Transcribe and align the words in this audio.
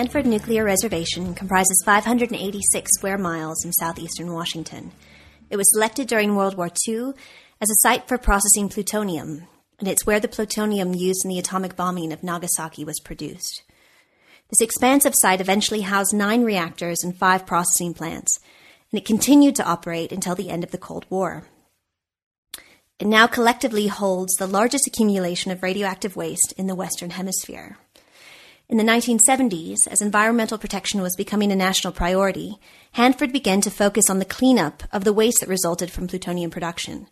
Hanford 0.00 0.24
Nuclear 0.24 0.64
Reservation 0.64 1.34
comprises 1.34 1.82
586 1.84 2.90
square 2.90 3.18
miles 3.18 3.66
in 3.66 3.72
southeastern 3.74 4.32
Washington. 4.32 4.92
It 5.50 5.58
was 5.58 5.70
selected 5.74 6.08
during 6.08 6.34
World 6.34 6.56
War 6.56 6.70
II 6.88 7.12
as 7.60 7.68
a 7.68 7.80
site 7.82 8.08
for 8.08 8.16
processing 8.16 8.70
plutonium, 8.70 9.46
and 9.78 9.86
it's 9.86 10.06
where 10.06 10.18
the 10.18 10.26
plutonium 10.26 10.94
used 10.94 11.22
in 11.22 11.28
the 11.28 11.38
atomic 11.38 11.76
bombing 11.76 12.14
of 12.14 12.22
Nagasaki 12.22 12.82
was 12.82 12.98
produced. 12.98 13.62
This 14.48 14.62
expansive 14.62 15.12
site 15.14 15.42
eventually 15.42 15.82
housed 15.82 16.14
nine 16.14 16.44
reactors 16.44 17.04
and 17.04 17.14
five 17.14 17.44
processing 17.44 17.92
plants, 17.92 18.40
and 18.90 18.98
it 18.98 19.04
continued 19.04 19.54
to 19.56 19.66
operate 19.66 20.12
until 20.12 20.34
the 20.34 20.48
end 20.48 20.64
of 20.64 20.70
the 20.70 20.78
Cold 20.78 21.04
War. 21.10 21.44
It 22.98 23.06
now 23.06 23.26
collectively 23.26 23.88
holds 23.88 24.34
the 24.36 24.46
largest 24.46 24.86
accumulation 24.86 25.50
of 25.50 25.62
radioactive 25.62 26.16
waste 26.16 26.54
in 26.56 26.68
the 26.68 26.74
Western 26.74 27.10
Hemisphere. 27.10 27.76
In 28.70 28.76
the 28.76 28.84
1970s, 28.84 29.88
as 29.88 30.00
environmental 30.00 30.56
protection 30.56 31.02
was 31.02 31.16
becoming 31.16 31.50
a 31.50 31.56
national 31.56 31.92
priority, 31.92 32.56
Hanford 32.92 33.32
began 33.32 33.60
to 33.62 33.68
focus 33.70 34.08
on 34.08 34.20
the 34.20 34.24
cleanup 34.24 34.84
of 34.92 35.02
the 35.02 35.12
waste 35.12 35.40
that 35.40 35.48
resulted 35.48 35.90
from 35.90 36.06
plutonium 36.06 36.52
production. 36.52 37.08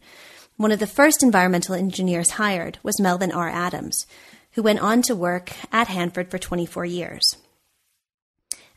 One 0.56 0.70
of 0.70 0.78
the 0.78 0.86
first 0.86 1.20
environmental 1.20 1.74
engineers 1.74 2.30
hired 2.30 2.78
was 2.84 3.00
Melvin 3.00 3.32
R. 3.32 3.48
Adams, 3.48 4.06
who 4.52 4.62
went 4.62 4.78
on 4.78 5.02
to 5.02 5.16
work 5.16 5.50
at 5.72 5.88
Hanford 5.88 6.30
for 6.30 6.38
24 6.38 6.84
years. 6.84 7.36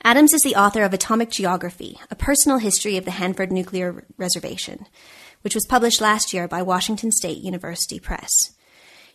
Adams 0.03 0.33
is 0.33 0.41
the 0.41 0.55
author 0.55 0.81
of 0.81 0.91
Atomic 0.91 1.29
Geography, 1.29 1.99
a 2.09 2.15
personal 2.15 2.57
history 2.57 2.97
of 2.97 3.05
the 3.05 3.11
Hanford 3.11 3.51
Nuclear 3.51 4.07
Reservation, 4.17 4.87
which 5.43 5.53
was 5.53 5.67
published 5.69 6.01
last 6.01 6.33
year 6.33 6.47
by 6.47 6.63
Washington 6.63 7.11
State 7.11 7.43
University 7.43 7.99
Press. 7.99 8.31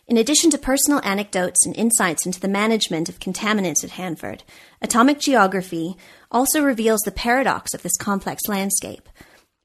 In 0.09 0.15
addition 0.15 0.49
to 0.51 0.57
personal 0.57 1.01
anecdotes 1.03 1.65
and 1.65 1.75
insights 1.75 2.25
into 2.25 2.39
the 2.39 2.47
management 2.47 3.09
of 3.09 3.19
contaminants 3.19 3.83
at 3.83 3.91
Hanford, 3.91 4.43
Atomic 4.81 5.19
Geography 5.19 5.97
also 6.31 6.63
reveals 6.63 7.01
the 7.01 7.11
paradox 7.11 7.73
of 7.73 7.83
this 7.83 7.97
complex 7.97 8.43
landscape. 8.47 9.09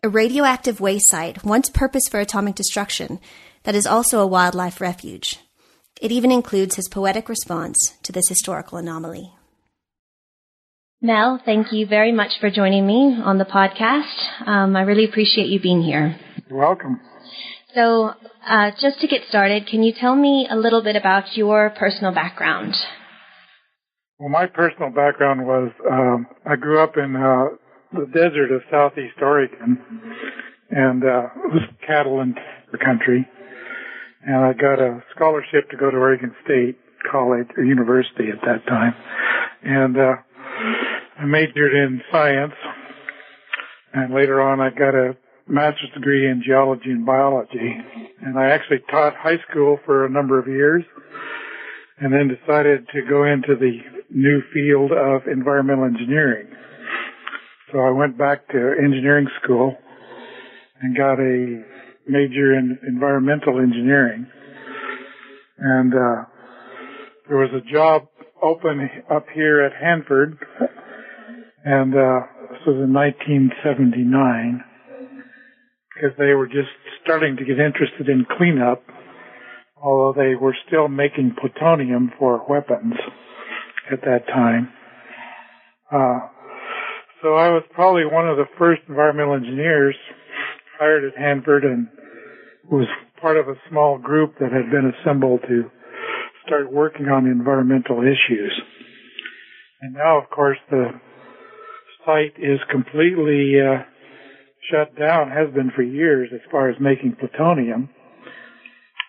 A 0.03 0.09
radioactive 0.09 0.81
waste 0.81 1.09
site, 1.09 1.45
once 1.45 1.71
purposed 1.71 2.11
for 2.11 2.19
atomic 2.19 2.57
destruction, 2.57 3.21
that 3.63 3.77
is 3.77 3.87
also 3.87 4.19
a 4.19 4.27
wildlife 4.27 4.81
refuge. 4.81 5.39
It 6.01 6.11
even 6.11 6.33
includes 6.33 6.75
his 6.75 6.89
poetic 6.89 7.29
response 7.29 7.79
to 8.03 8.11
this 8.11 8.29
historical 8.29 8.79
anomaly. 8.79 9.33
Mel, 11.01 11.41
thank 11.45 11.73
you 11.73 11.87
very 11.87 12.11
much 12.11 12.33
for 12.41 12.51
joining 12.51 12.85
me 12.85 13.17
on 13.23 13.39
the 13.39 13.45
podcast. 13.45 14.49
Um, 14.49 14.75
I 14.75 14.83
really 14.83 15.05
appreciate 15.05 15.47
you 15.47 15.61
being 15.61 15.83
here. 15.83 16.19
You're 16.51 16.59
welcome. 16.59 17.01
So, 17.75 18.13
uh, 18.47 18.71
just 18.81 19.01
to 19.01 19.07
get 19.07 19.23
started, 19.29 19.67
can 19.67 19.83
you 19.83 19.95
tell 19.99 20.15
me 20.15 20.47
a 20.51 20.57
little 20.57 20.83
bit 20.83 20.95
about 20.95 21.37
your 21.37 21.71
personal 21.71 22.13
background? 22.13 22.75
Well, 24.19 24.29
my 24.29 24.47
personal 24.47 24.91
background 24.91 25.47
was 25.47 25.71
um, 25.91 26.27
I 26.45 26.57
grew 26.57 26.81
up 26.81 26.99
in 26.99 27.17
uh, 27.17 27.57
the 27.93 28.07
desert 28.13 28.53
of 28.53 28.61
southeast 28.71 29.15
Oregon, 29.23 29.79
and 30.71 31.03
uh, 31.03 31.27
it 31.45 31.53
was 31.53 31.63
cattle 31.87 32.21
and 32.21 32.39
the 32.73 32.79
country. 32.79 33.27
And 34.27 34.45
I 34.45 34.53
got 34.53 34.79
a 34.79 35.03
scholarship 35.17 35.71
to 35.71 35.77
go 35.77 35.91
to 35.91 35.97
Oregon 35.97 36.35
State 36.45 36.79
College 37.11 37.49
or 37.57 37.65
University 37.65 38.29
at 38.29 38.41
that 38.45 38.67
time, 38.69 38.95
and 39.65 39.97
uh, 39.97 40.15
I 41.19 41.25
majored 41.25 41.73
in 41.73 42.03
science. 42.13 42.55
And 43.95 44.15
later 44.15 44.43
on, 44.43 44.61
I 44.61 44.71
got 44.71 44.95
a 44.95 45.17
master's 45.53 45.91
degree 45.95 46.29
in 46.29 46.43
geology 46.45 46.91
and 46.91 47.05
biology. 47.05 47.77
And 48.23 48.39
I 48.39 48.47
actually 48.51 48.81
taught 48.91 49.15
high 49.15 49.39
school 49.51 49.79
for 49.85 50.07
a 50.07 50.11
number 50.11 50.39
of 50.39 50.49
years 50.49 50.83
and 51.99 52.13
then 52.13 52.29
decided 52.29 52.89
to 52.95 53.03
go 53.09 53.25
into 53.25 53.55
the 53.55 53.79
new 54.11 54.41
field 54.53 54.93
of 54.93 55.29
environmental 55.31 55.85
engineering. 55.85 56.49
So 57.71 57.81
I 57.81 57.91
went 57.91 58.17
back 58.17 58.49
to 58.49 58.75
engineering 58.83 59.29
school 59.43 59.77
and 60.81 60.97
got 60.97 61.21
a 61.21 61.63
major 62.09 62.55
in 62.59 62.79
environmental 62.89 63.61
engineering. 63.61 64.27
And 65.59 65.93
uh, 65.93 66.25
there 67.29 67.37
was 67.37 67.51
a 67.55 67.73
job 67.73 68.09
open 68.43 68.89
up 69.11 69.27
here 69.33 69.63
at 69.63 69.73
Hanford, 69.81 70.37
and 71.65 71.95
uh, 71.95 72.21
this 72.51 72.61
was 72.67 72.83
in 72.83 72.93
1979 72.93 74.65
because 75.95 76.17
they 76.19 76.33
were 76.33 76.47
just 76.47 76.71
starting 77.03 77.37
to 77.37 77.45
get 77.45 77.59
interested 77.59 78.09
in 78.09 78.27
cleanup, 78.37 78.83
although 79.83 80.15
they 80.19 80.35
were 80.35 80.57
still 80.67 80.89
making 80.89 81.37
plutonium 81.41 82.13
for 82.19 82.45
weapons 82.49 82.95
at 83.91 84.01
that 84.03 84.27
time. 84.27 84.73
Uh, 85.91 86.21
so 87.23 87.35
I 87.35 87.51
was 87.51 87.63
probably 87.73 88.05
one 88.05 88.29
of 88.29 88.37
the 88.37 88.47
first 88.59 88.83
environmental 88.89 89.35
engineers 89.35 89.97
hired 90.79 91.05
at 91.05 91.19
Hanford 91.19 91.65
and 91.65 91.89
was 92.71 92.87
part 93.21 93.37
of 93.37 93.49
a 93.49 93.55
small 93.69 93.99
group 93.99 94.35
that 94.41 94.51
had 94.51 94.71
been 94.71 94.93
assembled 95.01 95.41
to 95.49 95.71
start 96.47 96.73
working 96.73 97.07
on 97.07 97.27
environmental 97.27 98.01
issues. 98.01 98.53
And 99.81 99.95
now, 99.95 100.19
of 100.19 100.31
course, 100.31 100.59
the 100.71 100.87
site 102.05 102.35
is 102.39 102.59
completely 102.71 103.55
uh, 103.61 103.83
shut 104.71 104.97
down, 104.99 105.31
has 105.31 105.53
been 105.55 105.71
for 105.75 105.83
years 105.83 106.29
as 106.33 106.41
far 106.51 106.71
as 106.71 106.77
making 106.81 107.17
plutonium. 107.19 107.89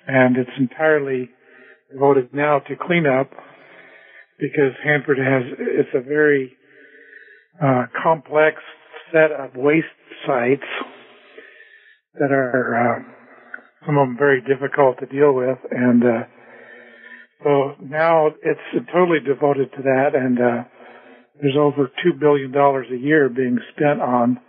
And 0.07 0.37
it's 0.37 0.49
entirely 0.57 1.29
devoted 1.91 2.33
now 2.33 2.59
to 2.59 2.75
cleanup 2.75 3.29
because 4.39 4.73
Hanford 4.83 5.17
has, 5.17 5.43
it's 5.59 5.89
a 5.93 6.01
very 6.01 6.53
uh, 7.63 7.85
complex 8.01 8.57
set 9.11 9.31
of 9.31 9.55
waste 9.55 9.85
sites 10.25 10.67
that 12.19 12.31
are, 12.31 12.75
uh, 12.75 13.85
some 13.85 13.97
of 13.97 14.07
them 14.07 14.17
very 14.17 14.41
difficult 14.41 14.99
to 14.99 15.05
deal 15.05 15.33
with. 15.33 15.57
And, 15.71 16.03
uh, 16.03 16.23
so 17.43 17.75
now 17.81 18.27
it's 18.27 18.87
totally 18.91 19.19
devoted 19.19 19.71
to 19.73 19.81
that 19.83 20.11
and, 20.15 20.39
uh, 20.39 20.63
there's 21.41 21.57
over 21.57 21.91
$2 22.05 22.19
billion 22.19 22.55
a 22.55 22.95
year 22.95 23.27
being 23.27 23.57
spent 23.75 24.01
on 24.01 24.39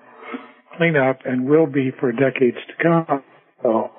cleanup 0.76 1.20
and 1.24 1.48
will 1.48 1.66
be 1.66 1.90
for 1.98 2.12
decades 2.12 2.58
to 2.68 2.82
come. 2.82 3.22
So 3.62 3.90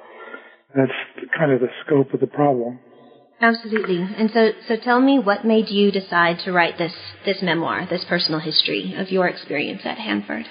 that's 0.76 0.92
kind 1.38 1.52
of 1.52 1.60
the 1.62 1.70
scope 1.86 2.14
of 2.14 2.20
the 2.20 2.28
problem. 2.28 2.80
Absolutely. 3.42 3.98
And 3.98 4.30
so, 4.34 4.52
so 4.68 4.76
tell 4.78 5.02
me 5.02 5.20
what 5.20 5.46
made 5.46 5.70
you 5.70 5.92
decide 5.92 6.40
to 6.46 6.52
write 6.52 6.78
this, 6.78 6.94
this 7.26 7.42
memoir, 7.42 7.86
this 7.90 8.06
personal 8.08 8.40
history 8.40 8.96
of 8.98 9.10
your 9.10 9.28
experience 9.28 9.82
at 9.84 9.98
Hanford? 9.98 10.46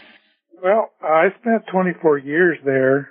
Well, 0.63 0.91
I 1.03 1.29
spent 1.41 1.65
24 1.73 2.19
years 2.19 2.59
there, 2.65 3.11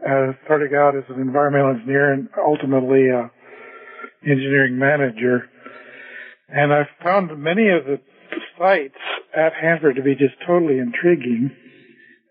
uh, 0.00 0.32
starting 0.44 0.74
out 0.76 0.96
as 0.96 1.04
an 1.08 1.20
environmental 1.20 1.70
engineer 1.70 2.12
and 2.12 2.28
ultimately 2.38 3.08
an 3.08 3.30
engineering 4.22 4.78
manager. 4.78 5.48
And 6.48 6.72
I 6.72 6.82
found 7.02 7.38
many 7.42 7.68
of 7.68 7.84
the 7.84 8.00
sites 8.58 8.94
at 9.36 9.52
Hanford 9.52 9.96
to 9.96 10.02
be 10.02 10.14
just 10.14 10.34
totally 10.46 10.78
intriguing. 10.78 11.50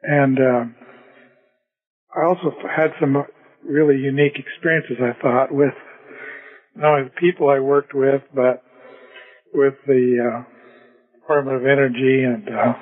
And 0.07 0.37
uh, 0.37 0.65
I 2.15 2.25
also 2.25 2.53
had 2.75 2.91
some 2.99 3.23
really 3.63 3.97
unique 3.97 4.37
experiences, 4.37 4.97
I 5.01 5.19
thought, 5.21 5.51
with 5.51 5.73
not 6.75 6.91
only 6.91 7.03
the 7.05 7.19
people 7.19 7.49
I 7.49 7.59
worked 7.59 7.93
with, 7.93 8.21
but 8.33 8.61
with 9.53 9.73
the 9.87 10.17
uh, 10.21 10.43
Department 11.19 11.57
of 11.57 11.63
Energy. 11.63 12.23
And 12.23 12.47
uh, 12.49 12.73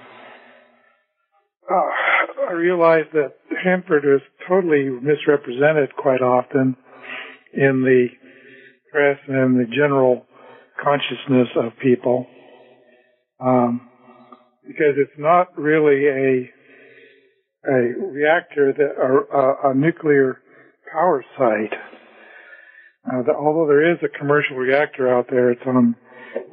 uh, 1.71 2.49
I 2.49 2.53
realized 2.53 3.09
that 3.13 3.35
Hanford 3.63 4.03
was 4.03 4.21
totally 4.47 4.89
misrepresented 4.89 5.95
quite 5.95 6.21
often 6.21 6.75
in 7.53 7.83
the 7.83 8.07
press 8.91 9.17
and 9.27 9.37
in 9.37 9.57
the 9.57 9.73
general 9.73 10.25
consciousness 10.83 11.47
of 11.55 11.71
people. 11.81 12.27
Um, 13.39 13.89
because 14.67 14.95
it's 14.97 15.17
not 15.17 15.57
really 15.57 16.07
a 16.07 16.49
a 17.65 17.93
reactor 18.11 18.73
that 18.73 18.93
a, 18.99 19.71
a 19.71 19.73
nuclear 19.73 20.39
power 20.91 21.23
site. 21.37 21.73
Uh, 23.05 23.23
the, 23.23 23.33
although 23.33 23.67
there 23.67 23.91
is 23.91 23.99
a 24.03 24.17
commercial 24.17 24.57
reactor 24.57 25.13
out 25.13 25.27
there, 25.29 25.51
it's 25.51 25.61
on 25.65 25.95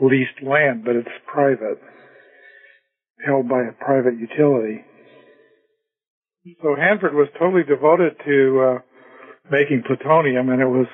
leased 0.01 0.43
land, 0.43 0.85
but 0.85 0.97
it's 0.97 1.09
private, 1.27 1.81
held 3.25 3.49
by 3.49 3.63
a 3.63 3.73
private 3.85 4.19
utility. 4.19 4.85
So 6.63 6.75
Hanford 6.75 7.15
was 7.15 7.29
totally 7.39 7.63
devoted 7.65 8.17
to 8.25 8.61
uh, 8.61 8.79
making 9.51 9.83
plutonium, 9.87 10.49
and 10.49 10.61
it 10.61 10.67
was 10.67 10.87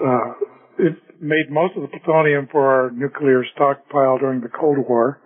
uh, 0.00 0.32
it 0.78 0.96
made 1.20 1.50
most 1.50 1.76
of 1.76 1.82
the 1.82 1.88
plutonium 1.88 2.48
for 2.50 2.66
our 2.66 2.90
nuclear 2.90 3.44
stockpile 3.54 4.18
during 4.18 4.40
the 4.40 4.48
Cold 4.48 4.78
War, 4.78 5.20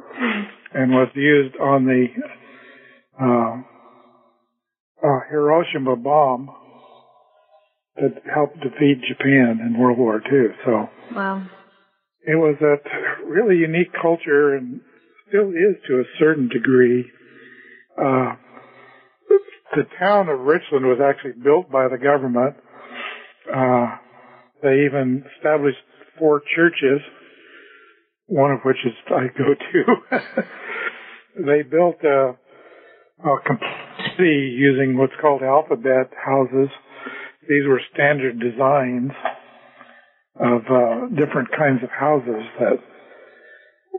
and 0.74 0.90
was 0.92 1.08
used 1.14 1.56
on 1.56 1.84
the 1.84 2.06
uh, 3.20 3.56
uh, 5.06 5.20
Hiroshima 5.30 5.96
bomb 5.96 6.50
that 7.96 8.22
helped 8.32 8.60
defeat 8.60 9.00
Japan 9.08 9.60
in 9.66 9.78
World 9.78 9.98
War 9.98 10.16
II. 10.20 10.48
So 10.64 10.88
Wow. 11.14 11.42
it 12.26 12.34
was 12.36 12.56
a 12.60 13.26
really 13.26 13.56
unique 13.56 13.92
culture 14.00 14.54
and 14.54 14.80
still 15.28 15.50
is 15.50 15.76
to 15.88 16.00
a 16.00 16.04
certain 16.18 16.48
degree. 16.48 17.06
Uh, 17.98 18.34
the 19.74 19.84
town 19.98 20.28
of 20.28 20.40
Richland 20.40 20.86
was 20.86 20.98
actually 21.02 21.42
built 21.42 21.70
by 21.70 21.88
the 21.88 21.98
government. 21.98 22.56
Uh, 23.52 23.96
they 24.62 24.84
even 24.86 25.24
established 25.36 25.78
four 26.18 26.40
churches, 26.54 27.00
one 28.26 28.52
of 28.52 28.60
which 28.64 28.76
is 28.84 28.92
I 29.08 29.26
go 29.36 29.54
to. 29.54 30.42
they 31.46 31.62
built 31.62 31.96
a, 32.04 32.36
a 33.20 33.36
complete 33.46 34.16
city 34.16 34.54
using 34.56 34.96
what's 34.96 35.16
called 35.20 35.42
alphabet 35.42 36.12
houses. 36.24 36.68
These 37.48 37.66
were 37.66 37.80
standard 37.92 38.38
designs 38.40 39.12
of 40.38 40.60
uh, 40.68 41.08
different 41.16 41.48
kinds 41.56 41.82
of 41.82 41.90
houses 41.90 42.44
that 42.60 42.78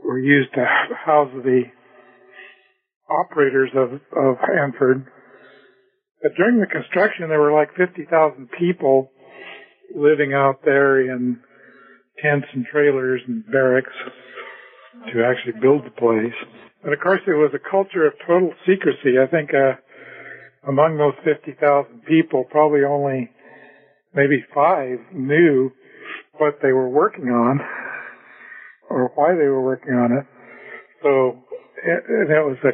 were 0.03 0.19
used 0.19 0.53
to 0.53 0.65
house 1.05 1.31
the 1.43 1.63
operators 3.09 3.71
of, 3.75 3.93
of 3.93 4.37
Hanford. 4.55 5.07
But 6.21 6.31
during 6.35 6.59
the 6.59 6.67
construction, 6.67 7.29
there 7.29 7.39
were 7.39 7.53
like 7.53 7.69
50,000 7.75 8.49
people 8.59 9.11
living 9.95 10.33
out 10.33 10.61
there 10.65 11.01
in 11.01 11.39
tents 12.21 12.47
and 12.53 12.65
trailers 12.71 13.21
and 13.27 13.45
barracks 13.51 13.93
to 15.13 15.23
actually 15.23 15.59
build 15.61 15.85
the 15.85 15.91
place. 15.91 16.35
And 16.83 16.93
of 16.93 16.99
course, 16.99 17.21
there 17.25 17.37
was 17.37 17.51
a 17.53 17.69
culture 17.69 18.05
of 18.05 18.13
total 18.25 18.53
secrecy. 18.65 19.17
I 19.21 19.27
think 19.27 19.51
uh, 19.53 19.75
among 20.67 20.97
those 20.97 21.13
50,000 21.23 22.03
people, 22.05 22.45
probably 22.49 22.83
only 22.83 23.29
maybe 24.13 24.43
five 24.53 24.99
knew 25.13 25.71
what 26.37 26.59
they 26.61 26.71
were 26.71 26.89
working 26.89 27.25
on 27.25 27.59
or 28.89 29.11
why 29.15 29.35
they 29.35 29.47
were 29.47 29.63
working 29.63 29.93
on 29.93 30.11
it. 30.17 30.25
So 31.03 31.43
it, 31.83 32.03
it 32.07 32.45
was 32.45 32.57
a, 32.63 32.71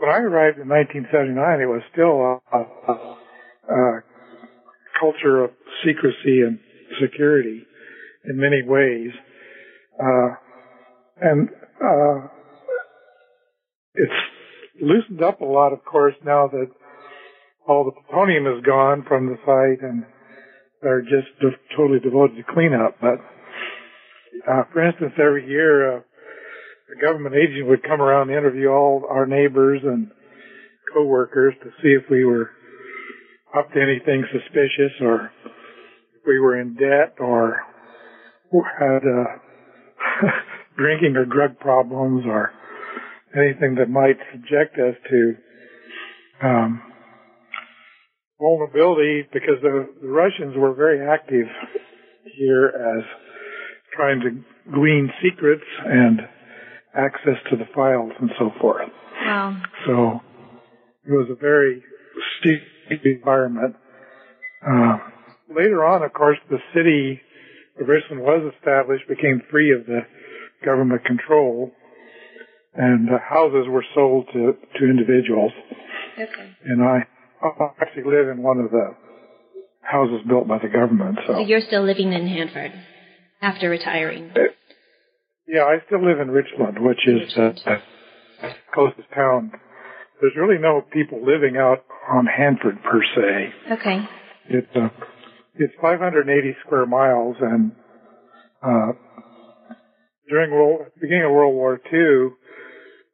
when 0.00 0.10
I 0.10 0.18
arrived 0.18 0.58
in 0.58 0.68
1979, 0.68 1.60
it 1.60 1.66
was 1.66 1.82
still 1.92 2.20
a, 2.22 2.56
a, 2.56 3.74
a 3.74 4.02
culture 4.98 5.44
of 5.44 5.50
secrecy 5.84 6.42
and 6.42 6.58
security 7.00 7.66
in 8.24 8.36
many 8.36 8.62
ways. 8.64 9.10
Uh, 10.00 10.36
and, 11.20 11.48
uh, 11.82 12.28
it's 13.94 14.12
loosened 14.80 15.22
up 15.22 15.40
a 15.40 15.44
lot, 15.44 15.72
of 15.72 15.84
course, 15.84 16.14
now 16.24 16.48
that 16.48 16.70
all 17.66 17.84
the 17.84 17.92
plutonium 17.92 18.46
is 18.46 18.64
gone 18.64 19.04
from 19.06 19.26
the 19.26 19.36
site 19.46 19.82
and 19.82 20.04
they're 20.82 21.02
just 21.02 21.28
de- 21.40 21.76
totally 21.76 22.00
devoted 22.00 22.36
to 22.36 22.52
cleanup. 22.52 22.96
But, 23.00 23.20
uh, 24.50 24.64
for 24.72 24.86
instance, 24.86 25.12
every 25.18 25.48
year, 25.48 25.98
uh, 25.98 26.00
a 26.00 27.00
government 27.00 27.34
agent 27.34 27.68
would 27.68 27.82
come 27.82 28.02
around 28.02 28.28
and 28.28 28.38
interview 28.38 28.68
all 28.68 29.06
our 29.08 29.26
neighbors 29.26 29.80
and 29.84 30.10
coworkers 30.92 31.54
to 31.62 31.70
see 31.82 31.88
if 31.88 32.04
we 32.10 32.24
were 32.24 32.50
up 33.56 33.72
to 33.72 33.80
anything 33.80 34.24
suspicious 34.32 34.92
or 35.00 35.30
if 35.46 36.22
we 36.26 36.38
were 36.38 36.60
in 36.60 36.74
debt 36.74 37.14
or 37.18 37.60
had 38.78 39.02
uh, 39.02 40.28
drinking 40.76 41.16
or 41.16 41.24
drug 41.24 41.58
problems 41.58 42.24
or 42.26 42.52
anything 43.36 43.76
that 43.76 43.88
might 43.88 44.16
subject 44.32 44.78
us 44.78 44.94
to 45.10 45.34
um, 46.42 46.82
vulnerability 48.40 49.26
because 49.32 49.56
the, 49.62 49.88
the 50.00 50.08
Russians 50.08 50.54
were 50.56 50.74
very 50.74 51.06
active 51.06 51.46
here 52.36 52.66
as 52.66 53.04
trying 53.96 54.20
to 54.20 54.72
glean 54.72 55.10
secrets 55.22 55.64
and 55.84 56.20
access 56.96 57.36
to 57.50 57.56
the 57.56 57.64
files 57.74 58.12
and 58.20 58.30
so 58.38 58.50
forth. 58.60 58.88
Wow. 59.24 59.62
So 59.86 60.20
it 61.06 61.12
was 61.12 61.28
a 61.30 61.40
very 61.40 61.82
steep 62.40 62.60
environment. 63.04 63.76
Uh, 64.66 64.98
later 65.54 65.84
on, 65.84 66.02
of 66.02 66.12
course, 66.12 66.38
the 66.50 66.58
city 66.74 67.20
of 67.80 67.88
Richland 67.88 68.22
was 68.22 68.52
established, 68.56 69.08
became 69.08 69.42
free 69.50 69.72
of 69.72 69.86
the 69.86 70.00
government 70.64 71.04
control, 71.04 71.70
and 72.74 73.08
uh, 73.10 73.18
houses 73.28 73.66
were 73.68 73.84
sold 73.94 74.26
to, 74.32 74.54
to 74.78 74.84
individuals. 74.84 75.52
Okay. 76.18 76.50
And 76.64 76.82
I, 76.82 76.98
I 77.42 77.48
actually 77.80 78.04
live 78.04 78.28
in 78.28 78.42
one 78.42 78.58
of 78.58 78.70
the 78.70 78.94
houses 79.82 80.20
built 80.26 80.48
by 80.48 80.58
the 80.58 80.68
government. 80.68 81.18
So, 81.26 81.34
So 81.34 81.38
you're 81.40 81.60
still 81.60 81.84
living 81.84 82.12
in 82.12 82.26
Hanford 82.26 82.72
after 83.40 83.68
retiring. 83.68 84.32
yeah, 85.46 85.62
I 85.64 85.78
still 85.86 86.04
live 86.04 86.20
in 86.20 86.30
Richland, 86.30 86.78
which 86.80 87.06
is 87.06 87.36
uh, 87.36 87.52
the 87.64 87.80
closest 88.72 89.08
town. 89.14 89.52
There's 90.20 90.32
really 90.36 90.60
no 90.60 90.80
people 90.92 91.18
living 91.24 91.56
out 91.58 91.84
on 92.10 92.26
Hanford 92.26 92.78
per 92.82 93.02
se. 93.14 93.52
Okay. 93.72 94.08
It's 94.48 94.76
uh, 94.76 94.88
it's 95.56 95.72
580 95.80 96.56
square 96.64 96.86
miles, 96.86 97.36
and 97.40 97.72
uh, 98.62 98.92
during 100.28 100.50
World, 100.50 100.86
beginning 101.00 101.24
of 101.24 101.32
World 101.32 101.54
War 101.54 101.80
II, 101.92 102.36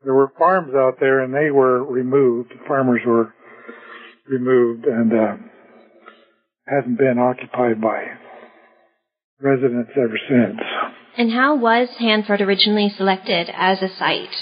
there 0.05 0.15
were 0.15 0.33
farms 0.39 0.73
out 0.75 0.95
there, 1.01 1.21
and 1.21 1.35
they 1.35 1.51
were 1.51 1.85
removed. 1.85 2.53
Farmers 2.67 3.01
were 3.07 3.35
removed, 4.29 4.87
and 4.87 5.12
uh, 5.12 5.37
hasn't 6.67 6.99
been 6.99 7.19
occupied 7.19 7.81
by 7.81 8.05
residents 9.41 9.91
ever 9.97 10.19
since. 10.29 10.61
And 11.17 11.33
how 11.33 11.57
was 11.57 11.89
Hanford 11.99 12.41
originally 12.41 12.93
selected 12.97 13.50
as 13.52 13.83
a 13.83 13.88
site 13.99 14.35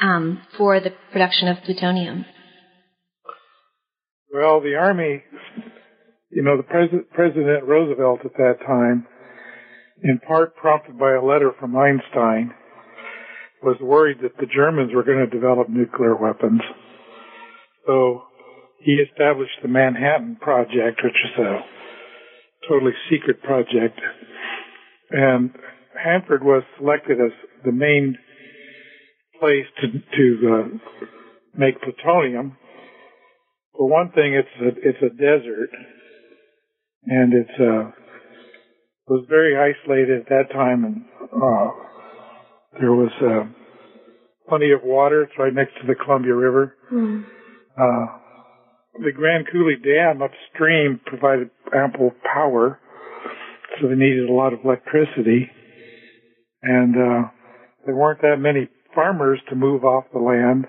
um, 0.00 0.40
for 0.56 0.80
the 0.80 0.92
production 1.10 1.48
of 1.48 1.58
plutonium? 1.64 2.24
Well, 4.32 4.60
the 4.60 4.76
Army, 4.76 5.22
you 6.30 6.42
know, 6.42 6.56
the 6.56 6.62
Pres- 6.62 7.04
President 7.12 7.64
Roosevelt 7.64 8.20
at 8.24 8.32
that 8.34 8.58
time, 8.66 9.06
in 10.02 10.18
part 10.26 10.56
prompted 10.56 10.98
by 10.98 11.12
a 11.12 11.24
letter 11.24 11.52
from 11.58 11.76
Einstein, 11.76 12.52
was 13.62 13.76
worried 13.80 14.18
that 14.22 14.36
the 14.38 14.46
Germans 14.46 14.92
were 14.94 15.04
going 15.04 15.24
to 15.24 15.26
develop 15.26 15.68
nuclear 15.68 16.16
weapons. 16.16 16.60
So 17.86 18.22
he 18.80 18.94
established 18.94 19.58
the 19.62 19.68
Manhattan 19.68 20.36
Project, 20.40 21.00
which 21.02 21.14
is 21.14 21.44
a 21.44 21.60
totally 22.68 22.92
secret 23.10 23.42
project. 23.42 24.00
And 25.10 25.50
Hanford 26.02 26.42
was 26.42 26.64
selected 26.78 27.18
as 27.20 27.32
the 27.64 27.72
main 27.72 28.16
place 29.38 29.66
to, 29.80 29.88
to 30.16 30.52
uh, 30.52 31.06
make 31.56 31.80
plutonium. 31.80 32.56
For 33.76 33.88
one 33.88 34.10
thing, 34.12 34.34
it's 34.34 34.48
a, 34.60 34.68
it's 34.88 35.02
a 35.02 35.16
desert, 35.16 35.70
and 37.06 37.32
it's 37.32 37.60
uh, 37.60 38.01
was 39.08 39.24
very 39.28 39.56
isolated 39.56 40.20
at 40.20 40.28
that 40.28 40.52
time, 40.52 40.84
and 40.84 41.04
uh, 41.32 41.70
there 42.80 42.92
was 42.92 43.10
uh, 43.20 43.44
plenty 44.48 44.70
of 44.72 44.80
water. 44.84 45.22
It's 45.22 45.32
right 45.38 45.52
next 45.52 45.72
to 45.80 45.86
the 45.86 45.94
Columbia 45.94 46.34
River. 46.34 46.76
Uh, 47.78 48.06
the 49.02 49.12
Grand 49.12 49.46
Coulee 49.50 49.76
Dam 49.82 50.20
upstream 50.22 51.00
provided 51.06 51.50
ample 51.74 52.12
power, 52.32 52.78
so 53.80 53.88
they 53.88 53.94
needed 53.94 54.28
a 54.28 54.32
lot 54.32 54.52
of 54.52 54.60
electricity, 54.64 55.50
and 56.62 56.94
uh, 56.94 57.28
there 57.86 57.96
weren't 57.96 58.20
that 58.22 58.36
many 58.38 58.68
farmers 58.94 59.40
to 59.48 59.56
move 59.56 59.84
off 59.84 60.04
the 60.12 60.18
land, 60.20 60.66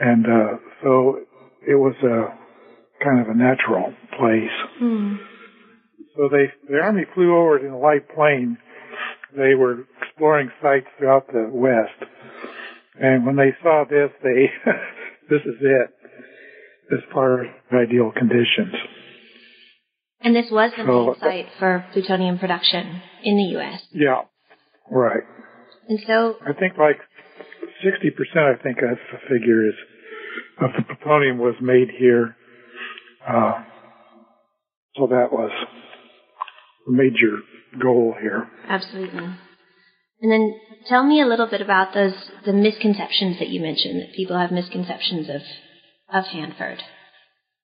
and 0.00 0.26
uh, 0.26 0.56
so 0.82 1.18
it 1.66 1.74
was 1.74 1.94
a 2.02 3.04
kind 3.04 3.20
of 3.20 3.28
a 3.28 3.34
natural 3.34 3.92
place. 4.18 4.50
Hmm. 4.78 5.14
So 6.16 6.28
they, 6.30 6.52
the 6.68 6.78
army 6.80 7.04
flew 7.14 7.36
over 7.36 7.58
in 7.64 7.72
a 7.72 7.78
light 7.78 8.08
plane. 8.14 8.58
They 9.36 9.54
were 9.54 9.86
exploring 10.02 10.50
sites 10.60 10.86
throughout 10.98 11.26
the 11.28 11.48
West. 11.50 12.10
And 13.00 13.24
when 13.24 13.36
they 13.36 13.56
saw 13.62 13.84
this, 13.88 14.10
they, 14.22 14.50
this 15.30 15.40
is 15.42 15.56
it 15.60 15.90
as 16.92 16.98
far 17.12 17.44
as 17.44 17.50
ideal 17.72 18.12
conditions. 18.12 18.74
And 20.20 20.36
this 20.36 20.46
was 20.50 20.70
the 20.76 20.84
main 20.84 21.14
site 21.18 21.46
for 21.58 21.84
plutonium 21.92 22.38
production 22.38 23.02
in 23.24 23.36
the 23.36 23.58
U.S. 23.58 23.82
Yeah, 23.92 24.22
right. 24.90 25.22
And 25.88 25.98
so 26.06 26.36
I 26.46 26.52
think 26.52 26.74
like 26.78 26.98
60%, 27.84 28.36
I 28.36 28.62
think 28.62 28.76
that's 28.76 29.00
the 29.10 29.18
figure 29.28 29.66
is 29.66 29.74
of 30.60 30.70
the 30.76 30.84
plutonium 30.84 31.38
was 31.38 31.54
made 31.60 31.88
here. 31.98 32.36
Uh, 33.26 33.64
so 34.96 35.06
that 35.08 35.32
was 35.32 35.50
major 36.86 37.38
goal 37.80 38.14
here. 38.20 38.48
Absolutely. 38.68 39.24
And 40.20 40.30
then 40.30 40.54
tell 40.86 41.04
me 41.04 41.20
a 41.20 41.26
little 41.26 41.48
bit 41.48 41.60
about 41.60 41.94
those 41.94 42.14
the 42.44 42.52
misconceptions 42.52 43.38
that 43.38 43.48
you 43.48 43.60
mentioned 43.60 44.00
that 44.00 44.14
people 44.14 44.38
have 44.38 44.52
misconceptions 44.52 45.28
of 45.28 45.42
of 46.12 46.26
Hanford. 46.26 46.82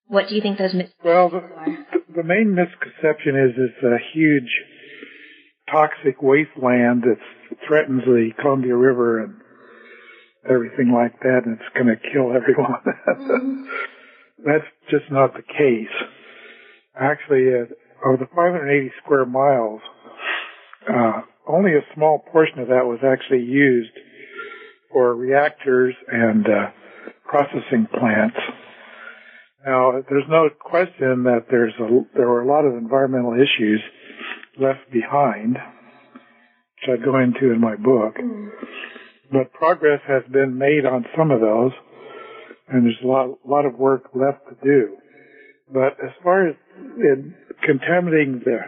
What 0.07 0.29
do 0.29 0.35
you 0.35 0.41
think 0.41 0.59
those 0.59 0.75
misconceptions 0.75 1.05
well, 1.05 1.29
the, 1.29 1.37
are? 1.37 1.87
The 2.17 2.23
main 2.25 2.55
misconception 2.55 3.37
is 3.37 3.53
it's 3.57 3.85
a 3.85 3.99
huge 4.13 4.51
toxic 5.71 6.23
wasteland 6.23 7.03
that 7.03 7.19
threatens 7.67 8.03
the 8.05 8.31
Columbia 8.41 8.75
River 8.75 9.23
and 9.23 9.35
everything 10.49 10.93
like 10.93 11.21
that, 11.21 11.43
and 11.45 11.59
it's 11.59 11.75
going 11.75 11.89
to 11.89 12.13
kill 12.13 12.35
everyone. 12.35 12.83
mm-hmm. 12.85 13.65
That's 14.47 14.65
just 14.91 15.11
not 15.11 15.35
the 15.35 15.43
case. 15.43 15.95
Actually, 16.99 17.49
uh, 17.49 17.67
of 18.05 18.19
the 18.19 18.27
580 18.27 18.93
square 19.03 19.27
miles, 19.27 19.81
uh, 20.89 21.23
only 21.47 21.73
a 21.73 21.95
small 21.95 22.25
portion 22.33 22.61
of 22.61 22.69
that 22.69 22.87
was 22.87 23.01
actually 23.05 23.43
used 23.43 23.93
for 24.93 25.15
reactors 25.15 25.95
and 26.09 26.47
uh, 26.47 26.71
processing 27.25 27.87
plants. 27.99 28.37
Now, 29.67 30.03
there's 30.09 30.29
no 30.29 30.49
question 30.59 31.25
that 31.25 31.47
there's 31.51 31.75
a, 31.81 31.89
there 32.15 32.29
were 32.29 32.43
a 32.43 32.47
lot 32.47 32.65
of 32.65 32.75
environmental 32.75 33.35
issues 33.35 33.81
left 34.59 34.91
behind, 34.93 35.57
which 35.57 37.01
I 37.01 37.05
go 37.05 37.19
into 37.19 37.53
in 37.53 37.61
my 37.61 37.77
book. 37.77 38.17
Mm. 38.17 38.49
But 39.31 39.53
progress 39.53 40.01
has 40.07 40.23
been 40.33 40.57
made 40.57 40.87
on 40.87 41.05
some 41.17 41.31
of 41.31 41.41
those, 41.41 41.73
and 42.69 42.85
there's 42.85 42.99
a 43.03 43.07
lot, 43.07 43.39
lot 43.47 43.67
of 43.67 43.75
work 43.75 44.05
left 44.15 44.49
to 44.49 44.57
do. 44.65 44.97
But 45.73 45.97
as 46.03 46.11
far 46.23 46.49
as 46.49 46.57
contaminating 47.65 48.41
the 48.45 48.59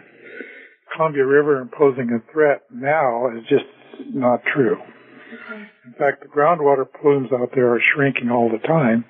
Columbia 0.94 1.24
River 1.24 1.60
and 1.60 1.70
posing 1.70 2.10
a 2.10 2.32
threat 2.32 2.62
now 2.72 3.28
is 3.28 3.42
just 3.48 3.64
not 4.12 4.40
true. 4.54 4.76
Okay. 4.76 5.62
In 5.86 5.92
fact, 5.98 6.22
the 6.22 6.28
groundwater 6.28 6.84
plumes 7.00 7.30
out 7.32 7.50
there 7.54 7.72
are 7.74 7.80
shrinking 7.94 8.30
all 8.30 8.50
the 8.50 8.66
time 8.66 9.04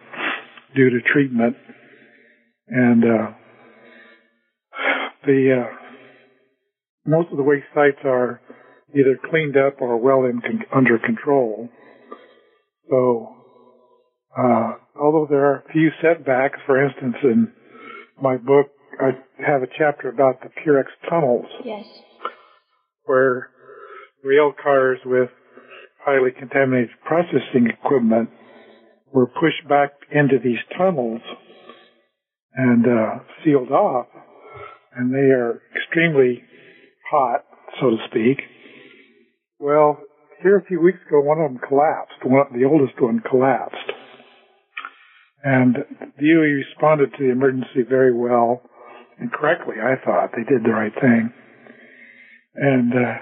due 0.74 0.90
to 0.90 1.00
treatment, 1.12 1.56
and 2.68 3.04
uh, 3.04 3.30
the 5.26 5.64
uh, 5.64 5.76
most 7.06 7.30
of 7.30 7.38
the 7.38 7.42
waste 7.42 7.66
sites 7.74 7.98
are 8.04 8.40
either 8.94 9.18
cleaned 9.30 9.56
up 9.56 9.80
or 9.80 9.96
well 9.96 10.24
in 10.24 10.40
con- 10.40 10.64
under 10.74 10.98
control. 10.98 11.68
So, 12.88 13.34
uh, 14.36 14.72
although 15.00 15.26
there 15.28 15.44
are 15.46 15.64
a 15.66 15.72
few 15.72 15.90
setbacks, 16.02 16.58
for 16.66 16.84
instance, 16.84 17.16
in 17.22 17.52
my 18.22 18.36
book, 18.36 18.68
I 19.00 19.10
have 19.46 19.62
a 19.62 19.66
chapter 19.78 20.08
about 20.08 20.40
the 20.42 20.48
Purex 20.48 20.84
tunnels. 21.08 21.46
Yes. 21.64 21.84
Where 23.04 23.50
rail 24.22 24.52
cars 24.62 24.98
with 25.04 25.30
highly 26.04 26.30
contaminated 26.36 26.90
processing 27.04 27.68
equipment 27.68 28.30
were 29.12 29.26
pushed 29.26 29.68
back 29.68 29.90
into 30.12 30.36
these 30.42 30.58
tunnels 30.76 31.20
and 32.54 32.84
uh, 32.86 33.18
sealed 33.44 33.70
off, 33.70 34.06
and 34.96 35.12
they 35.12 35.30
are 35.32 35.62
extremely 35.76 36.42
hot, 37.10 37.44
so 37.80 37.90
to 37.90 37.96
speak. 38.08 38.38
Well, 39.58 39.98
here 40.42 40.58
a 40.58 40.64
few 40.64 40.80
weeks 40.80 40.98
ago, 41.06 41.20
one 41.20 41.38
of 41.38 41.52
them 41.52 41.60
collapsed. 41.66 42.24
One, 42.24 42.46
the 42.58 42.64
oldest 42.64 43.00
one 43.00 43.20
collapsed. 43.28 43.89
And 45.42 45.76
the 45.98 46.06
DOE 46.18 46.64
responded 46.68 47.12
to 47.12 47.24
the 47.24 47.30
emergency 47.30 47.82
very 47.88 48.12
well 48.12 48.62
and 49.18 49.32
correctly. 49.32 49.76
I 49.82 49.94
thought 50.04 50.30
they 50.32 50.44
did 50.44 50.64
the 50.64 50.70
right 50.70 50.92
thing. 51.00 51.32
And 52.54 52.92
uh, 52.92 53.14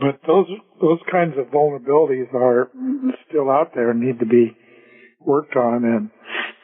but 0.00 0.20
those 0.26 0.46
those 0.80 1.00
kinds 1.10 1.34
of 1.38 1.46
vulnerabilities 1.46 2.32
are 2.34 2.70
still 3.28 3.50
out 3.50 3.72
there 3.74 3.90
and 3.90 4.00
need 4.00 4.20
to 4.20 4.26
be 4.26 4.56
worked 5.20 5.56
on. 5.56 5.84
And 5.84 6.10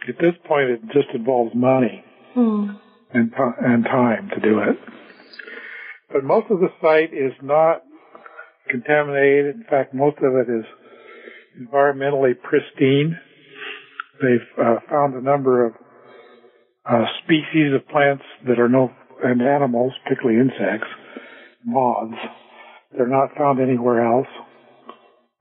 at 0.09 0.19
this 0.21 0.35
point, 0.47 0.71
it 0.71 0.81
just 0.93 1.09
involves 1.15 1.55
money 1.55 2.05
mm. 2.37 2.79
and 3.13 3.33
and 3.61 3.85
time 3.85 4.31
to 4.35 4.41
do 4.41 4.61
it. 4.61 4.79
But 6.11 6.25
most 6.25 6.51
of 6.51 6.61
the 6.61 6.69
site 6.81 7.13
is 7.13 7.33
not 7.43 7.83
contaminated. 8.71 9.57
In 9.57 9.65
fact, 9.69 9.93
most 9.95 10.17
of 10.19 10.35
it 10.35 10.51
is 10.51 10.65
environmentally 11.61 12.33
pristine. 12.41 13.19
They've 14.21 14.65
uh, 14.65 14.77
found 14.91 15.15
a 15.15 15.21
number 15.21 15.67
of 15.67 15.73
uh, 16.89 17.05
species 17.25 17.73
of 17.75 17.87
plants 17.89 18.25
that 18.47 18.59
are 18.59 18.69
no, 18.69 18.91
and 19.23 19.43
animals, 19.43 19.93
particularly 20.05 20.41
insects, 20.41 20.89
moths. 21.65 22.15
They're 22.97 23.07
not 23.07 23.37
found 23.37 23.61
anywhere 23.61 24.07
else. 24.07 24.27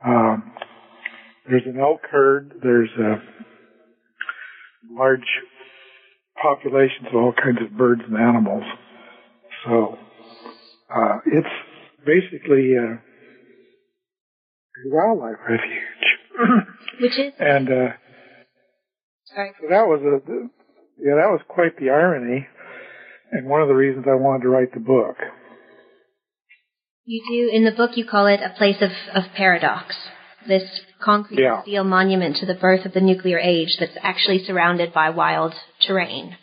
Um, 0.05 0.51
there's 1.49 1.63
an 1.65 1.79
elk 1.79 2.01
herd. 2.11 2.53
There's 2.61 2.89
a 2.99 3.21
large 4.91 5.21
populations 6.41 7.07
of 7.09 7.15
all 7.15 7.33
kinds 7.33 7.59
of 7.61 7.77
birds 7.77 8.01
and 8.07 8.17
animals. 8.17 8.63
So 9.65 9.97
uh, 10.93 11.19
it's 11.25 11.47
basically 12.05 12.73
a 12.75 12.99
wildlife 14.85 15.37
refuge. 15.47 16.69
Which 17.01 17.17
is 17.17 17.33
and 17.39 17.69
uh, 17.69 17.87
So 19.61 19.67
that 19.69 19.85
was 19.85 20.01
a 20.01 20.17
yeah 20.97 21.15
that 21.15 21.29
was 21.29 21.41
quite 21.47 21.77
the 21.77 21.91
irony, 21.91 22.47
and 23.31 23.47
one 23.47 23.61
of 23.61 23.67
the 23.67 23.75
reasons 23.75 24.05
I 24.09 24.15
wanted 24.15 24.43
to 24.43 24.49
write 24.49 24.73
the 24.73 24.79
book. 24.79 25.17
You 27.05 27.23
do 27.29 27.55
in 27.55 27.63
the 27.63 27.71
book 27.71 27.91
you 27.95 28.05
call 28.05 28.25
it 28.25 28.41
a 28.41 28.57
place 28.57 28.81
of, 28.81 28.89
of 29.13 29.31
paradox. 29.35 29.95
This 30.47 30.63
concrete 31.03 31.41
yeah. 31.41 31.61
steel 31.61 31.83
monument 31.83 32.37
to 32.37 32.45
the 32.45 32.55
birth 32.55 32.85
of 32.85 32.93
the 32.93 33.01
nuclear 33.01 33.37
age 33.37 33.77
that's 33.79 33.97
actually 34.01 34.43
surrounded 34.43 34.93
by 34.93 35.09
wild 35.11 35.53
terrain, 35.85 36.35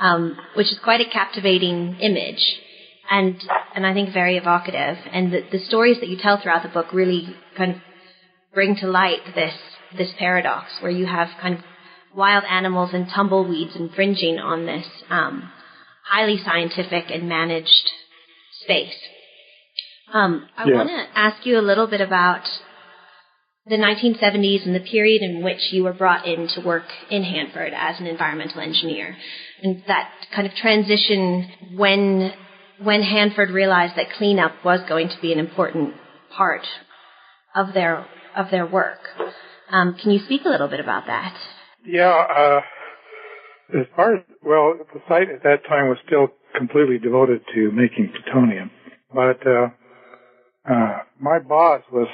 um, 0.00 0.36
which 0.56 0.72
is 0.72 0.78
quite 0.82 1.00
a 1.00 1.08
captivating 1.10 1.96
image 2.00 2.58
and 3.10 3.36
and 3.74 3.86
I 3.86 3.94
think 3.94 4.12
very 4.12 4.36
evocative. 4.36 4.96
And 5.12 5.32
the, 5.32 5.42
the 5.52 5.58
stories 5.58 5.98
that 6.00 6.08
you 6.08 6.16
tell 6.20 6.40
throughout 6.40 6.62
the 6.62 6.68
book 6.68 6.92
really 6.92 7.36
kind 7.56 7.72
of 7.72 7.76
bring 8.52 8.76
to 8.76 8.86
light 8.86 9.20
this 9.34 9.54
this 9.96 10.10
paradox 10.18 10.66
where 10.80 10.90
you 10.90 11.06
have 11.06 11.28
kind 11.40 11.54
of 11.54 11.60
wild 12.16 12.44
animals 12.44 12.90
and 12.92 13.08
tumbleweeds 13.08 13.76
infringing 13.76 14.38
on 14.38 14.66
this 14.66 14.86
um, 15.10 15.50
highly 16.08 16.38
scientific 16.44 17.10
and 17.10 17.28
managed 17.28 17.90
space. 18.62 18.94
Um, 20.12 20.48
I 20.56 20.68
yeah. 20.68 20.76
want 20.76 20.88
to 20.88 21.18
ask 21.18 21.44
you 21.46 21.58
a 21.58 21.62
little 21.62 21.86
bit 21.86 22.00
about 22.00 22.42
the 23.66 23.76
1970s 23.76 24.66
and 24.66 24.74
the 24.74 24.80
period 24.80 25.22
in 25.22 25.42
which 25.42 25.72
you 25.72 25.84
were 25.84 25.94
brought 25.94 26.26
in 26.26 26.48
to 26.48 26.60
work 26.60 26.84
in 27.10 27.24
Hanford 27.24 27.72
as 27.74 27.98
an 27.98 28.06
environmental 28.06 28.60
engineer, 28.60 29.16
and 29.62 29.82
that 29.88 30.10
kind 30.34 30.46
of 30.46 30.54
transition 30.54 31.50
when 31.76 32.32
when 32.82 33.02
Hanford 33.02 33.50
realized 33.50 33.96
that 33.96 34.12
cleanup 34.18 34.52
was 34.64 34.80
going 34.88 35.08
to 35.08 35.20
be 35.22 35.32
an 35.32 35.38
important 35.38 35.94
part 36.36 36.66
of 37.54 37.72
their 37.72 38.06
of 38.36 38.50
their 38.50 38.66
work. 38.66 39.00
Um, 39.70 39.96
can 40.00 40.10
you 40.10 40.18
speak 40.18 40.42
a 40.44 40.48
little 40.48 40.68
bit 40.68 40.80
about 40.80 41.06
that? 41.06 41.34
Yeah, 41.86 42.10
uh, 42.36 42.60
as 43.78 43.86
far 43.96 44.16
as 44.16 44.24
well, 44.42 44.74
the 44.92 45.00
site 45.08 45.30
at 45.30 45.42
that 45.42 45.66
time 45.68 45.88
was 45.88 45.98
still 46.06 46.28
completely 46.56 46.98
devoted 46.98 47.42
to 47.54 47.70
making 47.72 48.12
plutonium, 48.12 48.70
but 49.12 49.46
uh, 49.46 49.68
uh, 50.70 50.98
my 51.20 51.38
boss 51.38 51.82
was 51.92 52.08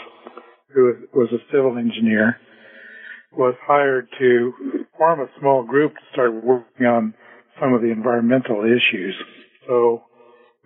who 0.75 0.95
was 1.15 1.29
a 1.33 1.39
civil 1.53 1.77
engineer 1.79 2.37
was 3.33 3.55
hired 3.67 4.09
to 4.19 4.53
form 4.99 5.21
a 5.21 5.27
small 5.39 5.63
group 5.63 5.95
to 5.95 6.01
start 6.13 6.33
working 6.45 6.87
on 6.87 7.15
some 7.61 7.73
of 7.73 7.81
the 7.81 7.91
environmental 7.91 8.65
issues. 8.65 9.15
So 9.67 10.03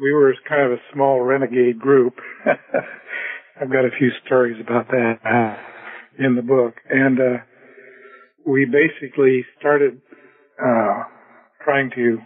we 0.01 0.13
were 0.13 0.35
kind 0.49 0.63
of 0.63 0.73
a 0.73 0.83
small 0.93 1.21
renegade 1.21 1.79
group. 1.79 2.15
I've 2.47 3.71
got 3.71 3.85
a 3.85 3.91
few 3.99 4.11
stories 4.27 4.61
about 4.61 4.89
that 4.89 5.15
uh, 5.25 6.25
in 6.25 6.37
the 6.37 6.43
book, 6.43 6.75
and 6.89 7.21
uh, 7.21 7.37
we 8.47 8.67
basically 8.67 9.45
started 9.59 10.01
uh, 10.61 11.05
trying 11.65 11.91
to 11.95 12.19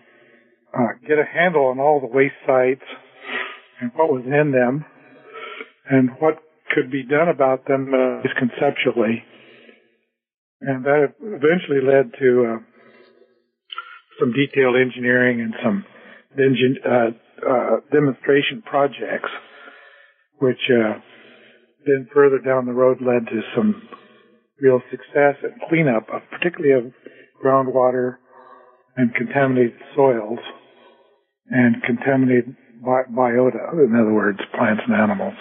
uh, 0.77 0.93
get 1.07 1.19
a 1.19 1.25
handle 1.25 1.67
on 1.67 1.79
all 1.79 2.01
the 2.01 2.07
waste 2.07 2.35
sites 2.47 2.83
and 3.81 3.91
what 3.95 4.11
was 4.11 4.25
in 4.25 4.51
them, 4.51 4.85
and 5.89 6.11
what 6.19 6.39
could 6.75 6.91
be 6.91 7.05
done 7.05 7.29
about 7.29 7.67
them 7.67 7.93
uh, 7.95 8.23
conceptually, 8.39 9.23
and 10.61 10.85
that 10.85 11.15
eventually 11.23 11.81
led 11.81 12.11
to 12.19 12.45
uh, 12.45 12.59
some 14.19 14.33
detailed 14.33 14.77
engineering 14.77 15.41
and 15.41 15.55
some 15.63 15.85
uh, 16.85 17.49
uh, 17.49 17.77
demonstration 17.93 18.63
projects, 18.67 19.31
which 20.41 20.59
uh, 20.71 20.99
then 21.87 22.09
further 22.13 22.39
down 22.39 22.67
the 22.67 22.73
road 22.73 22.99
led 23.01 23.27
to 23.27 23.41
some 23.55 23.81
real 24.61 24.81
success 24.91 25.37
and 25.43 25.53
cleanup 25.69 26.09
of 26.13 26.23
particularly 26.31 26.87
of 26.87 26.93
groundwater 27.45 28.17
and 28.97 29.15
contaminated 29.15 29.79
soils 29.95 30.39
and 31.51 31.83
contaminated 31.85 32.55
bi- 32.83 33.11
biota, 33.11 33.73
in 33.73 33.95
other 33.95 34.13
words, 34.13 34.39
plants 34.57 34.83
and 34.87 34.97
animals. 34.97 35.35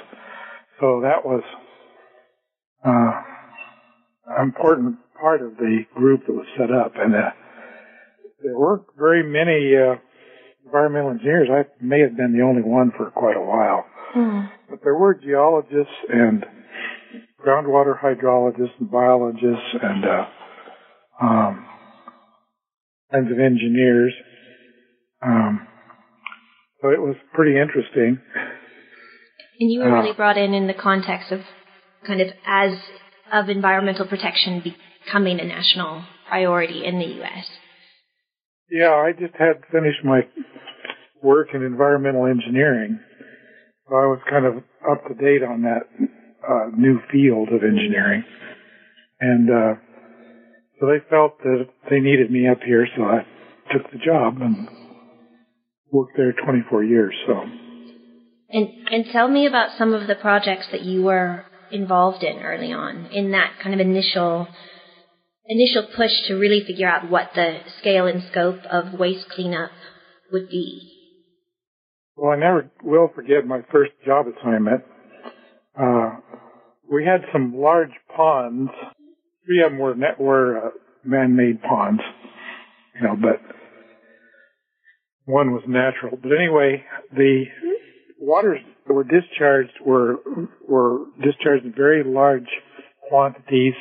So 0.79 1.01
that 1.01 1.25
was 1.25 1.43
uh, 2.85 3.21
an 4.37 4.43
important 4.43 4.97
part 5.19 5.41
of 5.41 5.57
the 5.57 5.83
group 5.95 6.25
that 6.27 6.33
was 6.33 6.45
set 6.57 6.71
up. 6.71 6.93
And 6.95 7.15
uh, 7.15 7.31
there 8.43 8.57
weren't 8.57 8.85
very 8.97 9.23
many 9.23 9.75
uh, 9.75 9.95
environmental 10.65 11.11
engineers. 11.11 11.49
I 11.51 11.65
may 11.83 12.01
have 12.01 12.15
been 12.15 12.37
the 12.37 12.43
only 12.43 12.61
one 12.61 12.91
for 12.95 13.09
quite 13.11 13.37
a 13.37 13.41
while. 13.41 13.85
Mm. 14.15 14.49
But 14.69 14.79
there 14.83 14.95
were 14.95 15.15
geologists 15.15 15.93
and 16.09 16.45
groundwater 17.45 17.99
hydrologists 17.99 18.79
and 18.79 18.89
biologists 18.91 19.75
and 19.81 20.05
uh, 20.05 20.25
um, 21.21 21.65
kinds 23.11 23.31
of 23.31 23.39
engineers. 23.39 24.13
Um, 25.21 25.67
so 26.81 26.89
it 26.89 27.01
was 27.01 27.15
pretty 27.33 27.59
interesting. 27.59 28.19
And 29.59 29.71
you 29.71 29.79
were 29.79 29.91
Uh, 29.91 30.01
really 30.01 30.13
brought 30.13 30.37
in 30.37 30.53
in 30.53 30.67
the 30.67 30.73
context 30.73 31.31
of 31.31 31.41
kind 32.05 32.21
of 32.21 32.27
as 32.45 32.73
of 33.31 33.49
environmental 33.49 34.07
protection 34.07 34.61
becoming 34.61 35.39
a 35.39 35.45
national 35.45 36.03
priority 36.29 36.85
in 36.85 36.99
the 36.99 37.05
U.S. 37.21 37.45
Yeah, 38.69 38.91
I 38.93 39.11
just 39.13 39.33
had 39.35 39.63
finished 39.71 40.03
my 40.03 40.21
work 41.23 41.49
in 41.53 41.63
environmental 41.63 42.25
engineering. 42.27 42.99
So 43.89 43.95
I 43.95 44.05
was 44.05 44.19
kind 44.29 44.45
of 44.45 44.57
up 44.89 45.07
to 45.07 45.13
date 45.15 45.43
on 45.43 45.61
that 45.63 45.83
uh, 46.47 46.69
new 46.75 46.99
field 47.11 47.49
of 47.49 47.63
engineering. 47.63 48.23
And 49.19 49.49
uh, 49.49 49.73
so 50.79 50.87
they 50.87 50.99
felt 51.09 51.39
that 51.39 51.67
they 51.89 51.99
needed 51.99 52.31
me 52.31 52.47
up 52.47 52.59
here, 52.65 52.87
so 52.95 53.03
I 53.03 53.25
took 53.71 53.91
the 53.91 53.97
job 53.97 54.37
and 54.41 54.67
worked 55.91 56.17
there 56.17 56.33
24 56.33 56.83
years. 56.83 57.13
So 57.25 57.33
And 58.49 58.67
and 58.91 59.05
tell 59.11 59.27
me 59.27 59.47
about 59.47 59.77
some 59.77 59.93
of 59.93 60.07
the 60.07 60.15
projects 60.15 60.67
that 60.71 60.81
you 60.81 61.03
were 61.03 61.45
involved 61.71 62.23
in 62.23 62.39
early 62.39 62.71
on 62.71 63.07
in 63.07 63.31
that 63.31 63.53
kind 63.61 63.73
of 63.73 63.85
initial 63.85 64.47
initial 65.47 65.87
push 65.95 66.11
to 66.27 66.35
really 66.35 66.63
figure 66.65 66.87
out 66.87 67.09
what 67.09 67.31
the 67.33 67.59
scale 67.79 68.05
and 68.05 68.23
scope 68.31 68.59
of 68.69 68.99
waste 68.99 69.29
cleanup 69.29 69.71
would 70.31 70.49
be. 70.49 70.93
Well, 72.15 72.31
I 72.31 72.35
never 72.35 72.69
will 72.83 73.09
forget 73.15 73.45
my 73.45 73.61
first 73.71 73.91
job 74.05 74.25
assignment. 74.27 74.83
Uh, 75.79 76.17
we 76.91 77.05
had 77.05 77.21
some 77.31 77.55
large 77.55 77.91
ponds. 78.15 78.71
Three 79.45 79.63
of 79.63 79.71
them 79.71 79.79
were 79.79 79.95
net, 79.95 80.19
were 80.19 80.57
uh, 80.57 80.69
man-made 81.03 81.61
ponds, 81.61 82.01
you 82.95 83.07
know, 83.07 83.15
but 83.15 83.41
one 85.25 85.51
was 85.51 85.63
natural. 85.67 86.17
But 86.21 86.31
anyway, 86.31 86.83
the 87.15 87.45
waters 88.19 88.59
that 88.87 88.93
were 88.93 89.03
discharged 89.03 89.73
were 89.85 90.15
were 90.67 91.05
discharged 91.23 91.65
in 91.65 91.73
very 91.73 92.03
large 92.03 92.47
quantities 93.09 93.73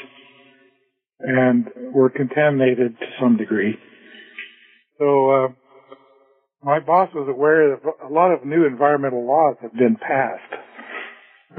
and 1.21 1.67
were 1.95 2.11
contaminated 2.11 2.99
to 2.99 3.07
some 3.21 3.37
degree. 3.37 3.77
So. 4.99 5.31
Uh, 5.31 5.49
my 6.63 6.81
boss 6.81 7.09
was 7.15 7.29
aware 7.29 7.77
that 7.77 7.81
a 8.05 8.13
lot 8.13 8.33
of 8.33 8.45
new 8.45 8.67
environmental 8.67 9.25
laws 9.25 9.57
have 9.63 9.73
been 9.75 9.95
passed, 9.95 10.53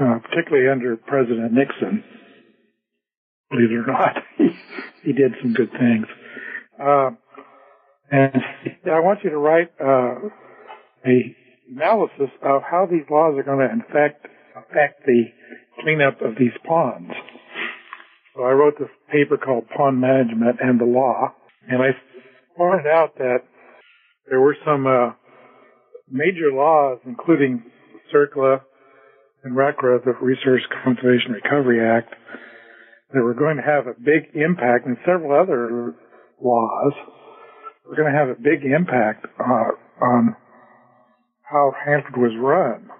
uh, 0.00 0.18
particularly 0.28 0.68
under 0.68 0.96
President 0.96 1.52
Nixon. 1.52 2.04
Believe 3.50 3.70
it 3.70 3.74
or 3.74 3.86
not, 3.86 4.16
he, 4.38 4.48
he 5.04 5.12
did 5.12 5.32
some 5.42 5.54
good 5.54 5.70
things. 5.72 6.06
Uh, 6.80 7.10
and 8.10 8.42
I 8.86 9.00
want 9.00 9.20
you 9.24 9.30
to 9.30 9.38
write 9.38 9.70
uh, 9.80 10.28
a 11.06 11.36
analysis 11.70 12.30
of 12.42 12.62
how 12.62 12.86
these 12.90 13.04
laws 13.10 13.34
are 13.36 13.42
going 13.42 13.58
to 13.58 13.84
affect 13.88 14.26
affect 14.56 15.04
the 15.06 15.24
cleanup 15.82 16.20
of 16.22 16.34
these 16.38 16.56
ponds. 16.66 17.10
So 18.34 18.44
I 18.44 18.52
wrote 18.52 18.74
this 18.78 18.88
paper 19.10 19.36
called 19.36 19.64
Pond 19.76 20.00
Management 20.00 20.56
and 20.60 20.80
the 20.80 20.84
Law, 20.84 21.34
and 21.68 21.82
I 21.82 21.90
pointed 22.56 22.86
out 22.86 23.16
that 23.18 23.38
there 24.28 24.40
were 24.40 24.56
some 24.64 24.86
uh, 24.86 25.12
major 26.10 26.52
laws, 26.52 26.98
including 27.06 27.62
CERCLA 28.12 28.60
and 29.44 29.56
RCRA, 29.56 30.04
the 30.04 30.14
Resource 30.20 30.62
Conservation 30.84 31.32
Recovery 31.32 31.80
Act, 31.80 32.14
that 33.12 33.22
were 33.22 33.34
going 33.34 33.56
to 33.56 33.62
have 33.62 33.86
a 33.86 33.98
big 33.98 34.34
impact, 34.34 34.86
and 34.86 34.96
several 35.06 35.38
other 35.38 35.94
laws. 36.42 36.92
Were 37.86 37.96
going 37.96 38.12
to 38.12 38.18
have 38.18 38.28
a 38.28 38.34
big 38.34 38.64
impact 38.64 39.26
uh, 39.40 40.04
on 40.04 40.36
how 41.42 41.72
Hanford 41.84 42.16
was 42.16 42.32
run. 42.38 42.90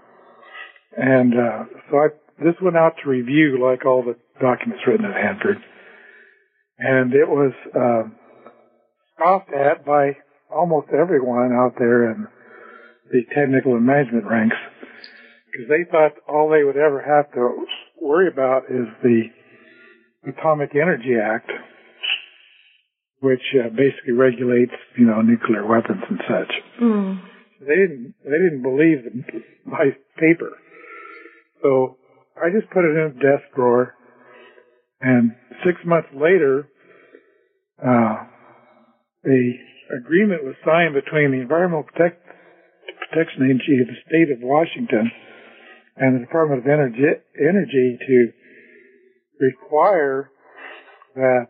And 0.96 1.35
uh, 1.35 1.64
so 1.90 1.96
I, 1.98 2.09
this 2.42 2.55
went 2.62 2.77
out 2.77 2.94
to 3.03 3.11
review, 3.11 3.59
like 3.62 3.85
all 3.85 4.03
the 4.03 4.16
documents 4.40 4.83
written 4.87 5.05
at 5.05 5.14
Hanford, 5.14 5.59
and 6.79 7.12
it 7.12 7.29
was 7.29 7.53
uh, 7.77 8.09
scoffed 9.14 9.53
at 9.53 9.85
by 9.85 10.16
almost 10.51 10.88
everyone 10.98 11.53
out 11.53 11.74
there 11.79 12.11
in 12.11 12.27
the 13.12 13.22
technical 13.35 13.77
and 13.77 13.85
management 13.85 14.24
ranks 14.24 14.57
because 15.59 15.68
they 15.68 15.90
thought 15.90 16.12
all 16.29 16.49
they 16.49 16.62
would 16.62 16.77
ever 16.77 17.03
have 17.03 17.33
to 17.35 17.66
worry 18.01 18.29
about 18.29 18.71
is 18.71 18.87
the 19.03 19.23
Atomic 20.31 20.71
Energy 20.75 21.16
Act, 21.21 21.51
which 23.21 23.42
uh, 23.59 23.68
basically 23.71 24.12
regulates, 24.14 24.73
you 24.97 25.05
know, 25.05 25.21
nuclear 25.21 25.66
weapons 25.66 26.03
and 26.09 26.21
such. 26.29 26.53
Mm. 26.81 27.21
They 27.61 27.75
didn't, 27.75 28.14
they 28.23 28.38
didn't 28.38 28.62
believe 28.62 29.03
the, 29.03 29.42
my 29.68 29.97
paper. 30.16 30.53
So 31.62 31.97
I 32.37 32.51
just 32.55 32.71
put 32.71 32.85
it 32.85 32.94
in 32.94 33.11
a 33.11 33.14
desk 33.14 33.51
drawer 33.57 33.94
and 35.01 35.33
six 35.66 35.79
months 35.85 36.09
later, 36.14 36.68
uh, 37.83 38.27
the 39.25 39.53
agreement 39.99 40.44
was 40.44 40.55
signed 40.64 40.94
between 40.94 41.33
the 41.33 41.38
Environmental 41.38 41.83
Protect, 41.83 42.23
Protection 43.11 43.42
Agency 43.42 43.83
of 43.83 43.88
the 43.88 43.99
state 44.07 44.31
of 44.31 44.38
Washington 44.42 45.11
and 46.01 46.17
the 46.17 46.21
Department 46.21 46.61
of 46.61 46.67
Energy, 46.67 47.03
Energy 47.39 47.99
to 48.07 48.33
require 49.41 50.31
that 51.15 51.47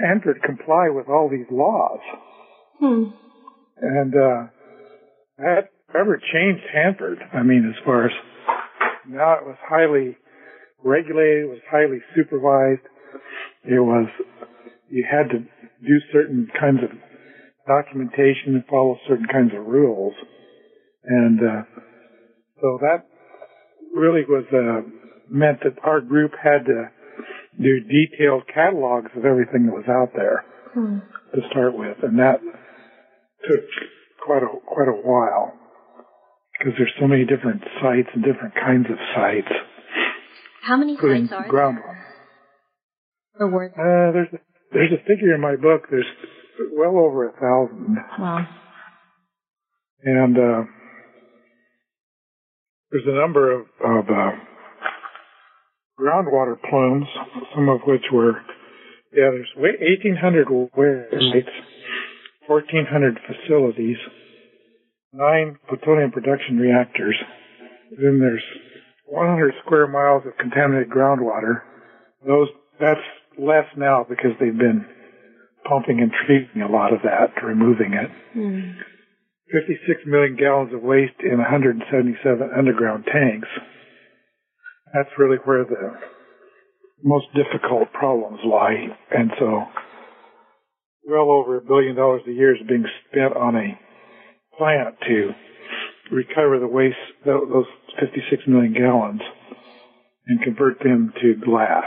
Hanford 0.00 0.42
comply 0.42 0.88
with 0.88 1.08
all 1.08 1.28
these 1.28 1.46
laws. 1.50 2.00
Hmm. 2.80 3.04
And 3.80 4.14
uh, 4.14 4.46
that 5.38 5.70
ever 5.94 6.20
changed 6.32 6.64
Hanford. 6.72 7.18
I 7.32 7.42
mean, 7.42 7.72
as 7.74 7.84
far 7.84 8.06
as 8.06 8.12
now 9.08 9.34
it 9.34 9.46
was 9.46 9.56
highly 9.68 10.16
regulated, 10.82 11.44
it 11.44 11.48
was 11.48 11.60
highly 11.70 11.98
supervised. 12.14 12.86
It 13.64 13.80
was, 13.80 14.08
you 14.88 15.04
had 15.10 15.30
to 15.30 15.38
do 15.38 15.96
certain 16.12 16.48
kinds 16.58 16.80
of 16.82 16.90
documentation 17.66 18.54
and 18.54 18.64
follow 18.66 18.96
certain 19.08 19.26
kinds 19.26 19.52
of 19.54 19.66
rules. 19.66 20.14
And 21.04 21.40
uh, 21.40 21.62
so 22.60 22.78
that 22.80 23.06
really 23.94 24.24
was 24.28 24.44
uh, 24.52 24.88
meant 25.30 25.60
that 25.62 25.78
our 25.84 26.00
group 26.00 26.32
had 26.42 26.64
to 26.66 26.90
do 27.60 27.80
detailed 27.80 28.42
catalogs 28.52 29.10
of 29.16 29.24
everything 29.24 29.66
that 29.66 29.72
was 29.74 29.88
out 29.88 30.10
there 30.16 30.44
Hmm. 30.74 30.98
to 31.34 31.40
start 31.50 31.76
with, 31.78 31.96
and 32.02 32.18
that 32.18 32.40
took 33.46 33.60
quite 34.24 34.42
a 34.42 34.48
quite 34.66 34.88
a 34.88 34.98
while 35.06 35.52
because 36.58 36.74
there's 36.78 36.92
so 36.98 37.06
many 37.06 37.24
different 37.24 37.62
sites 37.80 38.08
and 38.14 38.24
different 38.24 38.54
kinds 38.54 38.86
of 38.90 38.96
sites, 39.14 39.52
How 40.62 40.76
many 40.76 40.96
sites 40.96 41.32
are 41.32 41.48
groundwater. 41.48 41.82
there? 43.38 43.46
Or 43.46 43.48
were 43.50 43.72
there? 43.76 44.08
Uh, 44.08 44.12
there's 44.12 44.28
a, 44.32 44.38
there's 44.72 44.92
a 44.92 45.02
figure 45.06 45.34
in 45.34 45.40
my 45.40 45.54
book. 45.56 45.82
There's 45.90 46.06
well 46.76 46.96
over 46.98 47.28
a 47.28 47.32
thousand, 47.32 47.96
Wow. 48.18 48.46
and 50.02 50.36
uh, 50.38 50.62
there's 52.94 53.08
a 53.08 53.20
number 53.20 53.50
of, 53.50 53.66
of 53.84 54.04
uh, 54.06 54.30
groundwater 55.98 56.54
plumes, 56.70 57.06
some 57.52 57.68
of 57.68 57.80
which 57.88 58.04
were 58.12 58.34
yeah. 59.12 59.30
There's 59.34 59.50
1,800 59.56 60.48
well 60.48 61.04
sites, 61.10 61.50
1,400 62.46 63.18
facilities, 63.26 63.96
nine 65.12 65.58
plutonium 65.68 66.12
production 66.12 66.58
reactors. 66.58 67.16
Then 67.90 68.20
there's 68.20 68.44
100 69.06 69.54
square 69.64 69.88
miles 69.88 70.22
of 70.24 70.38
contaminated 70.38 70.88
groundwater. 70.88 71.62
Those 72.24 72.48
that's 72.80 73.00
less 73.36 73.66
now 73.76 74.06
because 74.08 74.32
they've 74.38 74.56
been 74.56 74.86
pumping 75.68 75.98
and 75.98 76.12
treating 76.26 76.62
a 76.62 76.70
lot 76.70 76.92
of 76.92 77.00
that, 77.02 77.42
removing 77.42 77.94
it. 77.94 78.10
Hmm. 78.34 78.93
56 79.52 80.00
million 80.06 80.36
gallons 80.36 80.72
of 80.72 80.82
waste 80.82 81.20
in 81.22 81.38
177 81.38 82.50
underground 82.56 83.04
tanks. 83.04 83.48
That's 84.92 85.10
really 85.18 85.38
where 85.44 85.64
the 85.64 85.98
most 87.02 87.26
difficult 87.34 87.92
problems 87.92 88.40
lie. 88.44 88.86
And 89.10 89.30
so 89.38 89.64
well 91.06 91.30
over 91.30 91.58
a 91.58 91.60
billion 91.60 91.96
dollars 91.96 92.22
a 92.26 92.32
year 92.32 92.54
is 92.54 92.62
being 92.66 92.86
spent 93.10 93.36
on 93.36 93.56
a 93.56 93.78
plant 94.56 94.96
to 95.06 95.30
recover 96.10 96.58
the 96.58 96.68
waste, 96.68 96.96
those 97.24 97.66
56 98.00 98.42
million 98.46 98.72
gallons, 98.72 99.20
and 100.26 100.42
convert 100.42 100.78
them 100.78 101.12
to 101.20 101.34
glass. 101.44 101.84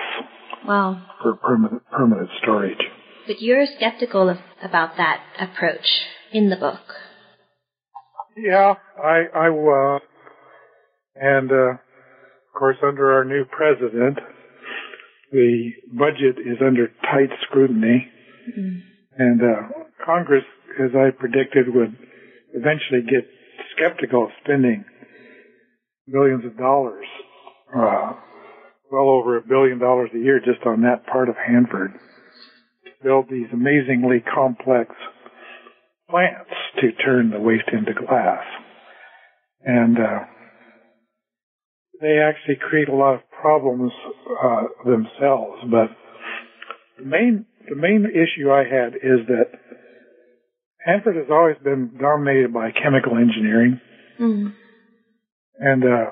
Wow. 0.65 1.02
For 1.22 1.36
permanent, 1.36 1.84
permanent 1.91 2.30
storage. 2.41 2.78
But 3.26 3.41
you're 3.41 3.65
skeptical 3.78 4.30
of, 4.30 4.38
about 4.62 4.98
that 4.98 5.22
approach 5.39 5.86
in 6.32 6.50
the 6.50 6.56
book. 6.56 6.80
Yeah, 8.38 8.76
I, 9.04 9.23
I 9.34 9.50
was. 9.50 10.02
And, 11.15 11.52
uh, 11.52 11.71
of 11.71 12.54
course, 12.58 12.78
under 12.84 13.12
our 13.13 13.26
new 13.26 13.45
president, 13.45 14.19
the 15.32 15.71
budget 15.91 16.38
is 16.39 16.58
under 16.65 16.88
tight 17.02 17.30
scrutiny. 17.50 18.08
Mm-hmm. 18.50 18.80
And, 19.17 19.41
uh, 19.41 19.67
Congress, 20.06 20.43
as 20.80 20.91
I 20.95 21.10
predicted, 21.10 21.73
would 21.73 21.97
eventually 22.54 23.02
get 23.02 23.28
skeptical 23.76 24.26
of 24.26 24.30
spending 24.43 24.86
billions 26.12 26.45
of 26.45 26.58
dollars, 26.58 27.06
uh, 27.76 28.13
well 28.91 29.10
over 29.10 29.38
a 29.38 29.41
billion 29.41 29.80
dollars 29.80 30.10
a 30.13 30.19
year 30.19 30.39
just 30.39 30.65
on 30.65 30.82
that 30.82 31.06
part 31.08 31.30
of 31.30 31.36
Hanford, 31.36 31.91
to 32.86 32.91
build 33.04 33.26
these 33.30 33.47
amazingly 33.52 34.23
complex 34.34 34.91
plants 36.10 36.52
to 36.82 36.91
turn 37.04 37.32
the 37.32 37.39
waste 37.39 37.70
into 37.72 37.93
glass. 37.93 38.43
And 39.63 39.98
uh, 39.98 40.20
they 42.02 42.20
actually 42.20 42.56
create 42.56 42.89
a 42.89 42.96
lot 42.96 43.15
of 43.15 43.22
problems 43.41 43.91
uh, 44.43 44.63
themselves. 44.86 45.62
But 45.70 45.89
the 46.98 47.06
main 47.06 47.46
the 47.70 47.76
main 47.76 48.06
issue 48.06 48.50
I 48.50 48.63
had 48.63 48.96
is 48.96 49.28
that 49.28 49.52
Hanford 50.86 51.17
has 51.17 51.28
always 51.30 51.58
been 51.63 51.98
dominated 52.00 52.54
by 52.54 52.72
chemical 52.72 53.17
engineering, 53.17 53.82
mm. 54.20 54.54
and 55.60 55.84
uh, 55.84 56.12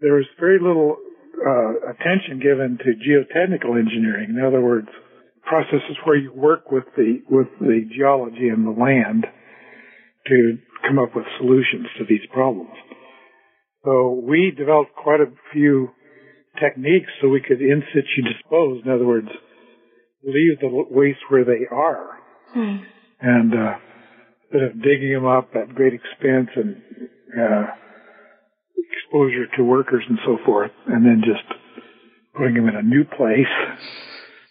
there 0.00 0.14
was 0.14 0.24
very 0.40 0.58
little 0.58 0.96
uh, 1.38 1.90
attention 1.90 2.40
given 2.42 2.78
to 2.78 2.98
geotechnical 2.98 3.78
engineering. 3.78 4.34
In 4.36 4.44
other 4.44 4.60
words, 4.60 4.88
processes 5.48 5.96
where 6.04 6.16
you 6.16 6.32
work 6.32 6.70
with 6.70 6.84
the 6.96 7.22
with 7.30 7.48
the 7.60 7.88
geology 7.96 8.48
and 8.48 8.66
the 8.66 8.70
land 8.70 9.26
to 10.26 10.58
come 10.86 10.98
up 10.98 11.14
with 11.14 11.24
solutions 11.38 11.86
to 11.98 12.04
these 12.08 12.26
problems. 12.32 12.74
So 13.84 14.20
we 14.22 14.52
developed 14.56 14.94
quite 14.94 15.20
a 15.20 15.32
few 15.52 15.90
techniques 16.60 17.10
so 17.20 17.28
we 17.28 17.40
could 17.40 17.60
in 17.60 17.82
situ 17.92 18.28
dispose. 18.34 18.82
In 18.84 18.90
other 18.90 19.06
words, 19.06 19.28
leave 20.24 20.60
the 20.60 20.68
waste 20.90 21.20
where 21.30 21.44
they 21.44 21.64
are. 21.70 22.18
Mm 22.56 22.84
and 23.20 23.52
uh, 23.52 23.74
instead 24.44 24.62
of 24.62 24.82
digging 24.82 25.12
them 25.12 25.26
up 25.26 25.50
at 25.54 25.74
great 25.74 25.94
expense 25.94 26.48
and 26.54 26.76
uh, 27.38 27.66
exposure 28.76 29.46
to 29.56 29.64
workers 29.64 30.04
and 30.08 30.18
so 30.24 30.38
forth, 30.44 30.70
and 30.86 31.04
then 31.04 31.22
just 31.24 31.44
putting 32.36 32.54
them 32.54 32.68
in 32.68 32.76
a 32.76 32.82
new 32.82 33.04
place, 33.04 33.54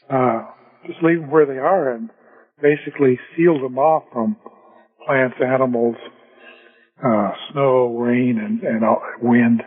uh, 0.09 0.41
just 0.87 1.03
leave 1.03 1.21
them 1.21 1.29
where 1.29 1.45
they 1.45 1.59
are 1.59 1.93
and 1.93 2.09
basically 2.61 3.19
seal 3.35 3.61
them 3.61 3.77
off 3.77 4.03
from 4.11 4.37
plants, 5.05 5.37
animals, 5.45 5.95
uh, 7.03 7.31
snow, 7.51 7.95
rain, 7.97 8.39
and, 8.39 8.61
and 8.63 8.83
wind. 9.21 9.61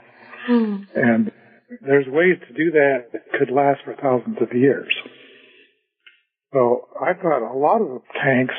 Mm. 0.49 0.87
And 0.95 1.33
there's 1.81 2.07
ways 2.09 2.39
to 2.49 2.55
do 2.55 2.73
that 2.73 3.13
that 3.13 3.23
could 3.39 3.51
last 3.51 3.81
for 3.85 3.95
thousands 3.95 4.39
of 4.41 4.57
years. 4.57 4.93
So 6.53 6.89
I 7.01 7.15
thought 7.15 7.49
a 7.49 7.57
lot 7.57 7.81
of 7.81 7.89
the 7.89 8.01
tanks 8.23 8.55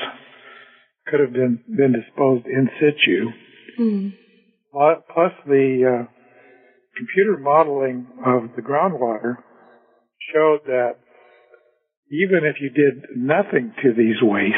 could 1.07 1.19
have 1.19 1.33
been, 1.33 1.61
been 1.67 1.91
disposed 1.93 2.45
in 2.45 2.69
situ. 2.79 3.31
Mm. 3.79 4.13
Plus 4.71 5.33
the 5.45 6.05
uh, 6.05 6.07
computer 6.95 7.37
modeling 7.37 8.07
of 8.25 8.55
the 8.55 8.61
groundwater 8.61 9.35
showed 10.33 10.59
that 10.67 10.95
even 12.11 12.43
if 12.43 12.57
you 12.59 12.69
did 12.69 13.15
nothing 13.15 13.73
to 13.83 13.93
these 13.93 14.21
wastes 14.21 14.57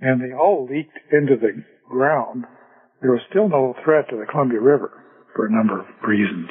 and 0.00 0.20
they 0.20 0.34
all 0.36 0.68
leaked 0.70 0.98
into 1.10 1.36
the 1.36 1.64
ground, 1.88 2.44
there 3.00 3.12
was 3.12 3.22
still 3.30 3.48
no 3.48 3.74
threat 3.84 4.08
to 4.10 4.16
the 4.16 4.26
Columbia 4.30 4.60
River 4.60 5.02
for 5.34 5.46
a 5.46 5.52
number 5.52 5.80
of 5.80 5.86
reasons. 6.06 6.48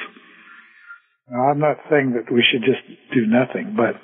Now, 1.30 1.50
I'm 1.50 1.60
not 1.60 1.76
saying 1.90 2.14
that 2.14 2.32
we 2.32 2.44
should 2.50 2.62
just 2.62 2.82
do 3.14 3.26
nothing, 3.26 3.76
but 3.76 3.94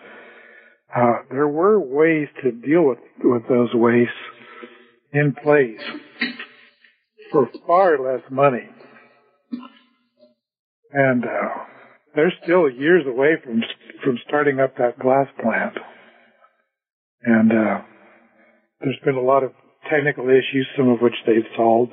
uh, 0.95 1.23
there 1.31 1.49
were 1.49 1.81
ways 1.81 2.29
to 2.43 2.53
deal 2.53 2.83
with 2.83 2.99
with 3.25 3.43
those 3.49 3.71
wastes 3.75 4.13
in 5.13 5.35
place 5.43 5.81
for 7.31 7.49
far 7.67 7.99
less 7.99 8.23
money. 8.31 8.69
And 10.93 11.25
uh, 11.25 11.65
they're 12.15 12.33
still 12.43 12.69
years 12.71 13.05
away 13.07 13.35
from 13.43 13.63
from 14.05 14.19
starting 14.27 14.61
up 14.61 14.77
that 14.77 14.99
glass 14.99 15.27
plant. 15.41 15.77
And 17.25 17.53
uh, 17.53 17.81
there's 18.81 18.99
been 19.05 19.15
a 19.15 19.21
lot 19.21 19.45
of 19.45 19.53
technical 19.91 20.29
issues, 20.29 20.67
some 20.77 20.89
of 20.89 21.01
which 21.01 21.15
they've 21.27 21.49
solved. 21.57 21.93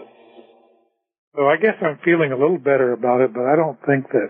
So 1.35 1.45
I 1.47 1.57
guess 1.57 1.75
I'm 1.81 1.99
feeling 2.03 2.31
a 2.31 2.37
little 2.37 2.57
better 2.57 2.93
about 2.93 3.21
it, 3.21 3.33
but 3.33 3.43
I 3.43 3.55
don't 3.55 3.77
think 3.85 4.07
that 4.11 4.29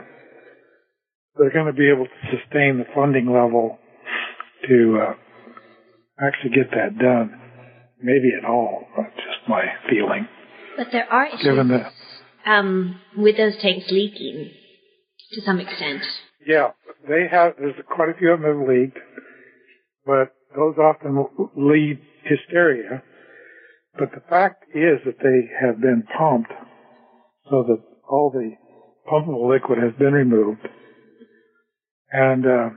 they're 1.37 1.53
going 1.53 1.67
to 1.67 1.73
be 1.73 1.89
able 1.89 2.05
to 2.05 2.37
sustain 2.37 2.77
the 2.77 2.85
funding 2.93 3.27
level 3.27 3.79
to 4.67 4.99
uh, 5.01 5.13
actually 6.19 6.51
get 6.51 6.69
that 6.71 6.99
done 6.99 7.39
maybe 8.01 8.31
at 8.37 8.45
all. 8.45 8.85
That's 8.97 9.15
just 9.15 9.47
my 9.47 9.63
feeling. 9.89 10.27
But 10.77 10.87
there 10.91 11.11
are 11.11 11.27
issues 11.27 11.43
Given 11.43 11.67
that, 11.69 11.91
um, 12.45 12.99
with 13.17 13.37
those 13.37 13.57
tanks 13.61 13.85
leaking 13.89 14.51
to 15.33 15.41
some 15.41 15.59
extent. 15.59 16.01
Yeah, 16.45 16.69
they 17.07 17.27
have. 17.29 17.53
There's 17.59 17.75
quite 17.87 18.09
a 18.09 18.17
few 18.17 18.31
of 18.31 18.41
them 18.41 18.59
have 18.59 18.67
leaked, 18.67 18.97
but 20.05 20.33
those 20.55 20.75
often 20.77 21.25
lead 21.55 21.99
hysteria. 22.23 23.03
But 23.97 24.11
the 24.11 24.21
fact 24.29 24.63
is 24.73 24.99
that 25.05 25.19
they 25.21 25.49
have 25.65 25.81
been 25.81 26.03
pumped 26.17 26.51
so 27.49 27.63
that 27.67 27.83
all 28.09 28.31
the 28.31 28.51
pumpable 29.11 29.49
liquid 29.51 29.79
has 29.79 29.93
been 29.99 30.13
removed, 30.13 30.67
and 32.11 32.45
uh, 32.45 32.69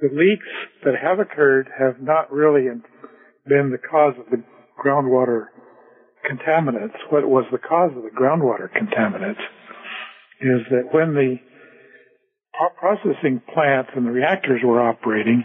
the 0.00 0.08
leaks 0.12 0.46
that 0.84 0.94
have 1.00 1.18
occurred 1.18 1.68
have 1.78 2.00
not 2.00 2.32
really 2.32 2.64
been 3.46 3.70
the 3.70 3.78
cause 3.78 4.14
of 4.18 4.26
the 4.30 4.42
groundwater 4.84 5.46
contaminants. 6.30 6.96
What 7.10 7.26
was 7.26 7.44
the 7.50 7.58
cause 7.58 7.92
of 7.96 8.02
the 8.02 8.10
groundwater 8.10 8.68
contaminants 8.70 9.40
is 10.40 10.60
that 10.70 10.92
when 10.92 11.14
the 11.14 11.36
processing 12.78 13.40
plants 13.52 13.90
and 13.94 14.06
the 14.06 14.10
reactors 14.10 14.60
were 14.64 14.80
operating, 14.80 15.44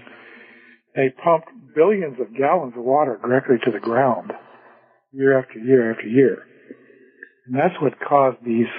they 0.95 1.13
pumped 1.23 1.49
billions 1.75 2.19
of 2.19 2.35
gallons 2.35 2.73
of 2.77 2.83
water 2.83 3.19
directly 3.21 3.57
to 3.63 3.71
the 3.71 3.79
ground 3.79 4.31
year 5.11 5.37
after 5.37 5.59
year 5.59 5.91
after 5.91 6.07
year. 6.07 6.43
And 7.45 7.55
that's 7.55 7.79
what 7.81 7.93
caused 7.99 8.37
these 8.45 8.71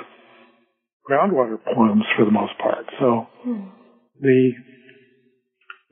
groundwater 1.09 1.59
plumes 1.63 2.05
for 2.17 2.25
the 2.25 2.31
most 2.31 2.59
part. 2.59 2.87
So 2.99 3.27
hmm. 3.43 3.69
the 4.21 4.53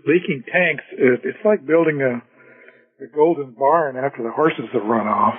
leaking 0.06 0.42
tanks, 0.50 0.84
it's 0.92 1.44
like 1.44 1.66
building 1.66 2.00
a 2.02 2.22
the 2.98 3.06
golden 3.12 3.54
barn 3.58 3.96
after 3.96 4.22
the 4.22 4.30
horses 4.30 4.66
have 4.72 4.84
run 4.84 5.06
off. 5.06 5.34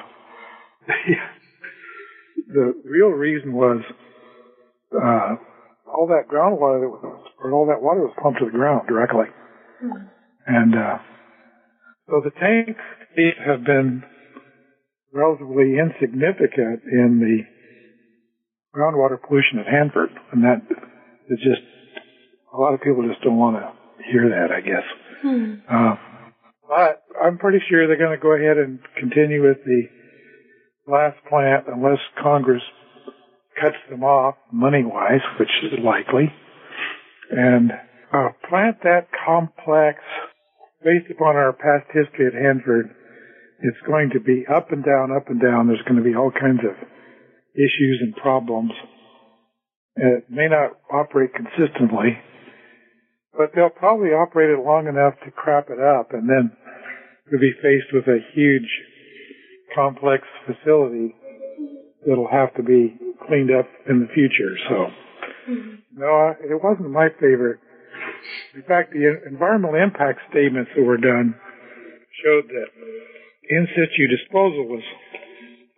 the 2.48 2.74
real 2.84 3.10
reason 3.10 3.54
was 3.54 3.82
uh, 4.96 5.36
all 5.88 6.08
that 6.08 6.28
groundwater 6.32 6.82
that 6.82 6.90
was, 6.90 7.26
or 7.40 7.52
all 7.52 7.68
that 7.68 7.82
water 7.82 8.02
was 8.02 8.14
pumped 8.22 8.40
to 8.40 8.46
the 8.46 8.52
ground 8.52 8.88
directly. 8.88 9.28
Mm-hmm. 9.84 10.08
And 10.48 10.76
uh, 10.76 10.98
so 12.08 12.22
the 12.24 12.32
tanks 12.32 12.80
have 13.46 13.64
been 13.66 14.04
relatively 15.14 15.78
insignificant 15.80 16.84
in 16.92 17.20
the 17.20 17.44
groundwater 18.78 19.18
pollution 19.22 19.60
at 19.60 19.66
Hanford, 19.66 20.10
and 20.32 20.44
that 20.44 20.62
is 21.30 21.40
just 21.40 21.64
a 22.54 22.58
lot 22.58 22.74
of 22.74 22.82
people 22.82 23.08
just 23.08 23.24
don't 23.24 23.38
want 23.38 23.56
to 23.56 23.72
hear 24.12 24.30
that, 24.30 24.52
I 24.52 24.62
guess. 24.62 24.88
Mm. 25.26 25.62
Uh, 25.70 25.96
but 26.68 27.04
I'm 27.24 27.38
pretty 27.38 27.60
sure 27.70 27.88
they're 27.88 27.98
going 27.98 28.18
to 28.18 28.22
go 28.22 28.34
ahead 28.36 28.58
and 28.58 28.80
continue 29.00 29.42
with 29.42 29.58
the 29.66 29.84
last 30.88 31.18
plant 31.30 31.66
unless 31.68 32.00
Congress 32.22 32.62
cuts 33.60 33.78
them 33.90 34.04
off 34.04 34.36
money 34.52 34.84
wise, 34.84 35.24
which 35.40 35.50
is 35.64 35.80
likely. 35.84 36.32
And 37.32 37.72
a 38.14 38.30
plant 38.48 38.84
that 38.84 39.08
complex, 39.26 40.00
based 40.84 41.10
upon 41.12 41.36
our 41.36 41.54
past 41.54 41.88
history 41.94 42.28
at 42.28 42.34
Hanford, 42.34 42.90
it's 43.60 43.88
going 43.88 44.12
to 44.14 44.20
be 44.20 44.46
up 44.54 44.72
and 44.72 44.84
down, 44.84 45.12
up 45.12 45.30
and 45.30 45.42
down. 45.42 45.68
There's 45.68 45.82
going 45.88 45.98
to 45.98 46.04
be 46.04 46.16
all 46.16 46.32
kinds 46.32 46.60
of 46.60 46.76
issues 47.56 48.00
and 48.02 48.16
problems. 48.16 48.72
It 49.96 50.26
may 50.30 50.48
not 50.48 50.76
operate 50.92 51.32
consistently, 51.34 52.20
but 53.38 53.52
they'll 53.56 53.70
probably 53.70 54.10
operate 54.10 54.52
it 54.52 54.64
long 54.64 54.88
enough 54.88 55.14
to 55.24 55.32
crap 55.32 55.70
it 55.70 55.80
up 55.80 56.12
and 56.12 56.28
then 56.28 56.52
we'll 57.32 57.40
be 57.40 57.54
faced 57.62 57.94
with 57.94 58.08
a 58.08 58.20
huge 58.34 58.68
complex 59.74 60.24
facility 60.46 61.16
that'll 62.08 62.30
have 62.32 62.54
to 62.56 62.64
be 62.64 62.96
cleaned 63.28 63.52
up 63.52 63.68
in 63.90 64.00
the 64.00 64.08
future. 64.14 64.54
So, 64.70 64.88
no, 65.96 66.34
it 66.42 66.62
wasn't 66.64 66.92
my 66.92 67.10
favorite. 67.20 67.60
In 68.56 68.64
fact, 68.64 68.92
the 68.94 69.20
environmental 69.28 69.76
impact 69.76 70.20
statements 70.30 70.72
that 70.76 70.84
were 70.84 70.98
done 70.98 71.36
showed 72.24 72.48
that 72.48 72.68
in 73.50 73.68
situ 73.76 74.08
disposal 74.08 74.66
was 74.68 74.84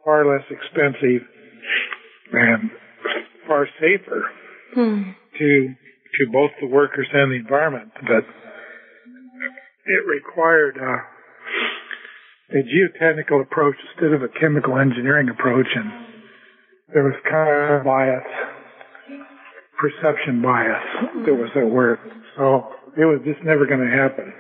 far 0.06 0.26
less 0.26 0.46
expensive 0.50 1.28
and 2.32 2.70
far 3.48 3.68
safer 3.80 4.24
Hmm. 4.74 5.12
to 5.40 5.74
to 6.20 6.32
both 6.32 6.52
the 6.60 6.68
workers 6.68 7.08
and 7.14 7.32
the 7.32 7.36
environment, 7.36 7.92
but 8.02 8.24
it 9.86 10.02
required 10.08 10.78
uh, 10.78 12.58
a 12.58 12.64
geotechnical 12.64 13.42
approach 13.42 13.76
instead 13.92 14.14
of 14.14 14.24
a 14.24 14.28
chemical 14.40 14.78
engineering 14.78 15.30
approach, 15.30 15.68
and 15.76 16.07
there 16.94 17.04
was 17.04 17.16
kind 17.30 17.76
of 17.76 17.84
bias, 17.84 18.24
perception 19.80 20.42
bias 20.42 20.84
that 21.26 21.34
was 21.34 21.50
at 21.56 21.68
work. 21.68 22.00
So 22.38 22.72
it 22.96 23.06
was 23.06 23.20
just 23.26 23.44
never 23.44 23.66
going 23.66 23.82
to 23.82 23.92
happen 23.92 24.34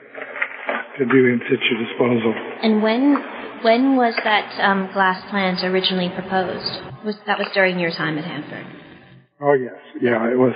to 0.98 1.06
do 1.06 1.26
in 1.28 1.42
situ 1.50 1.86
disposal. 1.86 2.34
And 2.64 2.82
when 2.82 3.16
when 3.64 3.96
was 3.96 4.14
that 4.24 4.60
um, 4.64 4.90
glass 4.94 5.30
plant 5.30 5.64
originally 5.64 6.10
proposed? 6.10 7.06
Was 7.06 7.16
that 7.26 7.38
was 7.38 7.48
during 7.54 7.80
your 7.80 7.92
time 7.92 8.18
at 8.18 8.26
Hanford? 8.26 8.66
Oh 9.42 9.54
yes, 9.54 9.76
yeah, 10.02 10.32
it 10.32 10.38
was. 10.38 10.54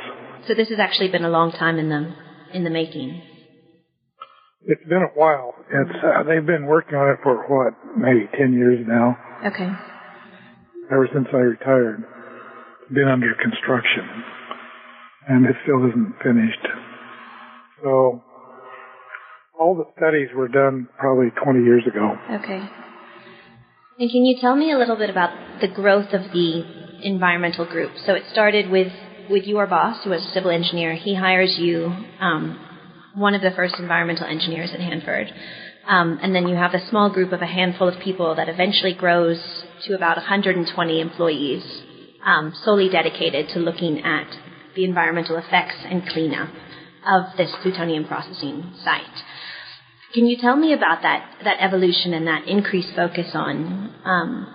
So 0.47 0.53
this 0.55 0.69
has 0.69 0.79
actually 0.79 1.09
been 1.09 1.25
a 1.25 1.29
long 1.29 1.51
time 1.51 1.77
in 1.77 1.89
the 1.89 2.15
in 2.53 2.63
the 2.63 2.69
making. 2.69 3.21
It's 4.63 4.83
been 4.87 5.01
a 5.01 5.19
while. 5.19 5.55
It's 5.71 5.97
uh, 6.03 6.23
they've 6.23 6.45
been 6.45 6.65
working 6.65 6.95
on 6.95 7.09
it 7.09 7.19
for 7.23 7.35
what, 7.49 7.73
maybe 7.97 8.29
ten 8.37 8.53
years 8.53 8.85
now. 8.87 9.17
Okay. 9.45 9.69
Ever 10.91 11.07
since 11.13 11.27
I 11.31 11.37
retired, 11.37 12.03
been 12.93 13.07
under 13.07 13.33
construction, 13.35 14.03
and 15.27 15.45
it 15.45 15.55
still 15.63 15.87
isn't 15.87 16.15
finished. 16.21 16.67
So 17.81 18.21
all 19.57 19.75
the 19.75 19.85
studies 19.95 20.27
were 20.35 20.49
done 20.49 20.89
probably 20.99 21.29
20 21.43 21.63
years 21.63 21.83
ago. 21.87 22.15
Okay. 22.29 22.61
And 23.99 24.09
can 24.09 24.25
you 24.25 24.37
tell 24.41 24.55
me 24.55 24.71
a 24.71 24.77
little 24.77 24.97
bit 24.97 25.09
about 25.09 25.61
the 25.61 25.67
growth 25.67 26.11
of 26.13 26.31
the 26.33 26.63
environmental 27.03 27.65
group? 27.65 27.91
So 28.05 28.13
it 28.13 28.23
started 28.31 28.69
with 28.69 28.91
with 29.29 29.45
your 29.45 29.67
boss, 29.67 30.03
who 30.03 30.09
was 30.09 30.25
a 30.25 30.33
civil 30.33 30.51
engineer. 30.51 30.93
He 30.95 31.15
hires 31.15 31.55
you, 31.57 31.95
um, 32.19 32.59
one 33.15 33.33
of 33.33 33.41
the 33.41 33.51
first 33.51 33.75
environmental 33.79 34.25
engineers 34.25 34.71
at 34.73 34.79
Hanford. 34.81 35.31
Um, 35.87 36.19
and 36.21 36.35
then 36.35 36.47
you 36.47 36.55
have 36.55 36.73
a 36.73 36.85
small 36.89 37.09
group 37.09 37.31
of 37.31 37.41
a 37.41 37.45
handful 37.45 37.87
of 37.87 37.99
people 38.01 38.35
that 38.35 38.49
eventually 38.49 38.93
grows 38.93 39.39
to 39.83 39.95
about 39.95 40.17
120 40.17 41.01
employees, 41.01 41.63
um, 42.25 42.53
solely 42.63 42.89
dedicated 42.89 43.49
to 43.49 43.59
looking 43.59 44.03
at 44.03 44.27
the 44.75 44.85
environmental 44.85 45.37
effects 45.37 45.75
and 45.83 46.07
cleanup 46.07 46.49
of 47.05 47.37
this 47.37 47.51
plutonium 47.61 48.05
processing 48.05 48.73
site. 48.83 49.23
Can 50.13 50.25
you 50.25 50.37
tell 50.37 50.55
me 50.55 50.73
about 50.73 51.01
that, 51.03 51.37
that 51.43 51.57
evolution 51.61 52.13
and 52.13 52.27
that 52.27 52.47
increased 52.47 52.93
focus 52.95 53.31
on, 53.33 53.95
um, 54.03 54.47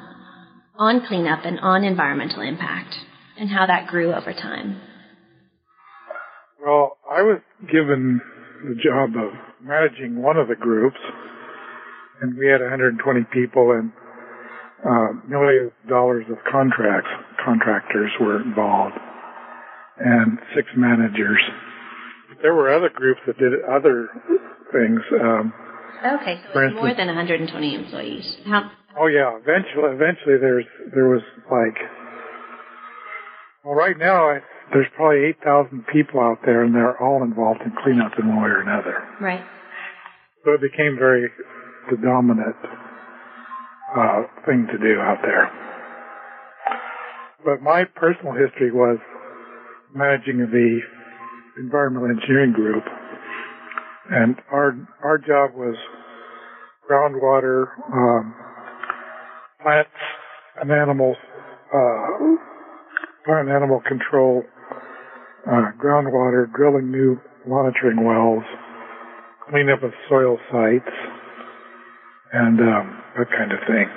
on 0.77 1.07
cleanup 1.07 1.45
and 1.45 1.59
on 1.61 1.83
environmental 1.83 2.43
impact 2.43 2.95
and 3.39 3.51
how 3.51 3.67
that 3.67 3.87
grew 3.89 4.13
over 4.13 4.33
time? 4.33 4.81
Well, 6.65 6.99
I 7.11 7.23
was 7.23 7.41
given 7.71 8.21
the 8.65 8.75
job 8.75 9.11
of 9.17 9.33
managing 9.63 10.21
one 10.21 10.37
of 10.37 10.49
the 10.49 10.57
groups, 10.57 10.99
and 12.21 12.37
we 12.37 12.47
had 12.47 12.61
120 12.61 13.25
people 13.33 13.73
and 13.73 13.93
uh, 14.89 15.13
millions 15.29 15.73
of 15.83 15.89
dollars 15.91 16.25
of 16.31 16.37
contracts. 16.51 17.11
Contractors 17.45 18.11
were 18.21 18.41
involved, 18.43 18.95
and 19.99 20.39
six 20.55 20.69
managers. 20.77 21.41
There 22.43 22.55
were 22.55 22.73
other 22.73 22.91
groups 22.95 23.21
that 23.27 23.39
did 23.39 23.53
other 23.69 24.09
things. 24.73 25.01
Um, 25.21 25.53
Okay, 26.05 26.41
so 26.53 26.61
it's 26.61 26.75
more 26.77 26.89
instance- 26.91 26.97
than 26.99 27.09
120 27.09 27.75
employees. 27.75 28.37
How, 28.47 28.71
oh 29.01 29.07
yeah, 29.07 29.37
eventually, 29.41 29.91
eventually 29.95 30.37
there's 30.39 30.67
there 30.95 31.09
was 31.09 31.23
like, 31.51 31.77
well, 33.65 33.75
right 33.75 33.97
now 33.99 34.31
I, 34.31 34.39
there's 34.73 34.87
probably 34.95 35.25
8,000 35.41 35.87
people 35.93 36.21
out 36.21 36.39
there, 36.45 36.63
and 36.65 36.75
they're 36.75 37.01
all 37.03 37.23
involved 37.25 37.63
in 37.63 37.73
cleanup 37.83 38.13
in 38.19 38.29
one 38.29 38.43
way 38.45 38.51
or 38.51 38.61
another. 38.61 39.03
right. 39.21 39.45
So 40.45 40.53
it 40.53 40.61
became 40.61 40.97
very 40.99 41.27
the 41.91 41.97
dominant 41.97 42.55
uh, 43.95 44.23
thing 44.45 44.67
to 44.73 44.79
do 44.79 45.01
out 45.01 45.19
there. 45.23 45.51
But 47.45 47.63
my 47.63 47.85
personal 47.95 48.33
history 48.33 48.73
was 48.73 48.99
managing 49.95 50.39
the 50.39 50.81
environmental 51.59 52.11
engineering 52.11 52.53
group, 52.53 52.85
and 54.11 54.37
our 54.51 54.75
our 55.05 55.19
job 55.19 55.55
was 55.55 55.77
groundwater, 56.91 57.67
um, 57.93 58.35
plants 59.63 59.91
and 60.61 60.71
animals, 60.71 61.17
uh, 61.73 62.37
plant 63.25 63.49
animal 63.49 63.81
control, 63.87 64.43
uh, 65.47 65.71
groundwater, 65.79 66.53
drilling 66.55 66.91
new 66.91 67.19
monitoring 67.47 68.05
wells, 68.05 68.45
cleanup 69.49 69.83
of 69.83 69.93
soil 70.09 70.39
sites, 70.51 70.95
and 72.33 72.61
um, 72.61 73.03
that 73.17 73.31
kind 73.31 73.53
of 73.53 73.59
thing. 73.67 73.89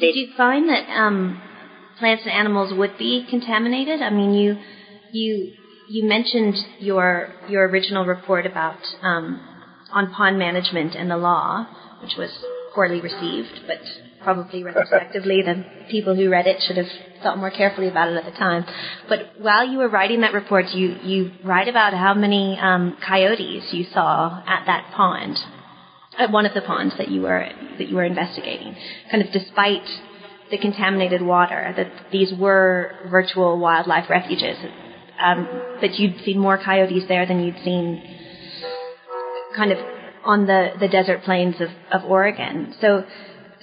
Did 0.00 0.14
you 0.16 0.28
find 0.36 0.68
that 0.68 0.88
um, 0.90 1.40
plants 1.98 2.22
and 2.24 2.32
animals 2.32 2.72
would 2.76 2.96
be 2.98 3.26
contaminated? 3.28 4.00
I 4.00 4.10
mean, 4.10 4.32
you 4.32 4.56
you 5.10 5.52
you 5.88 6.08
mentioned 6.08 6.56
your 6.78 7.28
your 7.48 7.68
original 7.68 8.06
report 8.06 8.46
about 8.46 8.78
um, 9.02 9.40
on 9.90 10.10
pond 10.12 10.38
management 10.38 10.94
and 10.94 11.10
the 11.10 11.16
law, 11.16 11.66
which 12.00 12.16
was 12.16 12.30
poorly 12.74 13.00
received, 13.00 13.60
but 13.66 13.78
probably 14.22 14.62
retrospectively 14.64 15.42
the 15.42 15.64
people 15.90 16.14
who 16.14 16.30
read 16.30 16.46
it 16.46 16.62
should 16.62 16.78
have 16.78 16.88
thought 17.22 17.38
more 17.38 17.50
carefully 17.50 17.88
about 17.88 18.08
it 18.08 18.16
at 18.16 18.24
the 18.24 18.38
time. 18.38 18.64
But 19.08 19.32
while 19.38 19.68
you 19.68 19.78
were 19.78 19.88
writing 19.88 20.22
that 20.22 20.32
report, 20.32 20.70
you 20.70 20.96
you 21.02 21.32
write 21.44 21.68
about 21.68 21.92
how 21.92 22.14
many 22.14 22.58
um, 22.58 22.96
coyotes 23.06 23.72
you 23.72 23.84
saw 23.92 24.42
at 24.46 24.64
that 24.66 24.92
pond 24.94 25.38
at 26.18 26.30
one 26.30 26.46
of 26.46 26.54
the 26.54 26.62
ponds 26.62 26.94
that 26.98 27.08
you 27.08 27.22
were 27.22 27.48
that 27.78 27.88
you 27.88 27.96
were 27.96 28.04
investigating. 28.04 28.76
Kind 29.10 29.22
of 29.22 29.32
despite 29.32 29.82
the 30.50 30.58
contaminated 30.58 31.22
water, 31.22 31.72
that 31.76 32.12
these 32.12 32.32
were 32.34 32.92
virtual 33.10 33.58
wildlife 33.58 34.08
refuges. 34.10 34.58
Um, 35.20 35.48
but 35.80 35.98
you'd 35.98 36.20
seen 36.24 36.38
more 36.38 36.58
coyotes 36.58 37.04
there 37.08 37.26
than 37.26 37.42
you'd 37.44 37.58
seen 37.64 38.02
kind 39.56 39.72
of 39.72 39.78
on 40.24 40.46
the, 40.46 40.70
the 40.80 40.88
desert 40.88 41.22
plains 41.22 41.56
of, 41.60 41.68
of 41.92 42.04
Oregon. 42.04 42.74
So, 42.80 43.04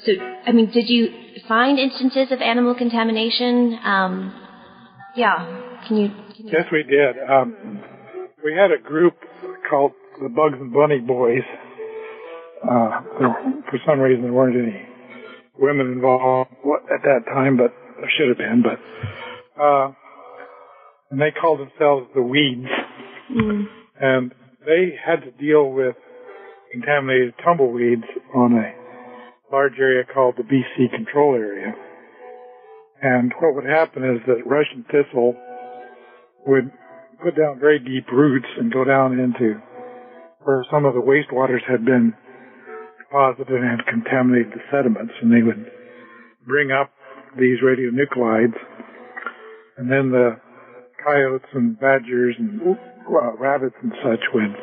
so 0.05 0.11
I 0.45 0.51
mean, 0.51 0.71
did 0.71 0.89
you 0.89 1.09
find 1.47 1.77
instances 1.77 2.31
of 2.31 2.41
animal 2.41 2.75
contamination? 2.75 3.77
Um, 3.83 4.33
yeah, 5.15 5.81
can 5.87 5.97
you? 5.97 6.09
Can 6.35 6.47
you 6.47 6.53
Yes, 6.53 6.65
we 6.71 6.83
did. 6.83 7.15
Um, 7.29 7.81
we 8.43 8.53
had 8.53 8.71
a 8.71 8.81
group 8.81 9.15
called 9.69 9.91
the 10.21 10.29
Bugs 10.29 10.57
and 10.59 10.73
Bunny 10.73 10.99
Boys. 10.99 11.43
Uh, 12.63 13.01
there, 13.19 13.63
for 13.69 13.79
some 13.85 13.99
reason, 13.99 14.23
there 14.23 14.33
weren't 14.33 14.55
any 14.55 14.87
women 15.57 15.91
involved 15.91 16.51
at 16.93 17.01
that 17.03 17.25
time, 17.25 17.57
but 17.57 17.73
there 17.99 18.11
should 18.17 18.29
have 18.29 18.37
been. 18.37 18.63
But 18.63 19.61
uh, 19.61 19.91
and 21.09 21.19
they 21.19 21.31
called 21.31 21.59
themselves 21.59 22.07
the 22.15 22.21
Weeds, 22.21 22.67
Mm, 23.31 23.65
and 23.99 24.33
they 24.65 24.93
had 25.03 25.21
to 25.21 25.31
deal 25.31 25.71
with 25.71 25.95
contaminated 26.71 27.33
tumbleweeds 27.43 28.03
on 28.35 28.53
a 28.53 28.73
large 29.51 29.79
area 29.79 30.03
called 30.03 30.35
the 30.37 30.43
BC 30.43 30.93
Control 30.93 31.35
Area. 31.35 31.73
And 33.01 33.33
what 33.39 33.55
would 33.55 33.65
happen 33.65 34.03
is 34.03 34.21
that 34.27 34.45
Russian 34.45 34.85
thistle 34.91 35.35
would 36.45 36.71
put 37.23 37.37
down 37.37 37.59
very 37.59 37.79
deep 37.79 38.11
roots 38.11 38.47
and 38.57 38.71
go 38.71 38.83
down 38.83 39.19
into 39.19 39.61
where 40.43 40.65
some 40.71 40.85
of 40.85 40.93
the 40.93 41.01
wastewaters 41.01 41.63
had 41.69 41.85
been 41.85 42.13
deposited 43.11 43.61
and 43.61 43.85
contaminated 43.85 44.51
the 44.53 44.61
sediments, 44.71 45.13
and 45.21 45.31
they 45.31 45.43
would 45.43 45.65
bring 46.47 46.71
up 46.71 46.91
these 47.37 47.57
radionuclides, 47.63 48.55
and 49.77 49.91
then 49.91 50.11
the 50.11 50.39
coyotes 51.03 51.45
and 51.53 51.79
badgers 51.79 52.35
and 52.37 52.61
uh, 52.61 53.33
rabbits 53.37 53.75
and 53.81 53.91
such 54.03 54.19
would 54.33 54.55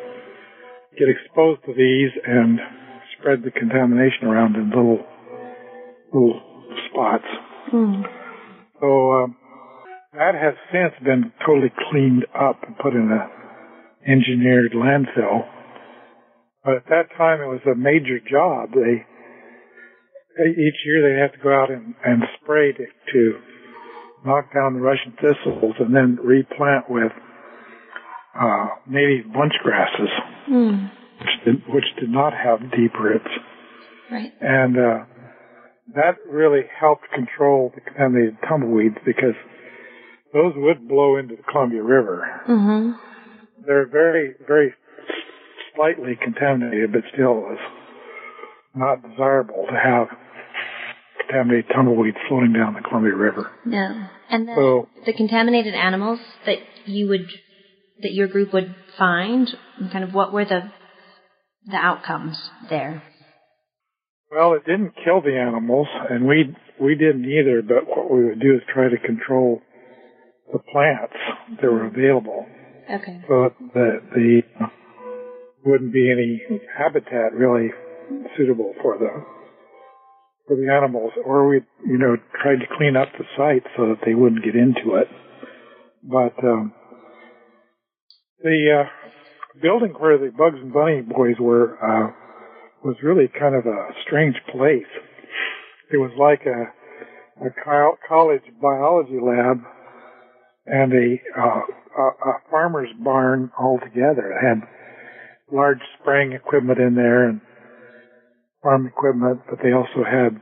get 0.97 1.07
exposed 1.09 1.61
to 1.65 1.73
these 1.73 2.11
and 2.25 2.59
spread 3.17 3.43
the 3.43 3.51
contamination 3.51 4.25
around 4.27 4.55
in 4.55 4.69
little 4.69 4.99
little 6.13 6.41
spots. 6.89 7.25
Mm. 7.73 8.03
So 8.79 9.11
um, 9.11 9.35
that 10.13 10.33
has 10.35 10.55
since 10.71 10.93
been 11.03 11.31
totally 11.45 11.71
cleaned 11.91 12.25
up 12.33 12.57
and 12.65 12.77
put 12.77 12.93
in 12.93 13.11
a 13.11 14.09
engineered 14.09 14.71
landfill. 14.73 15.58
But 16.69 16.77
at 16.77 16.89
that 16.89 17.17
time, 17.17 17.41
it 17.41 17.47
was 17.47 17.65
a 17.65 17.73
major 17.73 18.19
job. 18.19 18.69
They 18.75 19.01
each 20.45 20.85
year 20.85 21.01
they 21.01 21.19
have 21.19 21.31
to 21.33 21.39
go 21.41 21.51
out 21.51 21.71
and, 21.71 21.95
and 22.05 22.21
spray 22.39 22.71
to, 22.73 22.85
to 22.85 23.39
knock 24.23 24.53
down 24.53 24.75
the 24.75 24.79
Russian 24.79 25.13
thistles 25.13 25.73
and 25.79 25.95
then 25.95 26.19
replant 26.23 26.87
with 26.87 27.11
uh, 28.39 28.67
native 28.87 29.33
bunch 29.33 29.53
grasses, 29.63 30.09
Mm. 30.47 30.91
which 31.19 31.45
did, 31.45 31.73
which 31.73 31.85
did 31.99 32.09
not 32.11 32.33
have 32.33 32.59
deep 32.71 32.93
roots. 32.99 33.27
Right. 34.11 34.31
And 34.39 34.77
uh, 34.77 35.05
that 35.95 36.17
really 36.29 36.61
helped 36.79 37.09
control 37.15 37.71
the 37.73 37.81
contaminated 37.81 38.37
tumbleweeds 38.47 38.97
because 39.05 39.35
those 40.33 40.53
would 40.55 40.87
blow 40.87 41.17
into 41.17 41.35
the 41.35 41.43
Columbia 41.51 41.81
River. 41.81 42.41
Mm-hmm. 42.47 42.91
They're 43.65 43.87
very, 43.87 44.35
very 44.47 44.73
slightly 45.75 46.17
contaminated, 46.21 46.91
but 46.93 47.01
still 47.13 47.31
it 47.31 47.49
was 47.51 47.59
not 48.75 49.01
desirable 49.09 49.65
to 49.69 49.75
have 49.77 50.07
contaminated 51.21 51.65
tumbleweeds 51.73 52.17
floating 52.27 52.53
down 52.53 52.73
the 52.73 52.81
Columbia 52.81 53.15
River. 53.15 53.51
No. 53.65 54.07
And 54.29 54.47
the, 54.47 54.53
So- 54.55 54.87
the 55.05 55.13
contaminated 55.13 55.73
animals 55.73 56.19
that 56.45 56.57
you 56.85 57.07
would, 57.09 57.27
that 58.01 58.13
your 58.13 58.27
group 58.27 58.53
would 58.53 58.75
find, 58.97 59.49
kind 59.91 60.03
of 60.03 60.13
what 60.13 60.31
were 60.33 60.45
the, 60.45 60.71
the 61.67 61.77
outcomes 61.77 62.37
there? 62.69 63.03
Well, 64.31 64.53
it 64.53 64.63
didn't 64.65 64.93
kill 65.03 65.21
the 65.21 65.35
animals, 65.37 65.87
and 66.09 66.27
we 66.27 66.55
we 66.79 66.93
didn't 66.93 67.25
either. 67.25 67.63
But 67.63 67.87
what 67.87 68.11
we 68.11 68.25
would 68.25 68.39
do 68.39 68.53
is 68.55 68.61
try 68.71 68.87
to 68.87 68.97
control 68.99 69.59
the 70.53 70.59
plants 70.71 71.15
that 71.59 71.71
were 71.71 71.87
available, 71.87 72.45
Okay. 72.93 73.21
so 73.27 73.49
that 73.73 74.01
the 74.13 74.41
wouldn't 75.65 75.93
be 75.93 76.11
any 76.11 76.41
habitat 76.77 77.33
really 77.33 77.69
suitable 78.37 78.73
for 78.81 78.97
the 78.97 79.09
for 80.47 80.55
the 80.55 80.71
animals, 80.71 81.11
or 81.25 81.47
we 81.47 81.61
you 81.85 81.97
know 81.97 82.17
tried 82.41 82.57
to 82.57 82.75
clean 82.77 82.95
up 82.95 83.09
the 83.17 83.25
site 83.37 83.63
so 83.77 83.87
that 83.87 83.99
they 84.05 84.15
wouldn't 84.15 84.43
get 84.43 84.55
into 84.55 84.95
it. 84.95 85.07
But 86.03 86.33
um, 86.43 86.73
the 88.41 88.83
uh, 88.83 89.59
building 89.61 89.93
where 89.99 90.17
the 90.17 90.31
Bugs 90.35 90.57
and 90.61 90.73
Bunny 90.73 91.01
boys 91.01 91.35
were 91.39 91.77
uh, 91.77 92.11
was 92.83 92.95
really 93.03 93.27
kind 93.27 93.55
of 93.55 93.65
a 93.65 93.89
strange 94.05 94.35
place. 94.51 94.89
It 95.91 95.97
was 95.97 96.11
like 96.17 96.45
a, 96.45 97.45
a 97.45 97.49
college 98.07 98.43
biology 98.61 99.19
lab 99.21 99.61
and 100.65 100.93
a, 100.93 101.19
uh, 101.37 101.61
a, 101.97 102.29
a 102.29 102.33
farmer's 102.49 102.89
barn 103.03 103.51
all 103.59 103.79
together. 103.79 104.31
It 104.31 104.45
had 104.45 104.61
large 105.51 105.81
spraying 105.99 106.33
equipment 106.33 106.79
in 106.79 106.95
there 106.95 107.29
and 107.29 107.41
farm 108.61 108.87
equipment, 108.87 109.41
but 109.49 109.59
they 109.63 109.71
also 109.71 110.03
had 110.03 110.39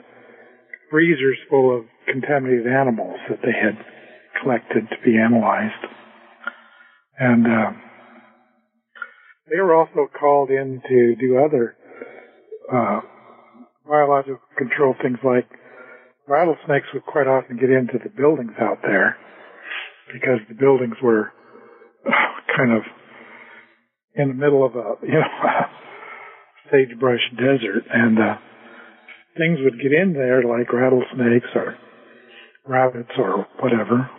freezers 0.89 1.37
full 1.49 1.77
of 1.77 1.85
contaminated 2.11 2.67
animals 2.67 3.19
that 3.29 3.39
they 3.41 3.51
had 3.51 3.77
collected 4.41 4.87
to 4.89 4.95
be 5.03 5.17
analyzed. 5.17 5.85
And 7.19 7.45
uh, 7.45 7.71
they 9.49 9.59
were 9.59 9.75
also 9.75 10.07
called 10.19 10.49
in 10.49 10.81
to 10.87 11.15
do 11.15 11.37
other 11.43 11.75
uh, 12.71 13.01
biological 13.87 14.39
control 14.57 14.93
things 15.01 15.17
like 15.23 15.47
rattlesnakes 16.27 16.87
would 16.93 17.05
quite 17.05 17.27
often 17.27 17.57
get 17.57 17.69
into 17.69 17.97
the 18.03 18.09
buildings 18.09 18.51
out 18.59 18.79
there 18.83 19.15
because 20.13 20.39
the 20.49 20.55
buildings 20.55 20.95
were 21.01 21.31
kind 22.55 22.71
of 22.71 22.83
in 24.17 24.29
the 24.29 24.33
middle 24.33 24.65
of 24.65 24.75
a 24.75 24.95
you 25.03 25.13
know 25.13 25.67
sagebrush 26.71 27.21
desert 27.37 27.83
and 27.93 28.19
uh, 28.19 28.35
things 29.37 29.59
would 29.61 29.79
get 29.81 29.93
in 29.93 30.13
there 30.13 30.43
like 30.43 30.71
rattlesnakes 30.73 31.47
or 31.55 31.77
rabbits 32.67 33.11
or 33.17 33.47
whatever. 33.61 34.09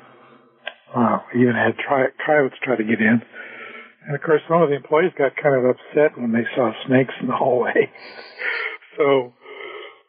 Uh, 0.94 1.18
even 1.34 1.52
had 1.52 1.76
tri- 1.76 2.14
coyotes 2.24 2.56
try 2.64 2.74
to 2.74 2.84
get 2.84 2.98
in. 2.98 3.20
And 4.06 4.16
of 4.16 4.22
course, 4.22 4.40
some 4.48 4.62
of 4.62 4.70
the 4.70 4.76
employees 4.76 5.12
got 5.18 5.36
kind 5.36 5.54
of 5.54 5.68
upset 5.68 6.16
when 6.16 6.32
they 6.32 6.48
saw 6.56 6.72
snakes 6.86 7.12
in 7.20 7.26
the 7.26 7.36
hallway. 7.36 7.92
so 8.96 9.34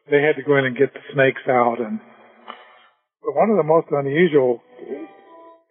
they 0.10 0.21
had 0.23 0.38
to 0.38 0.43
go 0.43 0.56
in 0.58 0.65
and 0.65 0.78
get 0.78 0.93
the 0.93 1.04
snakes 1.13 1.41
out. 1.49 1.78
And 1.80 1.99
but 3.21 3.36
one 3.36 3.49
of 3.49 3.58
the 3.58 3.67
most 3.67 3.88
unusual 3.91 4.62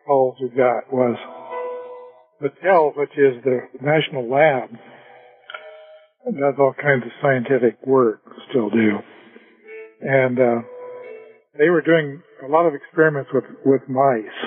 calls 0.06 0.36
we 0.42 0.50
got 0.50 0.92
was 0.92 1.16
Battelle, 2.42 2.96
which 2.96 3.10
is 3.16 3.42
the 3.44 3.60
national 3.80 4.30
lab, 4.30 4.70
does 6.24 6.54
all 6.58 6.74
kinds 6.80 7.04
of 7.04 7.12
scientific 7.20 7.84
work, 7.86 8.20
still 8.50 8.70
do. 8.70 8.98
And 10.00 10.38
uh, 10.38 10.60
they 11.58 11.70
were 11.70 11.82
doing 11.82 12.22
a 12.46 12.48
lot 12.48 12.66
of 12.66 12.74
experiments 12.74 13.30
with 13.32 13.44
with 13.64 13.82
mice. 13.88 14.38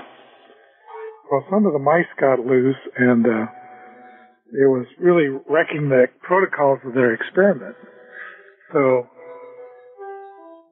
Well, 1.30 1.46
some 1.50 1.66
of 1.66 1.74
the 1.74 1.80
mice 1.80 2.08
got 2.20 2.40
loose, 2.40 2.76
and 2.98 3.26
uh, 3.26 3.46
it 4.54 4.68
was 4.68 4.86
really 5.00 5.28
wrecking 5.50 5.90
the 5.90 6.06
protocols 6.22 6.80
of 6.86 6.94
their 6.94 7.14
experiment. 7.14 7.76
So 8.72 9.08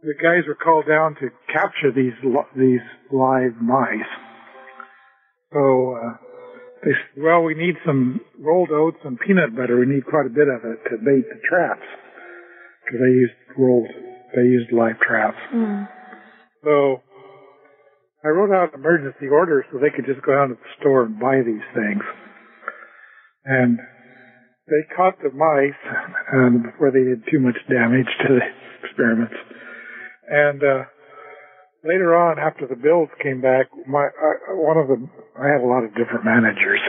the 0.04 0.14
guys 0.22 0.48
were 0.48 0.56
called 0.56 0.86
down 0.88 1.16
to 1.16 1.30
capture 1.52 1.92
these 1.94 2.14
these 2.56 2.86
live 3.12 3.56
mice. 3.62 4.12
So 5.52 5.98
uh, 5.98 6.29
they 6.84 6.92
said, 6.92 7.24
well, 7.24 7.44
we 7.44 7.56
need 7.56 7.76
some 7.86 8.22
rolled 8.40 8.72
oats 8.72 9.00
and 9.04 9.20
peanut 9.20 9.56
butter. 9.56 9.80
We 9.80 9.86
need 9.86 10.06
quite 10.06 10.26
a 10.26 10.34
bit 10.34 10.48
of 10.48 10.64
it 10.64 10.80
to 10.90 10.98
bait 10.98 11.28
the 11.28 11.40
traps 11.48 11.86
because 12.86 13.00
they 13.04 13.12
used 13.12 13.34
rolled, 13.58 13.88
they 14.36 14.44
used 14.44 14.72
live 14.72 15.00
traps. 15.00 15.38
Mm. 15.54 15.88
So 16.64 17.02
I 18.24 18.30
wrote 18.30 18.52
out 18.52 18.74
an 18.74 18.80
emergency 18.80 19.28
order 19.28 19.66
so 19.72 19.80
they 19.80 19.92
could 19.96 20.06
just 20.06 20.26
go 20.26 20.34
down 20.34 20.50
to 20.50 20.56
the 20.56 20.72
store 20.80 21.04
and 21.04 21.20
buy 21.20 21.42
these 21.46 21.64
things. 21.76 22.04
And 23.46 23.80
they 24.68 24.84
caught 24.96 25.16
the 25.24 25.32
mice 25.32 25.82
um, 26.34 26.64
before 26.64 26.92
they 26.92 27.04
did 27.04 27.24
too 27.32 27.40
much 27.40 27.58
damage 27.70 28.10
to 28.28 28.40
the 28.40 28.46
experiments. 28.84 29.36
And 30.30 30.64
uh, 30.64 30.84
later 31.84 32.16
on, 32.16 32.40
after 32.40 32.68
the 32.68 32.76
bills 32.76 33.10
came 33.22 33.42
back, 33.42 33.68
my 33.88 34.08
uh, 34.08 34.56
one 34.56 34.78
of 34.78 34.88
the 34.88 35.08
I 35.40 35.48
had 35.48 35.62
a 35.62 35.68
lot 35.68 35.84
of 35.84 35.96
different 35.96 36.26
managers. 36.26 36.80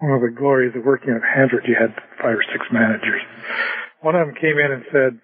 One 0.00 0.12
of 0.12 0.22
the 0.22 0.34
glories 0.34 0.74
of 0.76 0.84
working 0.84 1.10
at 1.10 1.20
Hanford, 1.22 1.64
you 1.68 1.76
had 1.78 1.94
five 2.18 2.36
or 2.36 2.44
six 2.52 2.64
managers. 2.72 3.20
One 4.00 4.16
of 4.16 4.26
them 4.26 4.34
came 4.34 4.56
in 4.58 4.72
and 4.72 4.84
said, 4.90 5.20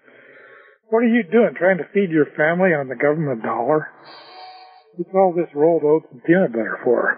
"What 0.89 0.99
are 0.99 1.09
you 1.09 1.23
doing? 1.23 1.55
Trying 1.55 1.79
to 1.79 1.89
feed 1.93 2.11
your 2.11 2.27
family 2.37 2.73
on 2.73 2.87
the 2.87 2.95
government 2.95 3.43
dollar? 3.43 3.89
What's 4.95 5.13
all 5.13 5.33
this 5.35 5.49
rolled 5.53 5.83
oats 5.83 6.07
and 6.11 6.23
peanut 6.23 6.51
butter 6.53 6.79
for?" 6.83 7.17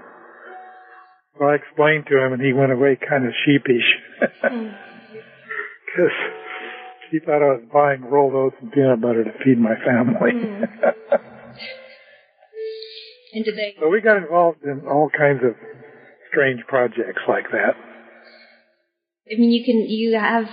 So 1.37 1.45
I 1.45 1.55
explained 1.55 2.05
to 2.07 2.17
him, 2.17 2.33
and 2.33 2.41
he 2.41 2.53
went 2.53 2.71
away 2.71 2.97
kind 2.97 3.25
of 3.25 3.33
sheepish 3.45 3.87
because 4.19 6.17
he 7.11 7.19
thought 7.19 7.41
I 7.41 7.53
was 7.57 7.63
buying 7.73 8.01
rolled 8.03 8.33
oats 8.33 8.55
and 8.61 8.71
peanut 8.71 9.01
butter 9.01 9.23
to 9.23 9.31
feed 9.43 9.59
my 9.59 9.75
family. 9.85 10.31
And 13.31 13.45
did 13.45 13.55
they? 13.55 13.75
so 13.79 13.89
we 13.89 14.01
got 14.01 14.17
involved 14.17 14.63
in 14.63 14.87
all 14.87 15.09
kinds 15.15 15.41
of 15.43 15.53
strange 16.31 16.61
projects 16.67 17.21
like 17.27 17.45
that. 17.51 17.75
I 19.31 19.37
mean, 19.37 19.51
you 19.51 19.63
can 19.63 19.87
you 19.87 20.17
have 20.17 20.45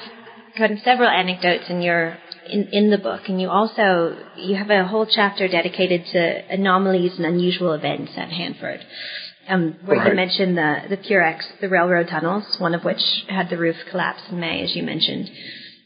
kind 0.58 0.72
of 0.72 0.78
several 0.80 1.08
anecdotes 1.08 1.64
in 1.70 1.80
your 1.80 2.18
in, 2.50 2.68
in 2.72 2.90
the 2.90 2.98
book, 2.98 3.22
and 3.28 3.40
you 3.40 3.48
also 3.48 4.16
you 4.36 4.56
have 4.56 4.68
a 4.68 4.84
whole 4.86 5.06
chapter 5.06 5.48
dedicated 5.48 6.04
to 6.12 6.52
anomalies 6.52 7.16
and 7.16 7.24
unusual 7.24 7.72
events 7.72 8.12
at 8.16 8.28
Hanford, 8.28 8.84
um, 9.48 9.76
where 9.86 9.96
you 9.96 10.02
Right. 10.02 10.14
mentioned 10.14 10.58
the 10.58 10.82
the 10.90 10.98
Purex, 10.98 11.44
the 11.62 11.70
railroad 11.70 12.08
tunnels, 12.08 12.44
one 12.58 12.74
of 12.74 12.84
which 12.84 13.00
had 13.28 13.48
the 13.48 13.56
roof 13.56 13.76
collapse 13.90 14.20
in 14.30 14.38
May, 14.38 14.62
as 14.62 14.76
you 14.76 14.82
mentioned. 14.82 15.30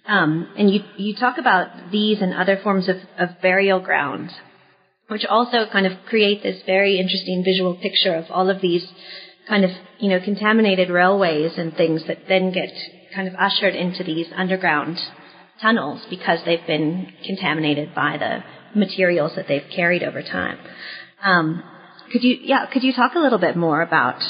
Um, 0.06 0.48
and 0.56 0.70
you 0.70 0.80
you 0.96 1.14
talk 1.14 1.38
about 1.38 1.90
these 1.92 2.20
and 2.20 2.34
other 2.34 2.58
forms 2.62 2.88
of, 2.88 2.96
of 3.18 3.40
burial 3.42 3.80
grounds, 3.80 4.32
which 5.08 5.24
also 5.24 5.66
kind 5.72 5.86
of 5.86 5.92
create 6.08 6.42
this 6.42 6.62
very 6.66 6.98
interesting 6.98 7.44
visual 7.44 7.74
picture 7.76 8.14
of 8.14 8.24
all 8.30 8.48
of 8.50 8.60
these 8.60 8.86
kind 9.48 9.64
of 9.64 9.70
you 9.98 10.08
know 10.08 10.20
contaminated 10.24 10.90
railways 10.90 11.52
and 11.56 11.76
things 11.76 12.02
that 12.06 12.18
then 12.28 12.52
get 12.52 12.70
kind 13.14 13.28
of 13.28 13.34
ushered 13.34 13.74
into 13.74 14.04
these 14.04 14.26
underground 14.34 14.98
tunnels 15.60 16.00
because 16.08 16.38
they've 16.44 16.66
been 16.66 17.12
contaminated 17.26 17.94
by 17.94 18.16
the 18.16 18.78
materials 18.78 19.32
that 19.36 19.46
they've 19.48 19.68
carried 19.74 20.02
over 20.02 20.22
time. 20.22 20.58
Um, 21.22 21.62
could 22.12 22.22
you 22.24 22.38
yeah 22.42 22.66
could 22.72 22.82
you 22.82 22.92
talk 22.92 23.14
a 23.14 23.18
little 23.18 23.38
bit 23.38 23.56
more 23.56 23.82
about 23.82 24.20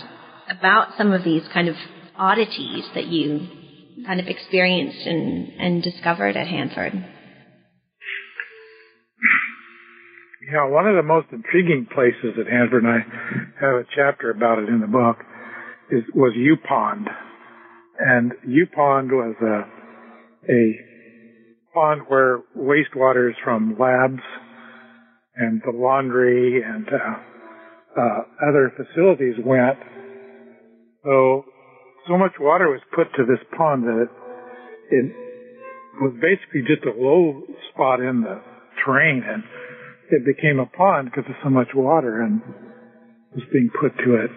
about 0.48 0.96
some 0.98 1.12
of 1.12 1.24
these 1.24 1.42
kind 1.52 1.68
of 1.68 1.76
oddities 2.16 2.84
that 2.94 3.06
you 3.06 3.46
kind 4.07 4.20
of 4.20 4.26
experienced 4.26 5.07
and, 5.07 5.48
and 5.59 5.82
discovered 5.82 6.36
at 6.36 6.46
Hanford? 6.46 6.92
Yeah, 10.53 10.68
one 10.68 10.86
of 10.86 10.96
the 10.96 11.03
most 11.03 11.28
intriguing 11.32 11.86
places 11.94 12.38
at 12.38 12.51
Hanford, 12.51 12.84
and 12.84 12.92
I 12.92 12.98
have 13.61 13.74
a 13.74 13.84
chapter 13.94 14.30
about 14.30 14.59
it 14.59 14.68
in 14.68 14.80
the 14.80 14.86
book, 14.86 15.18
is 15.90 16.03
was 16.14 16.32
U 16.36 16.57
Pond, 16.66 17.09
and 17.98 18.32
U 18.46 18.66
Pond 18.74 19.11
was 19.12 19.36
a 19.42 19.80
a 20.51 20.74
pond 21.74 22.03
where 22.09 22.40
wastewaters 22.57 23.34
from 23.44 23.76
labs 23.78 24.22
and 25.36 25.62
the 25.64 25.72
laundry 25.72 26.62
and 26.62 26.88
uh, 26.88 28.01
uh, 28.01 28.48
other 28.48 28.72
facilities 28.76 29.36
went. 29.44 29.78
So 31.05 31.44
so 32.09 32.16
much 32.16 32.32
water 32.40 32.68
was 32.70 32.80
put 32.94 33.09
to 33.16 33.24
this 33.24 33.42
pond 33.57 33.84
that 33.84 34.09
it, 34.90 35.05
it 35.05 35.12
was 36.01 36.14
basically 36.20 36.62
just 36.62 36.84
a 36.84 36.94
low 36.96 37.42
spot 37.72 38.01
in 38.01 38.22
the 38.22 38.40
terrain 38.84 39.22
and 39.26 39.42
it 40.11 40.24
became 40.24 40.59
a 40.59 40.66
pond 40.66 41.11
because 41.11 41.28
of 41.28 41.36
so 41.42 41.51
much 41.51 41.68
water 41.74 42.22
and 42.22 42.42
was 43.34 43.44
being 43.53 43.70
put 43.80 43.96
to 44.05 44.14
it. 44.16 44.30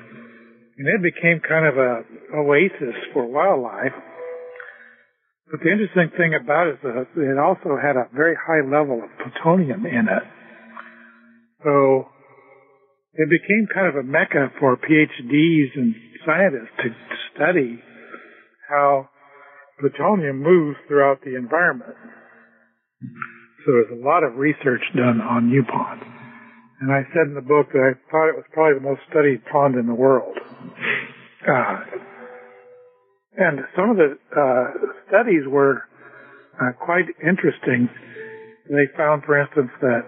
And 0.78 0.88
it 0.88 1.01
became 1.01 1.41
kind 1.41 1.66
of 1.66 1.78
a 1.78 2.03
oasis 2.36 2.97
for 3.14 3.26
wildlife. 3.26 3.93
But 5.49 5.61
the 5.61 5.72
interesting 5.72 6.09
thing 6.18 6.34
about 6.34 6.68
it 6.68 6.74
is 6.74 6.80
that 6.84 7.07
it 7.16 7.38
also 7.38 7.78
had 7.78 7.95
a 7.95 8.09
very 8.14 8.36
high 8.36 8.66
level 8.66 9.01
of 9.03 9.09
plutonium 9.22 9.86
in 9.86 10.09
it. 10.09 10.26
So 11.64 12.09
it 13.14 13.30
became 13.30 13.68
kind 13.74 13.88
of 13.88 13.95
a 13.95 14.03
mecca 14.03 14.49
for 14.59 14.76
PhDs 14.78 15.70
and 15.76 15.93
scientists 16.26 16.74
to 16.84 16.89
study 17.36 17.80
how 18.69 19.09
plutonium 19.80 20.41
moves 20.41 20.78
throughout 20.88 21.19
the 21.24 21.36
environment. 21.36 21.95
So 23.65 23.71
there's 23.71 23.99
a 23.99 24.03
lot 24.03 24.24
of 24.24 24.36
research 24.36 24.82
done 24.95 25.21
on 25.21 25.49
U 25.49 25.63
Pond. 25.63 26.01
And 26.82 26.91
I 26.91 27.03
said 27.13 27.28
in 27.28 27.36
the 27.36 27.41
book 27.41 27.67
that 27.71 27.80
I 27.80 28.11
thought 28.11 28.30
it 28.30 28.36
was 28.36 28.45
probably 28.51 28.80
the 28.80 28.89
most 28.89 29.01
studied 29.09 29.43
pond 29.51 29.76
in 29.76 29.88
the 29.88 29.93
world. 29.93 30.38
Uh, 31.47 31.80
and 33.38 33.59
some 33.76 33.89
of 33.89 33.97
the 33.97 34.17
uh, 34.36 34.88
studies 35.07 35.47
were 35.47 35.84
uh, 36.61 36.71
quite 36.80 37.05
interesting. 37.24 37.89
They 38.69 38.88
found, 38.97 39.24
for 39.24 39.39
instance, 39.39 39.71
that 39.82 40.03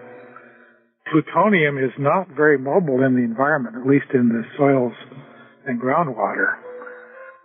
plutonium 1.10 1.78
is 1.78 1.92
not 1.98 2.28
very 2.36 2.58
mobile 2.58 3.02
in 3.04 3.14
the 3.14 3.24
environment, 3.24 3.76
at 3.76 3.86
least 3.86 4.06
in 4.14 4.28
the 4.28 4.42
soils 4.56 4.92
and 5.66 5.80
groundwater. 5.80 6.54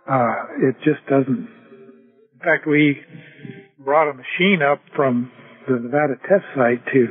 Uh, 0.08 0.68
it 0.68 0.76
just 0.84 1.04
doesn't. 1.08 1.48
In 1.48 2.40
fact, 2.40 2.66
we 2.66 2.98
brought 3.78 4.10
a 4.10 4.14
machine 4.14 4.60
up 4.62 4.80
from 4.96 5.30
the 5.68 5.74
Nevada 5.74 6.14
test 6.28 6.44
site 6.56 6.84
to 6.92 7.06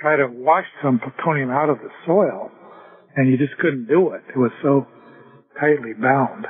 try 0.00 0.16
to 0.16 0.26
wash 0.28 0.64
some 0.82 1.00
plutonium 1.00 1.50
out 1.50 1.70
of 1.70 1.78
the 1.78 1.90
soil, 2.06 2.50
and 3.16 3.28
you 3.30 3.36
just 3.36 3.56
couldn't 3.58 3.86
do 3.86 4.10
it. 4.12 4.22
It 4.28 4.38
was 4.38 4.52
so 4.62 4.86
tightly 5.58 5.92
bound. 6.00 6.46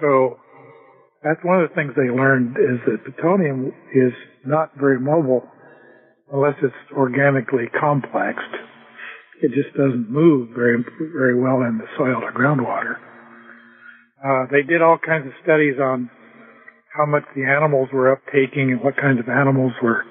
So 0.00 0.38
that's 1.22 1.40
one 1.42 1.62
of 1.62 1.68
the 1.68 1.74
things 1.74 1.92
they 1.96 2.10
learned 2.10 2.56
is 2.56 2.80
that 2.86 3.04
plutonium 3.04 3.72
is 3.94 4.12
not 4.46 4.72
very 4.78 4.98
mobile 4.98 5.46
unless 6.32 6.54
it's 6.62 6.74
organically 6.96 7.66
complexed. 7.78 8.69
It 9.42 9.52
just 9.52 9.74
doesn't 9.76 10.10
move 10.10 10.50
very 10.54 10.84
very 11.12 11.38
well 11.40 11.62
in 11.62 11.78
the 11.78 11.88
soil 11.96 12.22
or 12.22 12.32
groundwater. 12.32 12.96
Uh, 14.20 14.46
they 14.50 14.62
did 14.62 14.82
all 14.82 14.98
kinds 14.98 15.26
of 15.26 15.32
studies 15.42 15.76
on 15.80 16.10
how 16.94 17.06
much 17.06 17.24
the 17.34 17.44
animals 17.44 17.88
were 17.92 18.14
uptaking 18.14 18.72
and 18.72 18.80
what 18.82 18.96
kinds 18.96 19.18
of 19.18 19.28
animals 19.28 19.72
were 19.82 20.04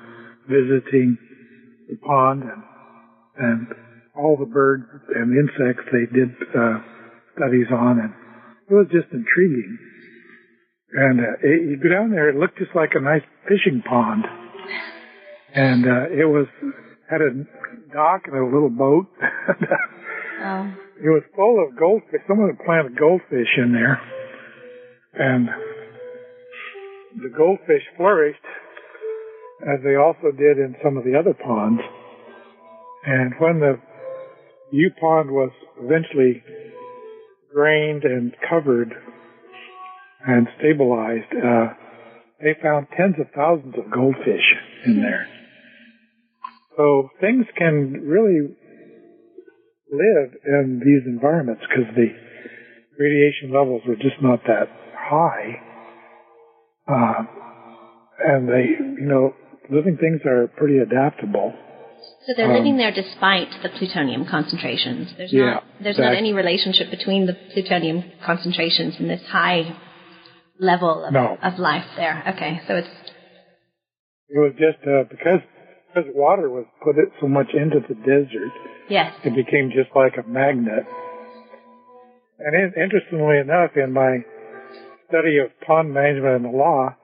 visiting 0.47 1.17
the 1.89 1.97
pond 1.97 2.43
and 2.43 2.63
and 3.37 3.67
all 4.15 4.35
the 4.35 4.45
birds 4.45 4.83
and 5.15 5.31
insects 5.31 5.85
they 5.91 6.05
did 6.11 6.29
uh, 6.57 6.79
studies 7.37 7.67
on 7.71 7.99
and 7.99 8.13
it 8.69 8.73
was 8.73 8.87
just 8.91 9.11
intriguing. 9.11 9.77
And 10.93 11.19
uh, 11.19 11.23
it, 11.41 11.69
you 11.69 11.77
go 11.81 11.89
down 11.89 12.11
there, 12.11 12.29
it 12.29 12.35
looked 12.35 12.57
just 12.57 12.75
like 12.75 12.91
a 12.93 13.01
nice 13.01 13.21
fishing 13.47 13.81
pond, 13.87 14.25
and 15.53 15.85
uh, 15.85 16.09
it 16.09 16.25
was 16.25 16.47
had 17.09 17.21
a 17.21 17.31
dock 17.93 18.23
and 18.25 18.37
a 18.37 18.45
little 18.45 18.69
boat. 18.69 19.07
Oh. 20.41 20.73
It 21.03 21.09
was 21.09 21.23
full 21.35 21.61
of 21.61 21.77
goldfish. 21.77 22.21
Someone 22.27 22.47
had 22.47 22.65
planted 22.65 22.97
goldfish 22.97 23.57
in 23.57 23.73
there, 23.73 23.99
and 25.13 25.49
the 27.21 27.29
goldfish 27.29 27.83
flourished 27.97 28.39
as 29.67 29.83
they 29.83 29.95
also 29.95 30.31
did 30.31 30.57
in 30.57 30.75
some 30.83 30.97
of 30.97 31.03
the 31.03 31.17
other 31.19 31.33
ponds. 31.33 31.81
And 33.05 33.33
when 33.39 33.59
the 33.59 33.79
U 34.71 34.91
pond 34.99 35.31
was 35.31 35.51
eventually 35.81 36.43
drained 37.53 38.03
and 38.03 38.33
covered 38.49 38.93
and 40.25 40.47
stabilized, 40.57 41.33
uh, 41.35 41.73
they 42.41 42.55
found 42.61 42.87
tens 42.95 43.15
of 43.19 43.27
thousands 43.35 43.75
of 43.77 43.91
goldfish 43.91 44.55
in 44.85 45.01
there. 45.01 45.27
So 46.79 47.09
things 47.19 47.45
can 47.57 47.91
really 48.07 48.55
live 49.91 50.31
in 50.47 50.79
these 50.79 51.03
environments 51.05 51.61
because 51.67 51.93
the 51.93 52.07
radiation 52.97 53.51
levels 53.51 53.81
were 53.85 53.97
just 53.97 54.15
not 54.21 54.39
that 54.47 54.69
high. 54.95 55.59
Uh, 56.87 57.23
and 58.25 58.47
they, 58.47 58.63
you 58.79 59.07
know, 59.11 59.33
living 59.69 59.97
things 59.97 60.21
are 60.25 60.47
pretty 60.55 60.77
adaptable. 60.77 61.53
So 62.25 62.33
they're 62.37 62.47
Um, 62.47 62.53
living 62.53 62.77
there 62.77 62.91
despite 62.91 63.49
the 63.61 63.69
plutonium 63.69 64.23
concentrations. 64.25 65.13
There's 65.17 65.33
Yeah, 65.33 65.55
not 65.55 65.63
there's 65.81 65.99
not 65.99 66.13
any 66.13 66.31
relationship 66.31 66.89
between 66.91 67.25
the 67.25 67.33
plutonium 67.53 68.05
concentrations 68.23 68.97
and 69.01 69.09
this 69.09 69.25
high 69.27 69.75
level 70.59 71.03
of, 71.03 71.11
No. 71.13 71.37
of 71.43 71.59
life 71.59 71.85
there. 71.97 72.23
Okay, 72.35 72.61
so 72.67 72.77
it's 72.77 72.89
It 74.29 74.39
was 74.39 74.53
just 74.53 74.79
uh, 74.87 75.03
because 75.09 75.41
because 75.89 76.09
water 76.13 76.49
was 76.49 76.65
put 76.83 76.97
it 76.97 77.09
so 77.19 77.27
much 77.27 77.47
into 77.53 77.79
the 77.87 77.95
desert, 77.95 78.53
yes. 78.89 79.13
it 79.23 79.35
became 79.35 79.69
just 79.69 79.89
like 79.95 80.13
a 80.17 80.27
magnet. 80.27 80.85
And 82.39 82.55
in, 82.55 82.81
interestingly 82.81 83.39
enough, 83.39 83.71
in 83.75 83.91
my 83.91 84.19
study 85.09 85.39
of 85.39 85.49
pond 85.65 85.93
management 85.93 86.35
and 86.35 86.45
the 86.45 86.57
law, 86.57 86.95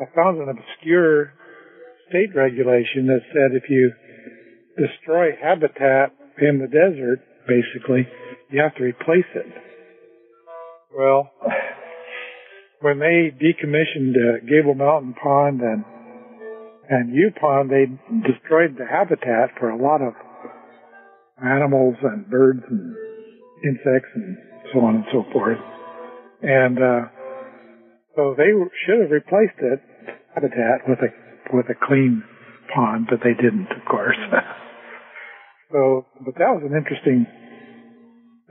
I 0.00 0.04
found 0.14 0.40
an 0.40 0.48
obscure 0.48 1.34
state 2.08 2.34
regulation 2.34 3.06
that 3.06 3.20
said 3.32 3.54
if 3.54 3.68
you 3.68 3.92
destroy 4.76 5.30
habitat 5.40 6.12
in 6.40 6.58
the 6.58 6.66
desert, 6.66 7.20
basically, 7.46 8.08
you 8.50 8.60
have 8.60 8.74
to 8.76 8.84
replace 8.84 9.28
it. 9.34 9.46
Well, 10.96 11.30
when 12.80 12.98
they 12.98 13.30
decommissioned 13.30 14.16
uh, 14.16 14.44
Gable 14.48 14.74
Mountain 14.74 15.14
Pond 15.22 15.60
and 15.60 15.84
and 16.92 17.08
U 17.14 17.32
Pond, 17.40 17.70
they 17.72 17.88
destroyed 18.28 18.76
the 18.76 18.84
habitat 18.84 19.56
for 19.58 19.70
a 19.70 19.80
lot 19.80 20.04
of 20.04 20.12
animals 21.40 21.96
and 22.02 22.28
birds 22.28 22.60
and 22.68 22.94
insects 23.64 24.12
and 24.14 24.36
so 24.72 24.80
on 24.80 24.96
and 24.96 25.04
so 25.10 25.24
forth. 25.32 25.56
And 26.42 26.76
uh, 26.76 27.08
so 28.14 28.34
they 28.36 28.52
should 28.84 29.00
have 29.00 29.10
replaced 29.10 29.56
it 29.64 29.80
habitat 30.34 30.84
with 30.86 30.98
a 31.00 31.08
with 31.56 31.66
a 31.72 31.78
clean 31.80 32.22
pond, 32.74 33.06
but 33.08 33.20
they 33.24 33.32
didn't, 33.40 33.72
of 33.72 33.84
course. 33.88 34.16
so, 35.72 36.04
but 36.24 36.34
that 36.36 36.52
was 36.52 36.62
an 36.68 36.76
interesting 36.76 37.24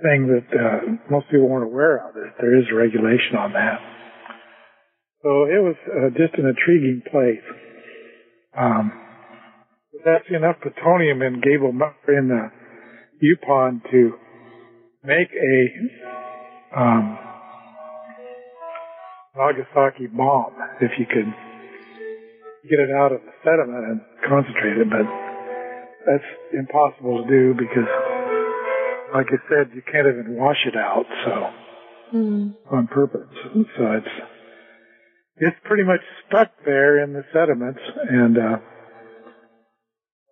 thing 0.01 0.33
that 0.33 0.49
uh, 0.49 0.97
most 1.09 1.29
people 1.29 1.47
weren't 1.47 1.69
aware 1.69 2.09
of. 2.09 2.15
That 2.15 2.41
there 2.41 2.57
is 2.57 2.65
regulation 2.73 3.37
on 3.37 3.53
that. 3.53 3.77
So 5.21 5.45
it 5.45 5.61
was 5.61 5.77
uh, 5.85 6.09
just 6.17 6.33
an 6.41 6.49
intriguing 6.49 7.03
place. 7.05 7.45
Um, 8.57 8.91
that's 10.05 10.25
enough 10.29 10.57
plutonium 10.61 11.21
in 11.21 11.41
Gable 11.41 11.69
in 11.69 12.27
the 12.27 12.51
U 13.21 13.37
Pond 13.45 13.81
to 13.91 14.13
make 15.03 15.29
a 15.31 16.79
um, 16.79 17.17
Nagasaki 19.35 20.07
bomb 20.07 20.53
if 20.81 20.91
you 20.97 21.05
could 21.05 21.31
get 22.69 22.79
it 22.79 22.91
out 22.91 23.11
of 23.11 23.21
the 23.21 23.31
sediment 23.43 23.85
and 23.85 24.01
concentrate 24.27 24.77
it, 24.77 24.89
but 24.89 25.07
that's 26.05 26.29
impossible 26.53 27.23
to 27.23 27.29
do 27.29 27.53
because, 27.53 27.89
like 29.13 29.27
I 29.27 29.39
said, 29.49 29.71
you 29.73 29.81
can't 29.91 30.07
even 30.07 30.35
wash 30.37 30.65
it 30.65 30.75
out. 30.75 31.05
So 31.25 31.49
Mm. 32.13 32.55
on 32.69 32.87
purpose. 32.87 33.29
So 33.77 33.91
it's 33.93 34.07
it's 35.37 35.57
pretty 35.63 35.83
much 35.83 36.01
stuck 36.27 36.51
there 36.65 37.03
in 37.03 37.13
the 37.13 37.23
sediments, 37.33 37.79
and 38.09 38.37
uh, 38.37 38.57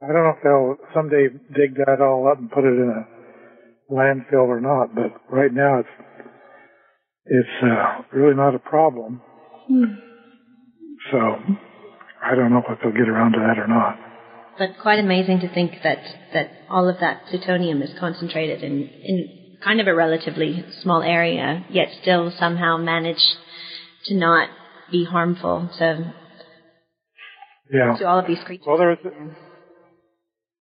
I 0.02 0.08
don't 0.08 0.24
know 0.24 0.34
if 0.36 0.44
they'll 0.44 0.78
someday 0.94 1.28
dig 1.56 1.76
that 1.76 2.02
all 2.02 2.30
up 2.32 2.40
and 2.40 2.52
put 2.52 2.64
it 2.64 2.78
in 2.78 2.90
a 2.90 3.94
landfill 3.94 4.48
or 4.48 4.62
not. 4.62 4.96
But 4.96 5.20
right 5.30 5.54
now, 5.54 5.80
it's 5.80 5.90
it's 7.26 7.64
uh, 7.64 8.04
really 8.12 8.36
not 8.36 8.56
a 8.56 8.60
problem. 8.60 9.22
Mm. 9.70 9.96
So 11.12 11.18
I 12.24 12.36
don't 12.36 12.52
know 12.52 12.62
if 12.68 12.80
they'll 12.82 12.92
get 12.92 13.10
around 13.10 13.34
to 13.34 13.40
that 13.40 13.60
or 13.60 13.68
not. 13.68 13.98
But 14.58 14.82
quite 14.82 15.00
amazing 15.00 15.40
to 15.40 15.54
think 15.54 15.72
that, 15.84 16.00
that 16.34 16.52
all 16.70 16.90
of 16.90 17.00
that 17.00 17.28
plutonium 17.30 17.82
is 17.82 17.92
concentrated 17.98 18.62
in, 18.62 18.90
in 19.04 19.58
kind 19.64 19.80
of 19.80 19.88
a 19.88 19.96
relatively 19.96 20.66
small 20.82 21.02
area, 21.02 21.66
yet 21.70 21.88
still 22.02 22.32
somehow 22.38 22.78
managed 22.78 23.38
to 24.06 24.16
not 24.16 24.50
be 24.92 25.06
harmful 25.06 25.70
to, 25.78 26.14
Yeah. 27.72 27.96
to 27.98 28.06
all 28.06 28.20
of 28.20 28.28
these 28.28 28.44
creatures. 28.44 28.66
Well, 28.68 28.78
there 28.78 28.90
was 28.90 29.00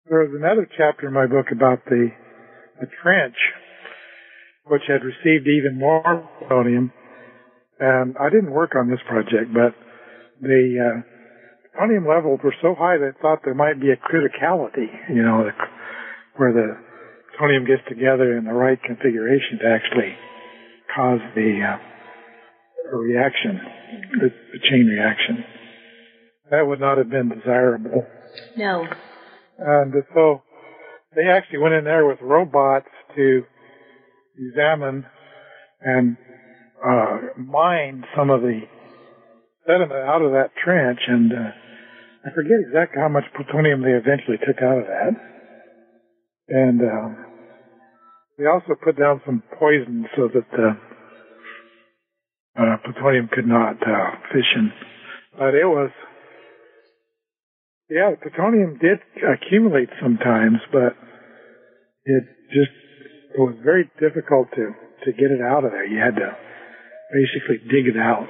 there 0.09 0.19
was 0.19 0.33
another 0.35 0.67
chapter 0.77 1.07
in 1.07 1.13
my 1.13 1.27
book 1.27 1.47
about 1.51 1.85
the 1.85 2.09
the 2.79 2.87
trench, 3.01 3.37
which 4.65 4.81
had 4.87 5.03
received 5.03 5.47
even 5.47 5.77
more 5.79 6.27
plutonium. 6.39 6.91
And 7.79 8.15
I 8.19 8.29
didn't 8.29 8.51
work 8.51 8.75
on 8.75 8.89
this 8.89 8.99
project, 9.07 9.53
but 9.53 9.73
the 10.41 10.77
uh, 10.77 11.01
plutonium 11.73 12.07
levels 12.07 12.39
were 12.43 12.55
so 12.61 12.75
high 12.77 12.97
they 12.97 13.11
thought 13.21 13.39
there 13.43 13.53
might 13.53 13.79
be 13.79 13.91
a 13.91 13.97
criticality, 13.97 14.89
you 15.09 15.23
know, 15.23 15.45
the, 15.45 15.51
where 16.37 16.53
the 16.53 16.77
plutonium 17.37 17.65
gets 17.65 17.81
together 17.89 18.37
in 18.37 18.45
the 18.45 18.53
right 18.53 18.81
configuration 18.83 19.59
to 19.61 19.67
actually 19.67 20.13
cause 20.95 21.19
the 21.35 21.61
uh, 21.61 21.77
a 22.91 22.97
reaction, 22.97 23.59
the, 24.19 24.29
the 24.53 24.59
chain 24.69 24.87
reaction. 24.87 25.43
That 26.49 26.67
would 26.67 26.79
not 26.79 26.97
have 26.97 27.09
been 27.09 27.29
desirable. 27.29 28.05
No. 28.57 28.85
And 29.57 29.93
so 30.13 30.41
they 31.15 31.23
actually 31.31 31.59
went 31.59 31.75
in 31.75 31.85
there 31.85 32.05
with 32.05 32.19
robots 32.21 32.89
to 33.15 33.43
examine 34.37 35.05
and 35.81 36.17
uh, 36.85 37.17
mine 37.37 38.03
some 38.15 38.29
of 38.29 38.41
the 38.41 38.61
sediment 39.65 39.93
out 39.93 40.21
of 40.21 40.31
that 40.31 40.51
trench. 40.63 40.99
And 41.07 41.31
uh, 41.31 41.51
I 42.25 42.33
forget 42.35 42.57
exactly 42.67 43.01
how 43.01 43.09
much 43.09 43.23
plutonium 43.35 43.81
they 43.81 43.91
eventually 43.91 44.37
took 44.37 44.61
out 44.61 44.79
of 44.79 44.85
that. 44.87 45.13
And 46.49 46.81
um, 46.81 47.25
they 48.37 48.45
also 48.45 48.75
put 48.83 48.97
down 48.97 49.21
some 49.25 49.43
poison 49.57 50.07
so 50.15 50.27
that 50.33 50.49
the 50.51 50.77
uh, 52.57 52.77
plutonium 52.83 53.29
could 53.31 53.47
not 53.47 53.75
uh, 53.81 54.11
fission. 54.31 54.71
But 55.37 55.55
it 55.55 55.65
was 55.65 55.91
yeah, 57.89 58.11
plutonium 58.21 58.77
did 58.79 58.99
accumulate 59.21 59.89
sometimes, 60.01 60.59
but 60.71 60.95
it 62.05 62.23
just 62.53 62.71
it 63.35 63.39
was 63.39 63.55
very 63.63 63.89
difficult 63.99 64.47
to 64.55 64.71
to 65.05 65.11
get 65.11 65.31
it 65.31 65.41
out 65.41 65.65
of 65.65 65.71
there. 65.71 65.85
You 65.85 65.99
had 65.99 66.15
to 66.15 66.37
basically 67.11 67.57
dig 67.69 67.87
it 67.87 67.97
out. 67.97 68.29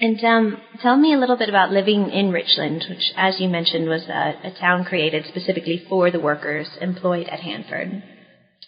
And 0.00 0.24
um, 0.24 0.56
tell 0.80 0.96
me 0.96 1.12
a 1.12 1.18
little 1.18 1.36
bit 1.36 1.50
about 1.50 1.70
living 1.70 2.08
in 2.08 2.32
Richland, 2.32 2.86
which, 2.88 3.12
as 3.16 3.38
you 3.38 3.50
mentioned, 3.50 3.86
was 3.86 4.02
a, 4.08 4.48
a 4.48 4.54
town 4.58 4.84
created 4.84 5.26
specifically 5.28 5.84
for 5.90 6.10
the 6.10 6.18
workers 6.18 6.66
employed 6.80 7.26
at 7.28 7.40
Hanford. 7.40 8.02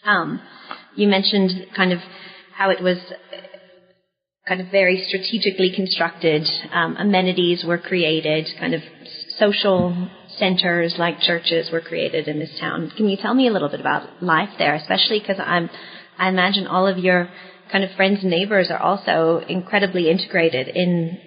Um, 0.04 0.42
you 0.94 1.08
mentioned 1.08 1.68
kind 1.74 1.92
of 1.92 2.00
how 2.62 2.70
it 2.70 2.80
was 2.80 2.98
kind 4.46 4.60
of 4.60 4.68
very 4.70 5.02
strategically 5.08 5.72
constructed. 5.74 6.48
Um, 6.72 6.96
amenities 6.96 7.64
were 7.66 7.78
created, 7.78 8.46
kind 8.58 8.72
of 8.74 8.82
social 9.38 10.08
centers 10.38 10.94
like 10.96 11.18
churches 11.20 11.70
were 11.72 11.80
created 11.80 12.28
in 12.28 12.38
this 12.38 12.56
town. 12.60 12.92
Can 12.96 13.08
you 13.08 13.16
tell 13.16 13.34
me 13.34 13.48
a 13.48 13.52
little 13.52 13.68
bit 13.68 13.80
about 13.80 14.22
life 14.22 14.50
there, 14.58 14.74
especially 14.76 15.18
because 15.18 15.40
I'm, 15.40 15.70
I 16.18 16.28
imagine 16.28 16.68
all 16.68 16.86
of 16.86 16.98
your 16.98 17.28
kind 17.72 17.82
of 17.82 17.90
friends 17.96 18.20
and 18.22 18.30
neighbors 18.30 18.68
are 18.70 18.78
also 18.80 19.44
incredibly 19.48 20.08
integrated 20.08 20.68
in 20.68 21.18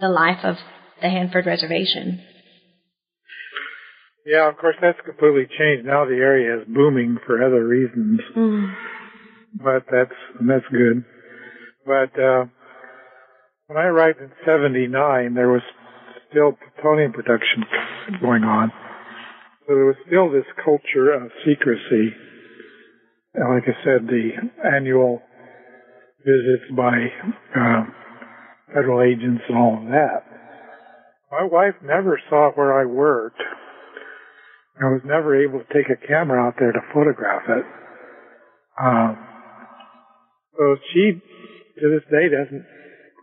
the 0.00 0.08
life 0.08 0.42
of 0.42 0.56
the 1.00 1.08
Hanford 1.08 1.46
Reservation. 1.46 2.20
Yeah, 4.26 4.48
of 4.48 4.56
course 4.56 4.76
that's 4.80 4.98
completely 5.04 5.46
changed. 5.56 5.86
Now 5.86 6.04
the 6.04 6.16
area 6.16 6.58
is 6.58 6.66
booming 6.66 7.18
for 7.26 7.44
other 7.44 7.64
reasons, 7.64 8.20
Mm. 8.34 8.74
But 9.54 9.84
that's 9.90 10.14
that's 10.40 10.64
good. 10.70 11.04
But 11.86 12.18
uh, 12.20 12.44
when 13.66 13.78
I 13.78 13.84
arrived 13.84 14.20
in 14.20 14.30
'79, 14.44 15.34
there 15.34 15.50
was 15.50 15.62
still 16.30 16.52
plutonium 16.52 17.12
production 17.12 17.64
going 18.20 18.44
on, 18.44 18.72
so 19.66 19.74
there 19.74 19.86
was 19.86 19.96
still 20.06 20.30
this 20.30 20.48
culture 20.64 21.12
of 21.12 21.30
secrecy. 21.46 22.14
And 23.34 23.54
like 23.54 23.64
I 23.64 23.84
said, 23.84 24.06
the 24.06 24.30
annual 24.64 25.22
visits 26.24 26.70
by 26.76 27.06
uh, 27.54 27.84
federal 28.72 29.02
agents 29.02 29.42
and 29.48 29.58
all 29.58 29.78
of 29.82 29.88
that. 29.90 30.24
My 31.30 31.44
wife 31.44 31.74
never 31.82 32.20
saw 32.30 32.52
where 32.52 32.80
I 32.80 32.84
worked. 32.84 33.42
I 34.80 34.84
was 34.86 35.02
never 35.04 35.40
able 35.40 35.60
to 35.60 35.74
take 35.74 35.90
a 35.90 36.06
camera 36.06 36.46
out 36.46 36.54
there 36.58 36.72
to 36.72 36.80
photograph 36.92 37.42
it. 37.48 37.64
Um, 38.80 39.18
so 40.56 40.76
she, 40.92 41.20
to 41.80 41.88
this 41.90 42.04
day, 42.10 42.28
doesn't 42.28 42.64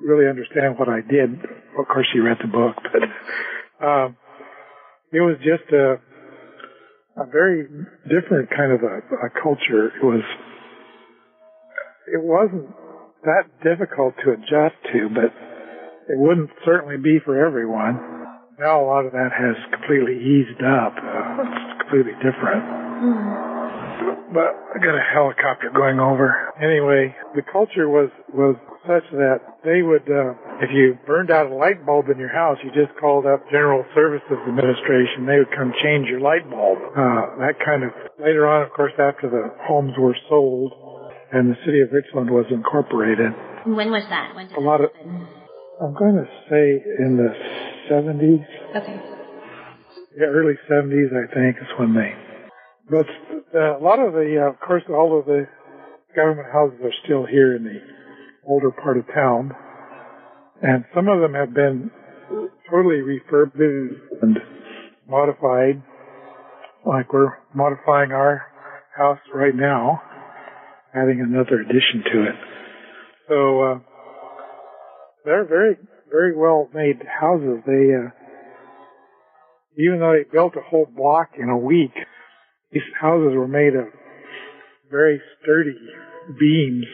really 0.01 0.29
understand 0.29 0.77
what 0.77 0.89
I 0.89 1.01
did. 1.01 1.33
Of 1.77 1.87
course, 1.87 2.07
she 2.11 2.19
read 2.19 2.37
the 2.41 2.47
book, 2.47 2.75
but 2.91 3.85
um, 3.85 4.17
it 5.11 5.21
was 5.21 5.37
just 5.39 5.71
a 5.73 5.99
a 7.17 7.25
very 7.25 7.67
different 8.07 8.49
kind 8.49 8.71
of 8.71 8.81
a, 8.83 9.03
a 9.27 9.29
culture. 9.43 9.87
It 9.87 10.03
was 10.03 10.23
it 12.07 12.21
wasn't 12.23 12.69
that 13.23 13.43
difficult 13.63 14.15
to 14.23 14.31
adjust 14.31 14.75
to, 14.93 15.09
but 15.13 15.31
it 16.09 16.17
wouldn't 16.17 16.49
certainly 16.65 16.97
be 16.97 17.19
for 17.23 17.45
everyone. 17.45 17.99
Now 18.59 18.83
a 18.83 18.85
lot 18.85 19.05
of 19.05 19.11
that 19.11 19.29
has 19.31 19.55
completely 19.71 20.17
eased 20.17 20.61
up. 20.63 20.93
Uh, 20.97 21.43
it's 21.43 21.81
completely 21.81 22.13
different. 22.23 23.50
But 24.33 24.55
I 24.73 24.79
got 24.79 24.95
a 24.95 25.03
helicopter 25.13 25.69
going 25.75 25.99
over. 25.99 26.53
Anyway, 26.61 27.13
the 27.35 27.41
culture 27.43 27.89
was 27.89 28.09
was 28.33 28.55
such 28.87 29.03
that 29.11 29.39
they 29.63 29.83
would, 29.83 30.07
uh, 30.09 30.33
if 30.63 30.71
you 30.73 30.97
burned 31.05 31.29
out 31.29 31.51
a 31.51 31.53
light 31.53 31.85
bulb 31.85 32.09
in 32.09 32.17
your 32.17 32.31
house, 32.33 32.57
you 32.63 32.71
just 32.71 32.97
called 32.97 33.27
up 33.27 33.43
General 33.51 33.85
Services 33.93 34.39
Administration. 34.47 35.27
They 35.27 35.37
would 35.37 35.51
come 35.55 35.71
change 35.83 36.07
your 36.07 36.19
light 36.21 36.49
bulb. 36.49 36.79
Uh, 36.95 37.37
that 37.45 37.59
kind 37.63 37.83
of 37.83 37.91
later 38.17 38.47
on, 38.47 38.63
of 38.63 38.71
course, 38.73 38.93
after 38.97 39.29
the 39.29 39.53
homes 39.67 39.93
were 39.99 40.15
sold 40.29 40.73
and 41.31 41.51
the 41.51 41.57
city 41.65 41.81
of 41.81 41.91
Richland 41.91 42.31
was 42.31 42.45
incorporated. 42.49 43.31
When 43.67 43.91
was 43.91 44.03
that? 44.09 44.33
When 44.35 44.47
did 44.47 44.57
A 44.57 44.59
lot 44.59 44.79
that 44.79 44.89
of- 44.95 44.97
I'm 45.81 45.93
going 45.93 46.15
to 46.15 46.27
say 46.49 46.81
in 47.03 47.17
the 47.17 47.29
70s, 47.89 48.45
Okay. 48.75 48.97
yeah, 50.17 50.25
early 50.27 50.55
70s, 50.69 51.09
I 51.13 51.27
think, 51.33 51.57
is 51.61 51.67
when 51.77 51.93
they. 51.93 52.13
But 52.91 53.07
uh, 53.55 53.77
a 53.77 53.81
lot 53.81 53.99
of 53.99 54.11
the, 54.11 54.43
uh, 54.43 54.49
of 54.49 54.59
course, 54.59 54.83
all 54.89 55.17
of 55.17 55.25
the 55.25 55.47
government 56.13 56.49
houses 56.51 56.79
are 56.83 56.91
still 57.05 57.25
here 57.25 57.55
in 57.55 57.63
the 57.63 57.79
older 58.45 58.69
part 58.69 58.97
of 58.97 59.07
town, 59.07 59.55
and 60.61 60.83
some 60.93 61.07
of 61.07 61.21
them 61.21 61.33
have 61.33 61.53
been 61.53 61.89
totally 62.69 62.99
refurbished 62.99 63.61
and 64.21 64.37
modified. 65.07 65.81
Like 66.85 67.13
we're 67.13 67.37
modifying 67.53 68.11
our 68.11 68.45
house 68.97 69.19
right 69.33 69.55
now, 69.55 70.01
adding 70.93 71.21
another 71.21 71.61
addition 71.61 72.03
to 72.11 72.23
it. 72.23 72.35
So 73.29 73.61
uh, 73.61 73.79
they're 75.23 75.45
very, 75.45 75.77
very 76.11 76.35
well 76.35 76.67
made 76.73 77.01
houses. 77.07 77.59
They, 77.65 77.95
uh, 77.95 78.11
even 79.77 79.99
though 79.99 80.11
they 80.11 80.29
built 80.29 80.55
a 80.57 80.69
whole 80.69 80.87
block 80.93 81.29
in 81.39 81.47
a 81.47 81.57
week, 81.57 81.93
these 82.71 82.83
houses 82.99 83.35
were 83.35 83.47
made 83.47 83.75
of 83.75 83.85
very 84.89 85.21
sturdy 85.41 85.77
beams 86.39 86.85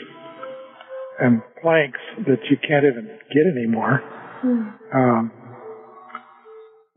and 1.20 1.42
planks 1.62 2.00
that 2.28 2.40
you 2.50 2.58
can't 2.58 2.86
even 2.86 3.08
get 3.34 3.46
anymore. 3.58 4.02
Um, 4.94 5.32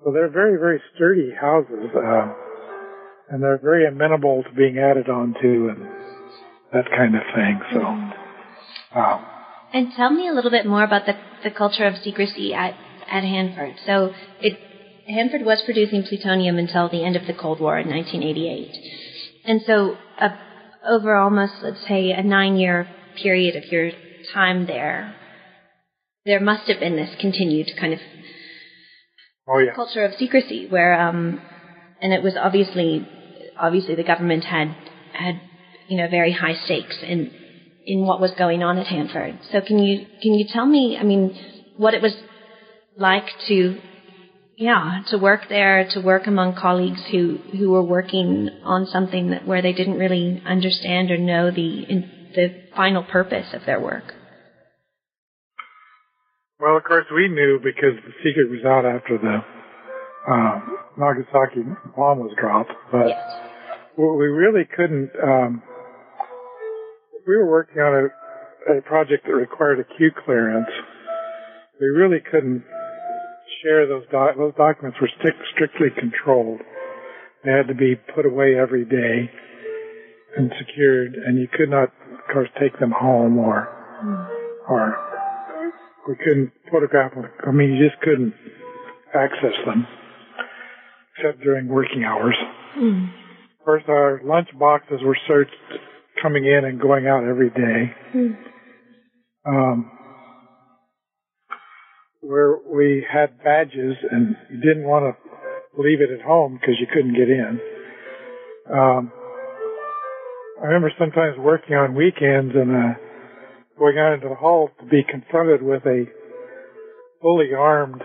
so 0.05 0.13
they're 0.13 0.31
very, 0.31 0.59
very 0.59 0.81
sturdy 0.95 1.31
houses, 1.39 1.91
uh, 1.95 2.33
and 3.31 3.43
they're 3.43 3.61
very 3.63 3.87
amenable 3.87 4.43
to 4.43 4.55
being 4.55 4.79
added 4.79 5.09
onto 5.09 5.69
and 5.69 5.87
that 6.73 6.89
kind 6.91 7.15
of 7.15 7.23
thing. 7.35 7.61
So, 7.73 7.81
um, 8.99 9.27
And 9.73 9.89
tell 9.97 10.11
me 10.11 10.29
a 10.29 10.33
little 10.33 10.51
bit 10.51 10.67
more 10.67 10.85
about 10.85 11.07
the, 11.07 11.15
the 11.45 11.51
culture 11.51 11.87
of 11.87 11.95
secrecy 12.03 12.55
at, 12.55 12.75
at 13.11 13.25
Hanford. 13.25 13.75
So 13.87 14.13
it, 14.41 14.59
Hanford 15.07 15.43
was 15.45 15.63
producing 15.65 16.03
plutonium 16.03 16.59
until 16.59 16.89
the 16.89 17.05
end 17.05 17.17
of 17.17 17.27
the 17.27 17.35
Cold 17.35 17.61
War 17.61 17.79
in 17.79 17.89
1988. 17.89 18.77
And 19.45 19.61
so 19.67 19.97
uh, 20.19 20.29
over 20.89 21.17
almost, 21.17 21.55
let's 21.63 21.87
say, 21.87 22.11
a 22.11 22.23
nine-year 22.23 22.89
period 23.23 23.57
of 23.57 23.65
your 23.71 23.91
time 24.33 24.67
there, 24.67 25.15
there 26.25 26.41
must 26.41 26.69
have 26.69 26.81
been 26.81 26.97
this 26.97 27.15
continued 27.21 27.71
kind 27.79 27.93
of 27.93 28.01
oh 29.49 29.59
yeah. 29.59 29.75
culture 29.75 30.05
of 30.05 30.15
secrecy 30.15 30.67
where 30.69 31.01
um 31.01 31.41
and 32.01 32.13
it 32.13 32.23
was 32.23 32.37
obviously 32.37 33.07
obviously 33.59 33.95
the 33.95 34.05
government 34.05 34.45
had 34.45 34.75
had 35.13 35.41
you 35.89 35.97
know 35.97 36.09
very 36.09 36.33
high 36.33 36.55
stakes 36.65 36.97
in 37.03 37.31
in 37.85 38.05
what 38.05 38.21
was 38.21 38.31
going 38.33 38.63
on 38.63 38.79
at 38.79 38.87
Hanford. 38.87 39.39
So 39.51 39.61
can 39.61 39.79
you 39.79 40.07
can 40.23 40.35
you 40.35 40.47
tell 40.53 40.67
me 40.67 40.97
I 41.01 41.03
mean 41.03 41.37
what 41.77 41.95
it 41.95 42.03
was 42.03 42.15
like 42.97 43.27
to 43.49 43.81
yeah, 44.61 45.01
to 45.09 45.17
work 45.17 45.49
there, 45.49 45.89
to 45.93 46.01
work 46.01 46.27
among 46.27 46.55
colleagues 46.55 47.01
who, 47.11 47.39
who 47.57 47.71
were 47.71 47.83
working 47.83 48.51
on 48.63 48.85
something 48.85 49.31
that 49.31 49.47
where 49.47 49.63
they 49.63 49.73
didn't 49.73 49.97
really 49.97 50.43
understand 50.45 51.11
or 51.11 51.17
know 51.17 51.51
the 51.51 51.85
in, 51.89 52.11
the 52.35 52.65
final 52.77 53.03
purpose 53.03 53.47
of 53.55 53.63
their 53.65 53.81
work. 53.81 54.05
Well, 56.61 56.77
of 56.77 56.85
course, 56.85 57.07
we 57.11 57.29
knew 57.29 57.59
because 57.59 57.97
the 58.05 58.13
secret 58.23 58.51
was 58.51 58.61
out 58.67 58.85
after 58.85 59.17
the 59.17 59.41
uh, 60.31 60.61
Nagasaki 60.99 61.65
bomb 61.97 62.19
was 62.19 62.37
dropped. 62.39 62.73
But 62.93 63.09
yes. 63.09 63.41
we 63.97 64.27
really 64.27 64.69
couldn't. 64.77 65.11
Um, 65.25 65.63
we 67.27 67.35
were 67.35 67.51
working 67.51 67.81
on 67.81 68.11
a, 68.69 68.77
a 68.77 68.83
project 68.83 69.25
that 69.27 69.33
required 69.33 69.81
a 69.81 69.85
Q 69.97 70.11
clearance. 70.23 70.69
We 71.81 71.87
really 71.87 72.21
couldn't 72.31 72.63
share 73.63 73.87
those 73.87 74.05
doc- 74.11 74.37
those 74.37 74.55
documents 74.57 74.99
were 75.01 75.11
strict- 75.19 75.47
strictly 75.55 75.89
controlled. 75.91 76.61
They 77.45 77.51
had 77.51 77.69
to 77.69 77.75
be 77.75 77.97
put 78.15 78.27
away 78.27 78.59
every 78.59 78.85
day 78.85 79.31
and 80.37 80.53
secured, 80.59 81.15
and 81.15 81.39
you 81.39 81.49
could 81.49 81.71
not, 81.71 81.89
of 82.13 82.21
course, 82.33 82.49
take 82.61 82.79
them 82.79 82.93
home 82.93 83.39
or 83.39 83.69
or 84.69 84.97
we 86.09 86.17
couldn't 86.17 86.53
photograph 86.71 87.15
them. 87.15 87.27
I 87.47 87.51
mean, 87.51 87.75
you 87.75 87.89
just 87.89 88.01
couldn't 88.03 88.35
access 89.15 89.57
them 89.67 89.87
except 91.17 91.41
during 91.43 91.69
working 91.69 92.05
hours. 92.05 92.37
Mm. 92.79 93.09
Of 93.59 93.65
course, 93.65 93.83
our 93.89 94.21
lunch 94.25 94.49
boxes 94.59 95.01
were 95.03 95.19
searched 95.27 95.51
coming 96.23 96.47
in 96.47 96.65
and 96.65 96.81
going 96.81 97.07
out 97.07 97.25
every 97.25 97.51
day. 97.51 97.95
Mm. 98.15 98.37
Um, 99.47 99.91
where 102.21 102.57
we 102.71 103.05
had 103.11 103.43
badges 103.43 103.97
and 104.11 104.37
you 104.51 104.61
didn't 104.61 104.85
want 104.85 105.05
to 105.15 105.81
leave 105.83 106.01
it 106.01 106.11
at 106.11 106.21
home 106.25 106.59
because 106.61 106.75
you 106.79 106.87
couldn't 106.93 107.15
get 107.15 107.29
in. 107.29 107.59
Um, 108.73 109.13
I 110.63 110.67
remember 110.67 110.93
sometimes 110.99 111.39
working 111.39 111.75
on 111.75 111.95
weekends 111.95 112.55
and 112.55 112.71
uh, 112.71 112.95
going 113.79 113.99
out 113.99 114.13
into 114.15 114.29
the 114.29 114.35
hall 114.35 114.71
to 114.81 114.87
be 114.87 115.03
confronted 115.09 115.63
with 115.63 115.83
a 115.87 116.05
fully 117.23 117.55
armed 117.57 118.03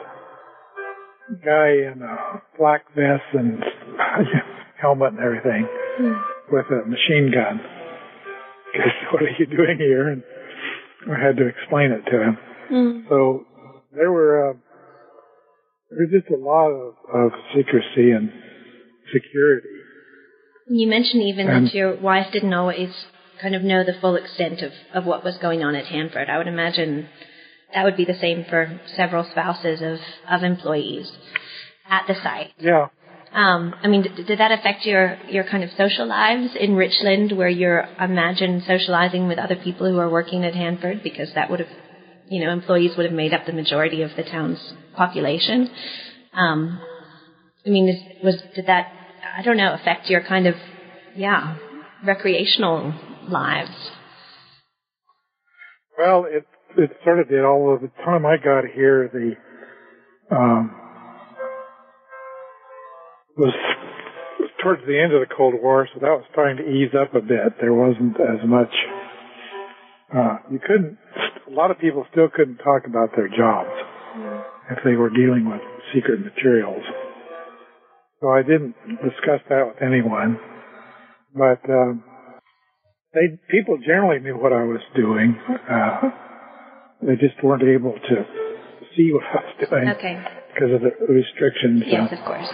guy 1.44 1.70
in 1.92 2.02
a 2.02 2.42
black 2.58 2.86
vest 2.96 3.24
and 3.34 3.64
helmet 4.82 5.14
and 5.14 5.20
everything 5.20 5.68
Mm. 5.96 6.22
with 6.52 6.66
a 6.72 6.86
machine 6.86 7.32
gun. 7.34 7.58
Because 8.74 8.92
what 9.14 9.22
are 9.24 9.30
you 9.40 9.46
doing 9.46 9.78
here? 9.78 10.10
And 10.10 10.24
I 11.10 11.18
had 11.26 11.38
to 11.38 11.48
explain 11.48 11.92
it 11.94 12.02
to 12.12 12.22
him. 12.22 12.38
Mm. 12.70 13.08
So 13.08 13.46
there 13.96 14.12
were 14.12 14.50
uh, 14.50 14.54
there 15.90 16.00
was 16.06 16.10
just 16.12 16.30
a 16.34 16.38
lot 16.44 16.70
of, 16.70 16.94
of 17.14 17.32
secrecy 17.56 18.12
and 18.12 18.32
security. 19.14 19.68
You 20.68 20.88
mentioned 20.88 21.24
even 21.24 21.48
And- 21.48 21.68
that 21.68 21.74
your 21.74 21.96
wife 21.96 22.32
didn't 22.32 22.54
always 22.54 22.90
kind 23.42 23.54
of 23.56 23.62
know 23.62 23.84
the 23.84 23.94
full 23.94 24.16
extent 24.16 24.62
of, 24.62 24.72
of 24.94 25.06
what 25.06 25.24
was 25.24 25.38
going 25.38 25.64
on 25.64 25.76
at 25.76 25.86
Hanford. 25.86 26.30
I 26.30 26.38
would 26.38 26.48
imagine 26.48 27.08
that 27.74 27.84
would 27.84 27.98
be 27.98 28.06
the 28.06 28.18
same 28.18 28.46
for 28.50 28.80
several 28.96 29.24
spouses 29.30 29.82
of, 29.82 30.00
of 30.30 30.44
employees 30.44 31.12
at 31.90 32.08
the 32.08 32.16
site. 32.16 32.54
Yeah. 32.60 32.88
Um, 33.34 33.76
I 33.84 33.90
mean, 33.90 34.04
did, 34.04 34.28
did 34.28 34.40
that 34.40 34.54
affect 34.54 34.86
your, 34.86 35.18
your 35.30 35.44
kind 35.44 35.64
of 35.64 35.70
social 35.78 36.08
lives 36.08 36.56
in 36.58 36.76
Richland, 36.76 37.34
where 37.34 37.50
you're 37.50 37.86
imagine 38.00 38.64
socializing 38.66 39.28
with 39.28 39.38
other 39.38 39.58
people 39.58 39.90
who 39.92 40.00
are 40.00 40.10
working 40.10 40.46
at 40.46 40.56
Hanford, 40.56 41.04
because 41.04 41.34
that 41.36 41.50
would 41.52 41.60
have, 41.60 41.70
you 42.30 42.44
know, 42.44 42.52
employees 42.52 42.98
would 42.98 43.06
have 43.06 43.16
made 43.16 43.34
up 43.34 43.46
the 43.46 43.54
majority 43.54 44.02
of 44.02 44.12
the 44.16 44.24
town's 44.24 44.74
population. 44.96 45.70
Um, 46.34 46.80
I 47.66 47.70
mean, 47.70 47.90
is, 47.90 48.24
was 48.24 48.42
did 48.56 48.68
that 48.68 48.92
I 49.38 49.42
don't 49.42 49.58
know 49.58 49.74
affect 49.74 50.10
your 50.10 50.22
kind 50.22 50.48
of 50.48 50.56
yeah 51.16 51.58
recreational 52.06 52.94
lives? 53.28 53.72
Well, 55.98 56.26
it 56.28 56.46
it 56.78 56.92
sort 57.04 57.20
of 57.20 57.30
did. 57.30 57.44
Although 57.44 57.80
the 57.86 58.04
time 58.04 58.26
I 58.26 58.38
got 58.38 58.66
here, 58.74 59.10
the 59.12 60.36
um, 60.36 60.76
was 63.38 63.54
towards 64.62 64.82
the 64.88 65.00
end 65.00 65.14
of 65.14 65.22
the 65.22 65.34
Cold 65.36 65.54
War, 65.62 65.88
so 65.94 66.00
that 66.00 66.08
was 66.08 66.24
starting 66.32 66.58
to 66.58 66.70
ease 66.70 66.92
up 67.00 67.14
a 67.14 67.22
bit. 67.22 67.54
There 67.62 67.74
wasn't 67.74 68.18
as 68.20 68.46
much. 68.48 68.74
Uh, 70.16 70.38
you 70.52 70.60
couldn't. 70.60 70.98
A 71.48 71.52
lot 71.52 71.70
of 71.72 71.80
people 71.80 72.06
still 72.12 72.28
couldn't 72.34 72.58
talk 72.58 72.88
about 72.88 73.10
their 73.16 73.28
jobs 73.28 73.70
if 74.72 74.80
they 74.84 74.96
were 74.96 75.10
dealing 75.10 75.48
with 75.50 75.62
secret 75.94 76.20
materials. 76.24 76.84
So 78.22 78.30
I 78.30 78.42
didn't 78.42 78.74
discuss 79.04 79.42
that 79.50 79.68
with 79.68 79.82
anyone. 79.82 80.40
But 81.36 81.62
um, 81.70 82.04
they 83.14 83.38
people 83.52 83.78
generally 83.78 84.20
knew 84.20 84.36
what 84.38 84.54
I 84.54 84.64
was 84.64 84.82
doing. 84.96 85.38
Uh, 85.70 86.02
they 87.02 87.16
just 87.16 87.36
weren't 87.44 87.64
able 87.64 87.94
to 87.94 88.16
see 88.96 89.12
what 89.14 89.24
I 89.24 89.36
was 89.46 89.70
doing 89.70 89.90
Okay. 89.90 90.24
because 90.54 90.72
of 90.74 90.82
the 90.82 91.14
restrictions. 91.14 91.84
Yes, 91.86 92.12
of 92.12 92.26
course. 92.26 92.48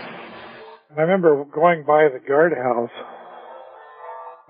I 0.97 1.01
remember 1.01 1.45
going 1.45 1.85
by 1.85 2.09
the 2.11 2.19
guardhouse 2.19 2.91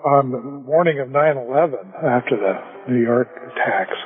on 0.04 0.32
the 0.32 0.40
morning 0.40 1.00
of 1.00 1.10
9/11 1.10 1.94
after 2.04 2.36
the 2.38 2.92
New 2.92 3.02
York 3.04 3.28
attacks, 3.52 3.98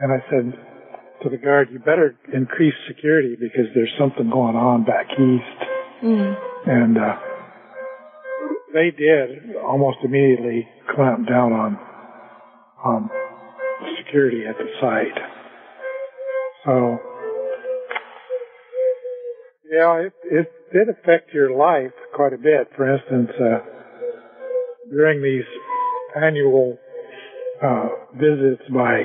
and 0.00 0.12
I 0.12 0.18
said 0.30 0.52
to 1.22 1.28
the 1.28 1.36
guard, 1.36 1.68
"You 1.70 1.78
better 1.78 2.16
increase 2.32 2.74
security 2.86 3.36
because 3.38 3.66
there's 3.74 3.92
something 3.98 4.30
going 4.30 4.56
on 4.56 4.84
back 4.84 5.06
east." 5.12 5.70
Mm. 6.02 6.36
And 6.66 6.98
uh, 6.98 7.16
they 8.72 8.90
did 8.90 9.56
almost 9.56 9.98
immediately 10.04 10.68
clamp 10.94 11.28
down 11.28 11.52
on 11.52 11.78
on 12.84 13.10
security 13.98 14.44
at 14.46 14.56
the 14.56 14.68
site. 14.80 15.18
So 16.64 16.98
yeah, 19.70 20.06
it 20.06 20.12
it 20.24 20.52
did 20.72 20.88
affect 20.88 21.32
your 21.32 21.56
life 21.56 21.92
quite 22.14 22.32
a 22.32 22.38
bit. 22.38 22.68
For 22.76 22.92
instance, 22.94 23.30
uh, 23.40 23.58
during 24.90 25.22
these 25.22 25.44
annual 26.16 26.78
uh, 27.62 27.88
visits 28.14 28.62
by 28.72 29.04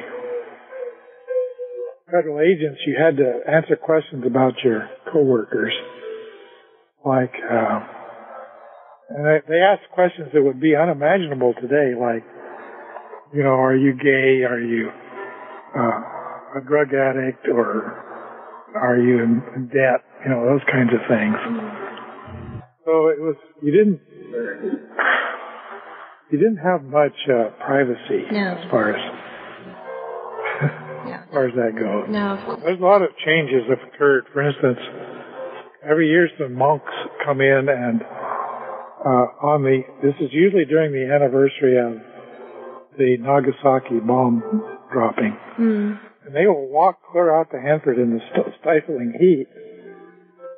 federal 2.14 2.40
agents, 2.40 2.80
you 2.86 2.94
had 2.94 3.18
to 3.18 3.42
answer 3.50 3.76
questions 3.76 4.24
about 4.28 4.54
your 4.64 4.88
coworkers 5.12 5.74
like, 7.04 7.34
uh, 7.52 7.80
and 9.10 9.26
they, 9.26 9.40
they 9.50 9.60
asked 9.60 9.90
questions 9.94 10.30
that 10.34 10.42
would 10.42 10.62
be 10.62 10.76
unimaginable 10.76 11.54
today, 11.60 11.92
like, 12.00 12.24
you 13.34 13.44
know, 13.44 13.58
are 13.60 13.76
you 13.76 13.94
gay? 13.94 14.46
Are 14.46 14.62
you 14.62 14.90
uh, 15.76 16.60
a 16.60 16.62
drug 16.66 16.94
addict? 16.94 17.48
Or 17.50 17.82
are 18.80 18.98
you 18.98 19.24
in, 19.24 19.42
in 19.56 19.68
debt? 19.68 20.06
You 20.24 20.32
know, 20.32 20.46
those 20.46 20.62
kinds 20.72 20.92
of 20.94 21.02
things. 21.10 21.36
So 22.86 23.08
it 23.10 23.20
was, 23.20 23.36
you 23.62 23.72
didn't, 23.72 24.00
you 26.32 26.38
didn't 26.38 26.62
have 26.64 26.84
much 26.84 27.16
uh, 27.28 27.50
privacy 27.66 28.24
No. 28.32 28.56
as 28.58 28.70
far 28.72 28.92
as 28.96 29.02
far 31.34 31.48
as 31.48 31.56
that 31.56 31.74
goes. 31.78 32.06
No. 32.10 32.38
There's 32.64 32.80
a 32.80 32.84
lot 32.84 33.02
of 33.02 33.10
changes 33.26 33.64
that 33.68 33.80
have 33.80 33.88
occurred. 33.94 34.26
For 34.34 34.42
instance, 34.42 34.80
every 35.84 36.08
year 36.10 36.30
some 36.40 36.54
monks 36.54 36.92
come 37.26 37.42
in 37.42 37.68
and 37.70 38.02
uh, 38.04 39.28
on 39.44 39.64
the 39.64 39.82
this 40.02 40.16
is 40.22 40.30
usually 40.32 40.66
during 40.66 40.92
the 40.94 41.14
anniversary 41.14 41.78
of 41.78 42.00
the 42.98 43.18
Nagasaki 43.20 44.00
bomb 44.00 44.42
dropping, 44.94 45.36
Mm. 45.60 46.00
and 46.26 46.36
they 46.36 46.46
will 46.48 46.68
walk 46.70 47.00
clear 47.12 47.34
out 47.36 47.50
to 47.52 47.60
Hanford 47.60 47.98
in 47.98 48.12
the 48.14 48.20
st- 48.32 48.54
stifling 48.62 49.14
heat, 49.20 49.48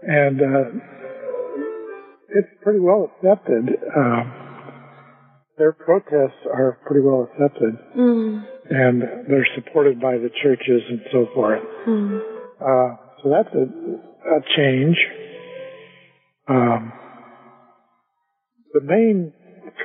and 0.04 0.42
uh, 0.42 0.70
it's 2.30 2.50
pretty 2.62 2.80
well 2.80 3.10
accepted. 3.16 3.70
Uh, 3.98 4.24
their 5.58 5.72
protests 5.72 6.44
are 6.54 6.78
pretty 6.86 7.02
well 7.02 7.24
accepted, 7.32 7.78
Mm. 7.98 8.46
And 8.70 9.02
they're 9.28 9.48
supported 9.56 10.00
by 10.00 10.18
the 10.18 10.30
churches 10.42 10.82
and 10.90 11.02
so 11.12 11.28
forth. 11.34 11.62
Mm. 11.88 12.20
Uh, 12.60 12.96
so 13.22 13.30
that's 13.30 13.54
a, 13.56 14.36
a 14.36 14.42
change. 14.56 14.98
Um, 16.48 16.94
the 18.74 18.82
main 18.82 19.34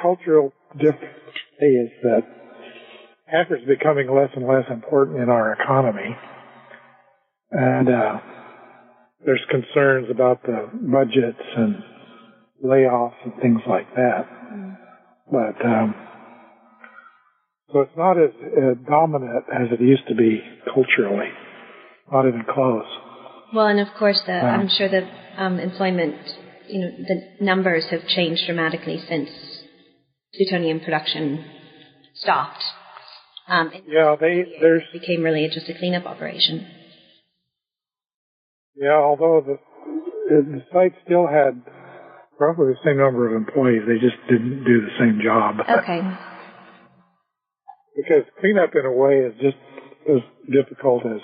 cultural 0.01 0.53
difference 0.79 1.15
is 1.61 1.89
that 2.03 2.23
Hanford's 3.27 3.65
becoming 3.67 4.13
less 4.13 4.31
and 4.35 4.47
less 4.47 4.65
important 4.71 5.21
in 5.21 5.29
our 5.29 5.53
economy. 5.53 6.17
And 7.53 7.89
uh, 7.89 8.19
there's 9.25 9.45
concerns 9.51 10.09
about 10.11 10.43
the 10.43 10.69
budgets 10.73 11.43
and 11.57 11.77
layoffs 12.65 13.15
and 13.25 13.35
things 13.41 13.61
like 13.69 13.93
that. 13.95 14.27
But 15.31 15.65
um, 15.65 15.95
so 17.73 17.81
it's 17.81 17.97
not 17.97 18.19
as 18.19 18.31
uh, 18.41 18.75
dominant 18.89 19.45
as 19.53 19.69
it 19.73 19.81
used 19.81 20.07
to 20.09 20.15
be 20.15 20.41
culturally 20.73 21.31
not 22.13 22.27
even 22.27 22.45
close. 22.53 22.87
Well, 23.55 23.67
and 23.67 23.81
of 23.81 23.89
course, 23.99 24.21
the, 24.27 24.33
I'm 24.33 24.69
sure 24.69 24.89
the 24.89 25.09
um, 25.37 25.59
employment, 25.59 26.17
you 26.69 26.81
know, 26.81 26.91
the 26.99 27.45
numbers 27.45 27.87
have 27.91 28.07
changed 28.07 28.43
dramatically 28.47 29.01
since 29.09 29.29
plutonium 30.35 30.81
production 30.81 31.45
stopped. 32.15 32.63
Um, 33.49 33.73
yeah, 33.89 34.15
they 34.21 34.45
there's 34.61 34.85
became 34.93 35.23
really 35.23 35.49
just 35.53 35.69
a 35.69 35.75
cleanup 35.77 36.07
operation. 36.07 36.67
Yeah, 38.77 38.93
although 38.93 39.45
the 39.45 39.59
the 40.29 40.63
site 40.73 40.95
still 41.05 41.27
had 41.27 41.61
roughly 42.39 42.67
the 42.67 42.79
same 42.85 42.99
number 42.99 43.29
of 43.29 43.35
employees, 43.35 43.83
they 43.89 43.99
just 43.99 44.17
didn't 44.29 44.65
do 44.65 44.81
the 44.83 44.93
same 45.01 45.21
job. 45.23 45.57
Okay. 45.69 46.30
Because 48.03 48.25
cleanup, 48.41 48.71
in 48.75 48.87
a 48.87 48.93
way, 48.93 49.19
is 49.19 49.35
just 49.41 49.57
as 50.09 50.23
difficult 50.51 51.05
as 51.07 51.21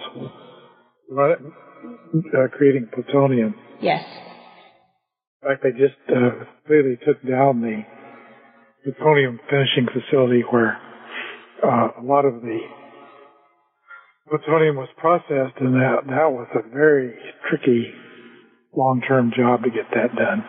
uh, 1.13 2.49
creating 2.53 2.89
plutonium. 2.93 3.55
Yes. 3.81 4.05
In 5.43 5.49
fact, 5.49 5.63
they 5.63 5.71
just 5.71 5.99
uh, 6.09 6.45
completely 6.65 6.99
took 7.07 7.23
down 7.23 7.61
the 7.61 7.83
plutonium 8.85 9.41
finishing 9.49 9.87
facility 9.93 10.43
where 10.51 10.79
uh, 11.65 11.89
a 12.01 12.03
lot 12.03 12.25
of 12.25 12.43
the 12.43 12.59
plutonium 14.29 14.77
was 14.77 14.89
processed, 14.99 15.57
and 15.61 15.75
that 15.75 16.07
that 16.07 16.31
was 16.33 16.49
a 16.55 16.69
very 16.69 17.15
tricky 17.49 17.93
long-term 18.77 19.33
job 19.37 19.63
to 19.63 19.71
get 19.71 19.87
that 19.95 20.15
done. 20.17 20.45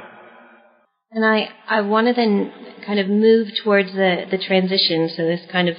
And 1.12 1.26
I, 1.26 1.50
I 1.68 1.82
want 1.82 2.08
to 2.08 2.14
then 2.14 2.52
kind 2.86 3.00
of 3.00 3.08
move 3.08 3.48
towards 3.64 3.92
the, 3.94 4.26
the 4.30 4.38
transition, 4.38 5.10
so 5.16 5.24
this 5.24 5.42
kind 5.52 5.70
of 5.70 5.76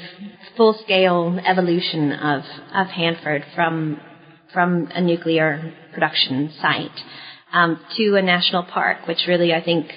full-scale 0.56 1.38
evolution 1.44 2.12
of, 2.12 2.42
of 2.74 2.86
Hanford 2.88 3.44
from, 3.54 4.00
from 4.52 4.88
a 4.94 5.00
nuclear 5.00 5.74
production 5.92 6.52
site 6.60 6.98
um, 7.52 7.78
to 7.96 8.16
a 8.16 8.22
national 8.22 8.64
park, 8.64 9.06
which 9.06 9.26
really 9.26 9.52
I 9.52 9.62
think 9.62 9.90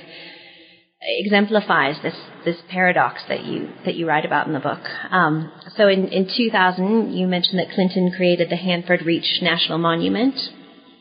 exemplifies 1.01 1.95
this 2.03 2.15
this 2.45 2.57
paradox 2.69 3.21
that 3.27 3.43
you 3.43 3.69
that 3.85 3.95
you 3.95 4.07
write 4.07 4.25
about 4.25 4.47
in 4.47 4.53
the 4.53 4.59
book. 4.59 4.81
Um, 5.09 5.51
so 5.75 5.87
in, 5.87 6.07
in 6.07 6.29
2000, 6.35 7.13
you 7.13 7.27
mentioned 7.27 7.59
that 7.59 7.71
Clinton 7.73 8.11
created 8.15 8.49
the 8.49 8.55
Hanford 8.55 9.03
Reach 9.03 9.39
National 9.41 9.77
Monument 9.77 10.35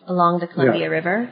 along 0.07 0.41
the 0.41 0.47
Columbia 0.47 0.83
Yeah. 0.83 0.87
River, 0.87 1.31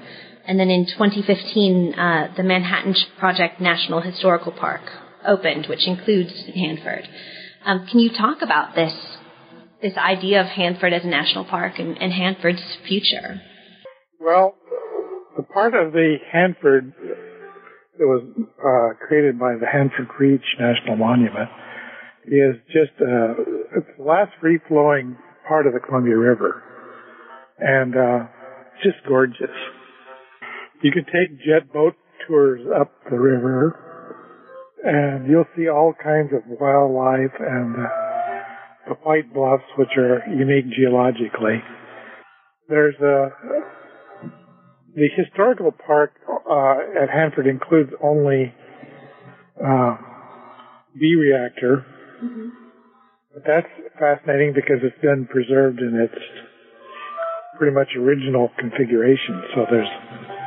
and 0.49 0.59
then 0.59 0.71
in 0.71 0.87
2015, 0.87 1.93
uh, 1.93 2.33
the 2.35 2.43
Manhattan 2.43 2.95
Project 3.19 3.61
National 3.61 4.01
Historical 4.01 4.51
Park 4.51 4.81
opened, 5.27 5.67
which 5.67 5.87
includes 5.87 6.33
Hanford. 6.55 7.07
Um, 7.67 7.87
can 7.87 8.01
you 8.01 8.11
talk 8.11 8.39
about 8.41 8.75
this 8.75 8.95
this 9.83 9.93
idea 9.99 10.41
of 10.41 10.47
Hanford 10.47 10.95
as 10.95 11.05
a 11.05 11.07
national 11.07 11.45
park 11.45 11.79
and, 11.79 12.01
and 12.01 12.13
Hanford's 12.15 12.63
future? 12.89 13.43
Well, 14.19 14.55
the 15.37 15.43
part 15.43 15.75
of 15.75 15.93
the 15.93 16.17
Hanford 16.33 16.95
that 17.99 18.07
was 18.07 18.25
uh, 18.59 19.07
created 19.07 19.39
by 19.39 19.55
the 19.61 19.67
Hanford 19.67 20.09
Reach 20.19 20.41
National 20.59 20.97
Monument 20.97 21.51
is 22.25 22.57
just 22.69 22.93
uh, 23.03 23.35
it's 23.77 23.87
the 23.99 24.03
last 24.03 24.33
free 24.41 24.59
flowing 24.67 25.15
part 25.47 25.67
of 25.67 25.75
the 25.75 25.81
Columbia 25.81 26.17
River, 26.17 26.63
and 27.59 27.95
uh, 27.95 28.27
it's 28.73 28.97
just 28.97 29.07
gorgeous. 29.07 29.51
You 30.83 30.93
can 30.93 31.05
take 31.05 31.39
jet 31.39 31.73
boat 31.73 31.95
tours 32.27 32.61
up 32.81 32.93
the 33.11 33.19
river, 33.19 33.75
and 34.85 35.29
you'll 35.29 35.49
see 35.57 35.69
all 35.69 35.93
kinds 35.93 36.31
of 36.33 36.43
wildlife 36.47 37.35
and 37.41 37.77
uh, 37.77 37.89
the 38.89 38.95
white 39.03 39.33
bluffs, 39.35 39.65
which 39.77 39.97
are 39.97 40.23
unique 40.29 40.71
geologically. 40.71 41.63
There's 42.69 42.95
a 43.01 43.31
the 44.95 45.09
historical 45.17 45.73
park 45.87 46.13
uh, 46.29 47.03
at 47.03 47.09
Hanford 47.09 47.47
includes 47.47 47.91
only 48.03 48.53
uh, 49.65 49.97
B 50.99 51.15
reactor, 51.15 51.87
but 53.33 53.43
that's 53.47 53.69
fascinating 53.99 54.55
because 54.55 54.79
it's 54.83 55.01
been 55.01 55.27
preserved 55.27 55.81
in 55.81 55.95
its 56.01 56.21
pretty 57.59 57.75
much 57.75 57.89
original 57.97 58.51
configuration. 58.59 59.43
So 59.55 59.67
there's 59.71 60.38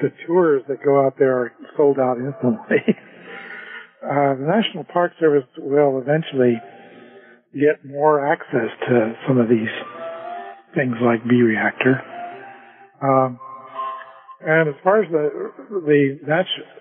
the 0.00 0.10
tours 0.26 0.62
that 0.68 0.82
go 0.84 1.04
out 1.04 1.14
there 1.18 1.38
are 1.38 1.52
sold 1.76 1.98
out 1.98 2.16
instantly. 2.18 2.82
uh, 4.02 4.34
the 4.34 4.46
National 4.46 4.84
Park 4.84 5.12
Service 5.18 5.46
will 5.58 6.00
eventually 6.00 6.54
get 7.52 7.84
more 7.84 8.24
access 8.24 8.70
to 8.88 9.12
some 9.26 9.38
of 9.38 9.48
these 9.48 9.72
things 10.74 10.94
like 11.02 11.22
B 11.28 11.42
reactor. 11.42 12.00
Um, 13.02 13.38
and 14.40 14.68
as 14.68 14.74
far 14.84 15.02
as 15.02 15.10
the 15.10 15.28
the 15.70 16.18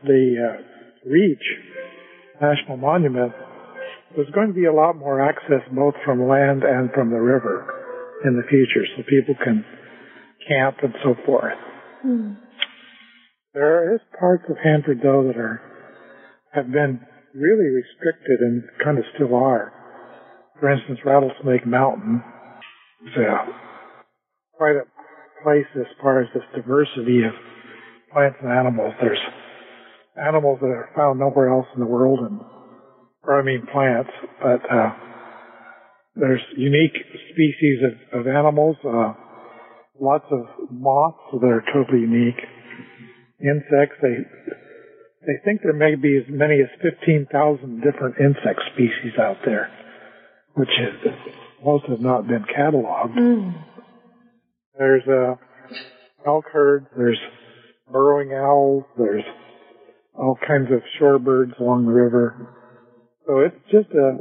the 0.04 0.36
uh, 0.38 1.10
Reach 1.10 1.44
National 2.42 2.78
Monument, 2.78 3.34
there's 4.16 4.30
going 4.32 4.48
to 4.48 4.54
be 4.54 4.66
a 4.66 4.74
lot 4.74 4.96
more 4.96 5.22
access 5.22 5.62
both 5.74 5.96
from 6.06 6.28
land 6.28 6.64
and 6.64 6.92
from 6.92 7.10
the 7.10 7.20
river 7.20 7.66
in 8.26 8.36
the 8.36 8.44
future, 8.50 8.86
so 8.96 9.04
people 9.10 9.36
can 9.44 9.66
camp 10.48 10.78
and 10.84 10.94
so 11.04 11.16
forth. 11.26 11.58
There 13.58 13.96
is 13.96 14.02
parts 14.20 14.44
of 14.52 14.58
Hanford 14.64 15.00
though 15.02 15.26
that 15.26 15.36
are 15.36 15.60
have 16.54 16.72
been 16.72 17.02
really 17.34 17.74
restricted 17.74 18.40
and 18.40 18.62
kind 18.84 19.00
of 19.00 19.04
still 19.16 19.34
are. 19.34 19.74
For 20.60 20.70
instance, 20.72 21.00
Rattlesnake 21.04 21.66
Mountain 21.66 22.22
is 23.08 23.18
a, 23.18 23.50
quite 24.54 24.76
a 24.76 24.86
place 25.42 25.66
as 25.74 25.88
far 26.00 26.22
as 26.22 26.28
this 26.36 26.44
diversity 26.54 27.24
of 27.26 27.34
plants 28.14 28.38
and 28.44 28.52
animals. 28.52 28.94
There's 29.02 29.26
animals 30.24 30.60
that 30.62 30.68
are 30.68 30.90
found 30.96 31.20
nowhere 31.20 31.50
else 31.50 31.66
in 31.74 31.80
the 31.80 31.90
world, 31.90 32.20
and 32.30 32.40
or 33.24 33.42
I 33.42 33.44
mean 33.44 33.66
plants, 33.74 34.12
but 34.40 34.62
uh, 34.70 34.90
there's 36.16 36.42
unique 36.56 36.94
species 37.34 37.80
of, 38.14 38.20
of 38.22 38.28
animals. 38.28 38.78
Uh, 38.86 39.14
lots 40.00 40.26
of 40.30 40.46
moths 40.70 41.42
that 41.42 41.48
are 41.48 41.64
totally 41.74 42.02
unique. 42.02 42.38
Insects. 43.40 43.98
They 44.02 44.26
they 45.28 45.34
think 45.44 45.62
there 45.62 45.74
may 45.74 45.96
be 45.96 46.18
as 46.18 46.24
many 46.30 46.62
as 46.62 46.70
15,000 46.82 47.82
different 47.82 48.16
insect 48.18 48.62
species 48.74 49.20
out 49.20 49.38
there, 49.44 49.70
which 50.54 50.70
is, 50.70 51.12
most 51.64 51.86
have 51.90 52.00
not 52.00 52.28
been 52.28 52.46
cataloged. 52.46 53.54
There's 54.78 55.04
uh, 55.06 55.36
elk 56.26 56.46
herds, 56.54 56.86
there's 56.96 57.20
burrowing 57.92 58.32
owls, 58.32 58.84
there's 58.98 59.24
all 60.14 60.38
kinds 60.48 60.68
of 60.72 60.80
shorebirds 61.00 61.60
along 61.60 61.88
the 61.88 61.92
river. 61.92 62.56
So 63.26 63.40
it's 63.40 63.56
just 63.70 63.90
a, 63.96 64.18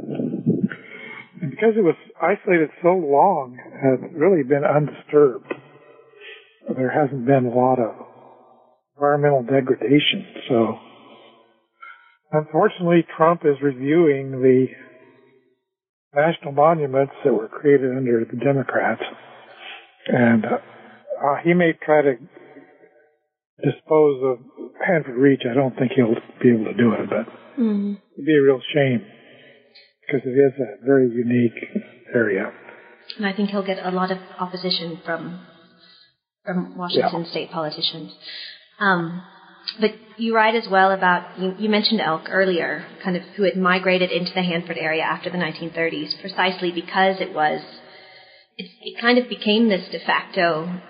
because 1.39 1.73
it 1.77 1.83
was 1.83 1.95
isolated 2.21 2.69
so 2.81 2.89
long, 2.89 3.57
it's 3.83 4.13
really 4.13 4.43
been 4.43 4.65
undisturbed. 4.65 5.53
There 6.75 6.91
hasn't 6.91 7.25
been 7.25 7.45
a 7.45 7.55
lot 7.55 7.79
of 7.79 8.06
environmental 8.97 9.43
degradation. 9.43 10.25
So 10.49 10.79
unfortunately, 12.31 13.05
Trump 13.15 13.41
is 13.45 13.61
reviewing 13.61 14.31
the 14.31 14.67
national 16.15 16.53
monuments 16.53 17.13
that 17.23 17.33
were 17.33 17.47
created 17.47 17.95
under 17.95 18.25
the 18.25 18.37
Democrats 18.37 19.03
and 20.07 20.45
uh, 20.45 21.35
he 21.43 21.53
may 21.53 21.73
try 21.83 22.01
to 22.01 22.15
dispose 23.63 24.21
of 24.23 24.37
Hanford 24.85 25.15
Reach. 25.15 25.41
I 25.49 25.53
don't 25.53 25.75
think 25.77 25.91
he'll 25.95 26.15
be 26.41 26.49
able 26.49 26.65
to 26.65 26.73
do 26.73 26.93
it, 26.93 27.09
but 27.09 27.27
it'd 27.57 28.25
be 28.25 28.37
a 28.37 28.41
real 28.41 28.61
shame 28.73 29.05
because 30.05 30.21
it 30.25 30.29
is 30.29 30.53
a 30.59 30.85
very 30.85 31.09
unique 31.09 31.83
area. 32.13 32.51
And 33.17 33.25
I 33.25 33.33
think 33.33 33.49
he'll 33.49 33.65
get 33.65 33.83
a 33.83 33.91
lot 33.91 34.11
of 34.11 34.19
opposition 34.39 35.01
from 35.05 35.45
from 36.45 36.77
Washington 36.77 37.25
state 37.25 37.51
politicians. 37.51 38.13
Um, 38.79 39.23
but 39.79 39.91
you 40.17 40.35
write 40.35 40.55
as 40.55 40.67
well 40.69 40.91
about 40.91 41.39
you, 41.39 41.55
you 41.59 41.69
mentioned 41.69 42.01
elk 42.01 42.23
earlier, 42.29 42.85
kind 43.03 43.15
of 43.15 43.23
who 43.35 43.43
had 43.43 43.55
migrated 43.55 44.11
into 44.11 44.31
the 44.33 44.43
Hanford 44.43 44.77
area 44.77 45.03
after 45.03 45.29
the 45.29 45.37
1930s, 45.37 46.19
precisely 46.21 46.71
because 46.71 47.19
it 47.19 47.33
was 47.33 47.61
it, 48.57 48.69
it 48.81 49.01
kind 49.01 49.17
of 49.17 49.29
became 49.29 49.69
this 49.69 49.87
de 49.91 49.99
facto 49.99 50.81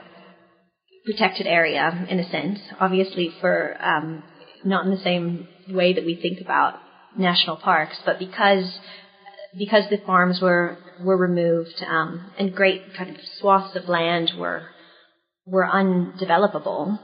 protected 1.06 1.48
area 1.48 2.06
in 2.10 2.20
a 2.20 2.30
sense. 2.30 2.60
Obviously, 2.80 3.32
for 3.42 3.78
um, 3.82 4.24
not 4.64 4.86
in 4.86 4.92
the 4.92 5.02
same 5.04 5.48
way 5.70 5.94
that 5.94 6.06
we 6.06 6.16
think 6.16 6.40
about 6.42 6.76
national 7.18 7.58
parks, 7.58 7.98
but 8.06 8.20
because 8.20 8.80
because 9.58 9.84
the 9.90 9.98
farms 10.06 10.40
were 10.42 10.78
were 11.04 11.18
removed 11.18 11.84
um, 11.88 12.32
and 12.38 12.54
great 12.56 12.82
kind 12.96 13.10
of 13.10 13.18
swaths 13.40 13.76
of 13.76 13.88
land 13.88 14.32
were 14.38 14.64
were 15.46 15.68
undevelopable. 15.68 17.00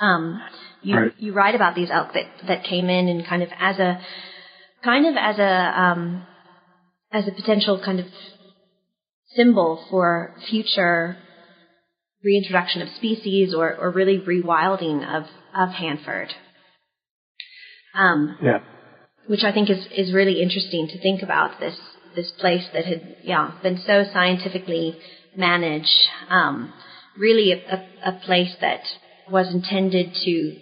Um, 0.00 0.40
you 0.82 0.96
Right. 0.96 1.12
you 1.18 1.32
write 1.32 1.54
about 1.54 1.74
these 1.74 1.90
elk 1.90 2.12
that 2.14 2.26
that 2.48 2.64
came 2.64 2.88
in 2.88 3.08
and 3.08 3.26
kind 3.26 3.42
of 3.42 3.50
as 3.58 3.78
a 3.78 4.00
kind 4.82 5.06
of 5.06 5.14
as 5.16 5.38
a 5.38 5.80
um, 5.80 6.26
as 7.12 7.28
a 7.28 7.32
potential 7.32 7.80
kind 7.84 8.00
of 8.00 8.06
symbol 9.36 9.84
for 9.90 10.34
future 10.50 11.16
reintroduction 12.24 12.82
of 12.82 12.88
species 12.96 13.54
or, 13.54 13.74
or 13.76 13.90
really 13.90 14.18
rewilding 14.18 15.04
of, 15.04 15.24
of 15.54 15.70
Hanford. 15.70 16.28
Um, 17.94 18.38
Yeah. 18.40 18.60
which 19.26 19.44
I 19.44 19.52
think 19.52 19.70
is, 19.70 19.86
is 19.96 20.12
really 20.12 20.40
interesting 20.42 20.88
to 20.88 20.98
think 21.00 21.22
about 21.22 21.60
this 21.60 21.78
this 22.14 22.30
place 22.40 22.66
that 22.74 22.84
had 22.84 23.16
yeah 23.22 23.52
been 23.62 23.78
so 23.86 24.04
scientifically 24.12 24.96
managed, 25.36 26.08
um, 26.28 26.72
really 27.18 27.52
a, 27.52 27.56
a, 27.56 27.86
a 28.10 28.20
place 28.24 28.54
that 28.60 28.80
was 29.32 29.52
intended 29.52 30.14
to 30.14 30.56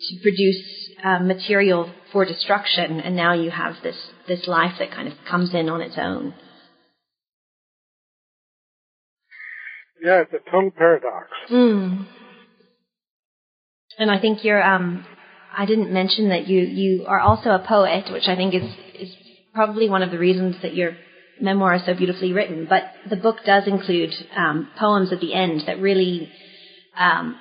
to 0.00 0.20
produce 0.22 0.90
uh, 1.04 1.18
material 1.20 1.92
for 2.12 2.24
destruction, 2.24 3.00
and 3.00 3.14
now 3.14 3.34
you 3.34 3.50
have 3.50 3.74
this 3.82 3.96
this 4.26 4.46
life 4.46 4.74
that 4.78 4.90
kind 4.90 5.06
of 5.06 5.14
comes 5.28 5.54
in 5.54 5.68
on 5.68 5.80
its 5.80 5.96
own. 5.98 6.34
Yeah, 10.02 10.22
it's 10.22 10.32
a 10.32 10.50
total 10.50 10.70
paradox. 10.70 11.28
Mm. 11.50 12.06
And 13.98 14.10
I 14.10 14.20
think 14.20 14.44
you're. 14.44 14.62
Um, 14.62 15.06
I 15.56 15.66
didn't 15.66 15.92
mention 15.92 16.30
that 16.30 16.48
you 16.48 16.60
you 16.60 17.06
are 17.06 17.20
also 17.20 17.50
a 17.50 17.64
poet, 17.66 18.12
which 18.12 18.26
I 18.26 18.34
think 18.34 18.54
is 18.54 18.64
is 18.98 19.14
probably 19.54 19.88
one 19.88 20.02
of 20.02 20.10
the 20.10 20.18
reasons 20.18 20.56
that 20.62 20.74
your 20.74 20.96
memoir 21.40 21.74
is 21.74 21.86
so 21.86 21.94
beautifully 21.94 22.32
written. 22.32 22.66
But 22.68 22.84
the 23.08 23.16
book 23.16 23.38
does 23.44 23.66
include 23.66 24.12
um, 24.36 24.68
poems 24.78 25.12
at 25.12 25.20
the 25.20 25.34
end 25.34 25.62
that 25.66 25.80
really 25.80 26.30
um, 26.98 27.38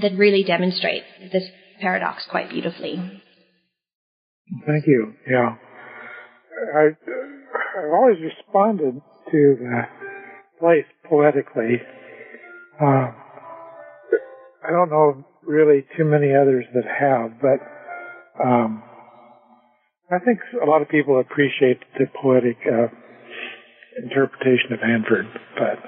that 0.00 0.12
really 0.16 0.44
demonstrate 0.44 1.02
this 1.32 1.44
paradox 1.80 2.24
quite 2.30 2.50
beautifully. 2.50 3.22
Thank 4.66 4.86
you. 4.86 5.14
Yeah. 5.28 5.56
I, 6.74 6.88
I've 7.78 7.92
always 7.92 8.16
responded 8.22 9.00
to 9.30 9.56
the 9.58 9.82
place 10.58 10.84
poetically. 11.08 11.80
Uh, 12.80 13.12
I 14.64 14.70
don't 14.70 14.90
know 14.90 15.24
really 15.44 15.84
too 15.96 16.04
many 16.04 16.34
others 16.34 16.64
that 16.74 16.84
have, 16.84 17.40
but 17.40 18.42
um, 18.42 18.82
I 20.10 20.18
think 20.18 20.38
a 20.62 20.66
lot 20.66 20.82
of 20.82 20.88
people 20.88 21.20
appreciate 21.20 21.80
the 21.98 22.06
poetic 22.20 22.58
uh, 22.66 22.88
interpretation 24.02 24.72
of 24.72 24.80
Hanford, 24.80 25.26
but 25.58 25.78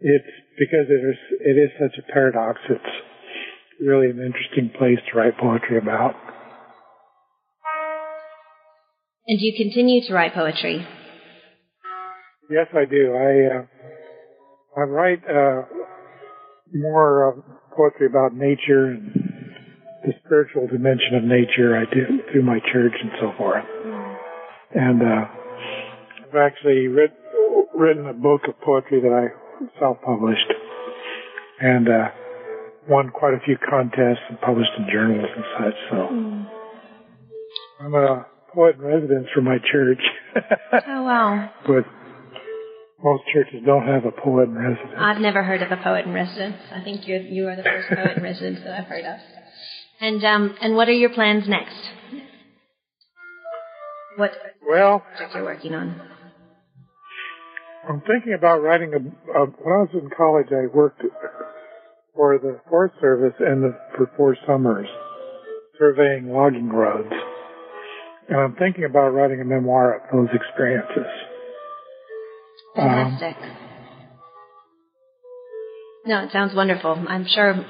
it's 0.00 0.32
because 0.58 0.86
it 0.88 1.02
is 1.04 1.16
it 1.40 1.56
is 1.58 1.70
such 1.80 1.98
a 1.98 2.12
paradox. 2.12 2.60
It's 2.68 2.94
really 3.80 4.10
an 4.10 4.20
interesting 4.20 4.70
place 4.78 4.98
to 5.10 5.18
write 5.18 5.38
poetry 5.38 5.78
about. 5.78 6.14
And 9.28 9.38
do 9.38 9.44
you 9.44 9.54
continue 9.56 10.06
to 10.06 10.14
write 10.14 10.34
poetry. 10.34 10.86
Yes, 12.48 12.66
I 12.74 12.84
do. 12.84 13.14
I 13.14 13.58
uh, 13.58 13.66
I 14.76 14.82
write 14.82 15.22
uh, 15.28 15.62
more 16.72 17.32
uh, 17.32 17.40
poetry 17.74 18.06
about 18.06 18.34
nature 18.34 18.86
and 18.86 19.12
the 20.04 20.12
spiritual 20.24 20.68
dimension 20.68 21.14
of 21.16 21.24
nature. 21.24 21.76
I 21.76 21.92
do 21.92 22.20
through 22.30 22.42
my 22.42 22.60
church 22.72 22.92
and 23.00 23.10
so 23.20 23.32
forth. 23.36 23.64
And 24.74 25.02
uh, 25.02 25.24
I've 26.28 26.36
actually 26.36 26.86
writ, 26.86 27.12
written 27.74 28.06
a 28.06 28.12
book 28.12 28.42
of 28.46 28.60
poetry 28.60 29.00
that 29.00 29.10
I 29.10 29.45
self-published, 29.78 30.52
and 31.60 31.88
uh, 31.88 32.08
won 32.88 33.10
quite 33.10 33.34
a 33.34 33.40
few 33.44 33.56
contests 33.68 34.22
and 34.28 34.40
published 34.40 34.70
in 34.78 34.86
journals 34.92 35.28
and 35.34 35.44
such. 35.58 35.74
So 35.90 35.96
I'm 37.84 37.94
a 37.94 38.26
poet 38.54 38.76
in 38.76 38.82
residence 38.82 39.26
for 39.34 39.42
my 39.42 39.58
church. 39.70 40.00
Oh 40.88 41.02
wow! 41.04 41.50
but 41.66 41.84
most 43.02 43.22
churches 43.32 43.62
don't 43.64 43.86
have 43.86 44.04
a 44.04 44.10
poet 44.10 44.48
in 44.48 44.54
residence. 44.54 44.94
I've 44.98 45.20
never 45.20 45.42
heard 45.42 45.62
of 45.62 45.70
a 45.72 45.76
poet 45.82 46.04
in 46.06 46.12
residence. 46.12 46.56
I 46.74 46.82
think 46.82 47.06
you're 47.08 47.20
you 47.20 47.48
are 47.48 47.56
the 47.56 47.62
first 47.62 47.88
poet 47.88 48.16
in 48.18 48.22
residence 48.22 48.60
that 48.64 48.78
I've 48.80 48.86
heard 48.86 49.04
of. 49.04 49.18
And 50.00 50.24
um 50.24 50.54
and 50.60 50.74
what 50.76 50.88
are 50.88 50.92
your 50.92 51.10
plans 51.10 51.48
next? 51.48 51.76
What 54.16 54.32
Well, 54.66 55.00
project 55.00 55.34
you're 55.34 55.44
working 55.44 55.74
on? 55.74 56.00
I'm 57.88 58.00
thinking 58.00 58.34
about 58.36 58.62
writing 58.62 58.92
a, 58.94 58.98
a. 59.38 59.46
When 59.46 59.74
I 59.74 59.82
was 59.82 59.90
in 59.94 60.10
college, 60.16 60.48
I 60.50 60.66
worked 60.74 61.02
for 62.14 62.38
the 62.38 62.60
Forest 62.68 62.96
Service 63.00 63.34
and 63.38 63.62
the, 63.62 63.78
for 63.96 64.10
four 64.16 64.36
summers, 64.46 64.88
surveying 65.78 66.30
logging 66.30 66.68
roads. 66.68 67.12
And 68.28 68.40
I'm 68.40 68.56
thinking 68.56 68.84
about 68.84 69.10
writing 69.10 69.40
a 69.40 69.44
memoir 69.44 69.96
of 69.96 70.02
those 70.12 70.34
experiences. 70.34 71.06
Um, 72.76 73.16
Fantastic. 73.18 73.36
no, 76.06 76.24
it 76.24 76.32
sounds 76.32 76.54
wonderful. 76.54 77.04
I'm 77.08 77.26
sure 77.26 77.64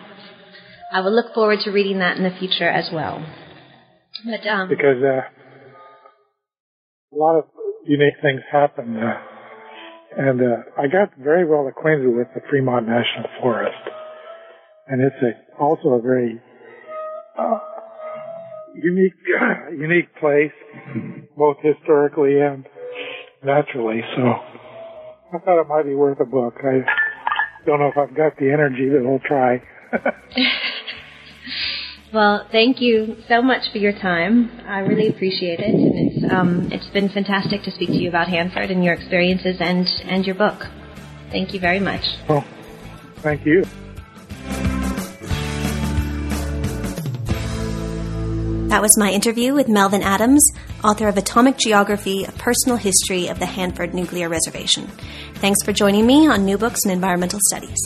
I 0.93 1.01
will 1.01 1.15
look 1.15 1.35
forward 1.35 1.59
to 1.65 1.71
reading 1.71 1.99
that 1.99 2.17
in 2.17 2.23
the 2.23 2.35
future 2.39 2.69
as 2.69 2.89
well. 2.91 3.25
But 4.25 4.47
um, 4.49 4.69
because 4.71 5.03
uh, 5.03 5.29
a 7.13 7.17
lot 7.17 7.37
of 7.37 7.45
unique 7.85 8.15
things 8.23 8.41
happen. 8.51 8.97
Uh, 8.97 9.36
and 10.17 10.41
uh, 10.41 10.57
I 10.79 10.87
got 10.87 11.17
very 11.19 11.45
well 11.45 11.67
acquainted 11.69 12.09
with 12.09 12.29
the 12.35 12.41
Fremont 12.49 12.87
National 12.87 13.29
Forest, 13.41 13.77
and 14.89 15.03
it's 15.03 15.17
a, 15.23 15.63
also 15.63 15.91
a 15.91 16.01
very 16.01 16.41
uh, 17.39 17.59
unique 18.75 19.13
unique 19.73 20.15
place, 20.19 20.53
both 21.37 21.57
historically 21.63 22.41
and 22.41 22.67
naturally. 23.45 24.01
So 24.17 24.23
I 25.35 25.39
thought 25.45 25.61
it 25.61 25.69
might 25.69 25.85
be 25.85 25.95
worth 25.95 26.21
a 26.21 26.25
book. 26.25 26.55
I 26.63 26.81
don't 27.67 27.81
know 27.81 27.89
if 27.89 27.99
I've 27.99 28.17
got 28.17 28.37
the 28.39 28.51
energy, 28.51 28.89
but 28.91 29.09
we'll 29.09 29.21
try. 29.21 29.63
well, 32.13 32.47
thank 32.51 32.81
you 32.81 33.17
so 33.29 33.43
much 33.43 33.71
for 33.73 33.79
your 33.79 33.93
time. 33.93 34.51
I 34.67 34.81
really 34.81 35.09
appreciate 35.09 35.61
it, 35.61 35.75
and 35.75 35.95
it's 35.95 36.33
um, 36.33 36.73
it's 36.73 36.87
been 36.89 37.09
fantastic 37.09 37.63
to 37.65 37.71
speak 37.71 37.89
to 37.89 37.97
you 37.97 38.09
about 38.09 38.29
Hanford 38.29 38.71
and 38.71 38.85
your 38.85 38.95
experiences 38.95 39.57
and 39.61 39.89
and 40.05 40.25
your 40.25 40.35
book. 40.35 40.67
Thank 41.31 41.53
you 41.53 41.61
very 41.61 41.81
much. 41.81 42.05
well, 42.29 42.45
thank 43.17 43.45
you. 43.45 43.65
That 48.69 48.83
was 48.83 48.99
my 48.99 49.11
interview 49.11 49.55
with 49.55 49.69
Melvin 49.69 50.03
Adams, 50.03 50.45
author 50.83 51.07
of 51.07 51.17
Atomic 51.17 51.57
Geography, 51.57 52.25
a 52.25 52.33
personal 52.33 52.77
history 52.77 53.29
of 53.29 53.39
the 53.39 53.47
Hanford 53.47 53.95
Nuclear 53.95 54.29
Reservation. 54.29 54.89
Thanks 55.37 55.63
for 55.63 55.73
joining 55.73 56.05
me 56.05 56.27
on 56.27 56.45
New 56.45 56.59
Books 56.59 56.85
in 56.85 56.91
Environmental 56.91 57.39
Studies. 57.43 57.79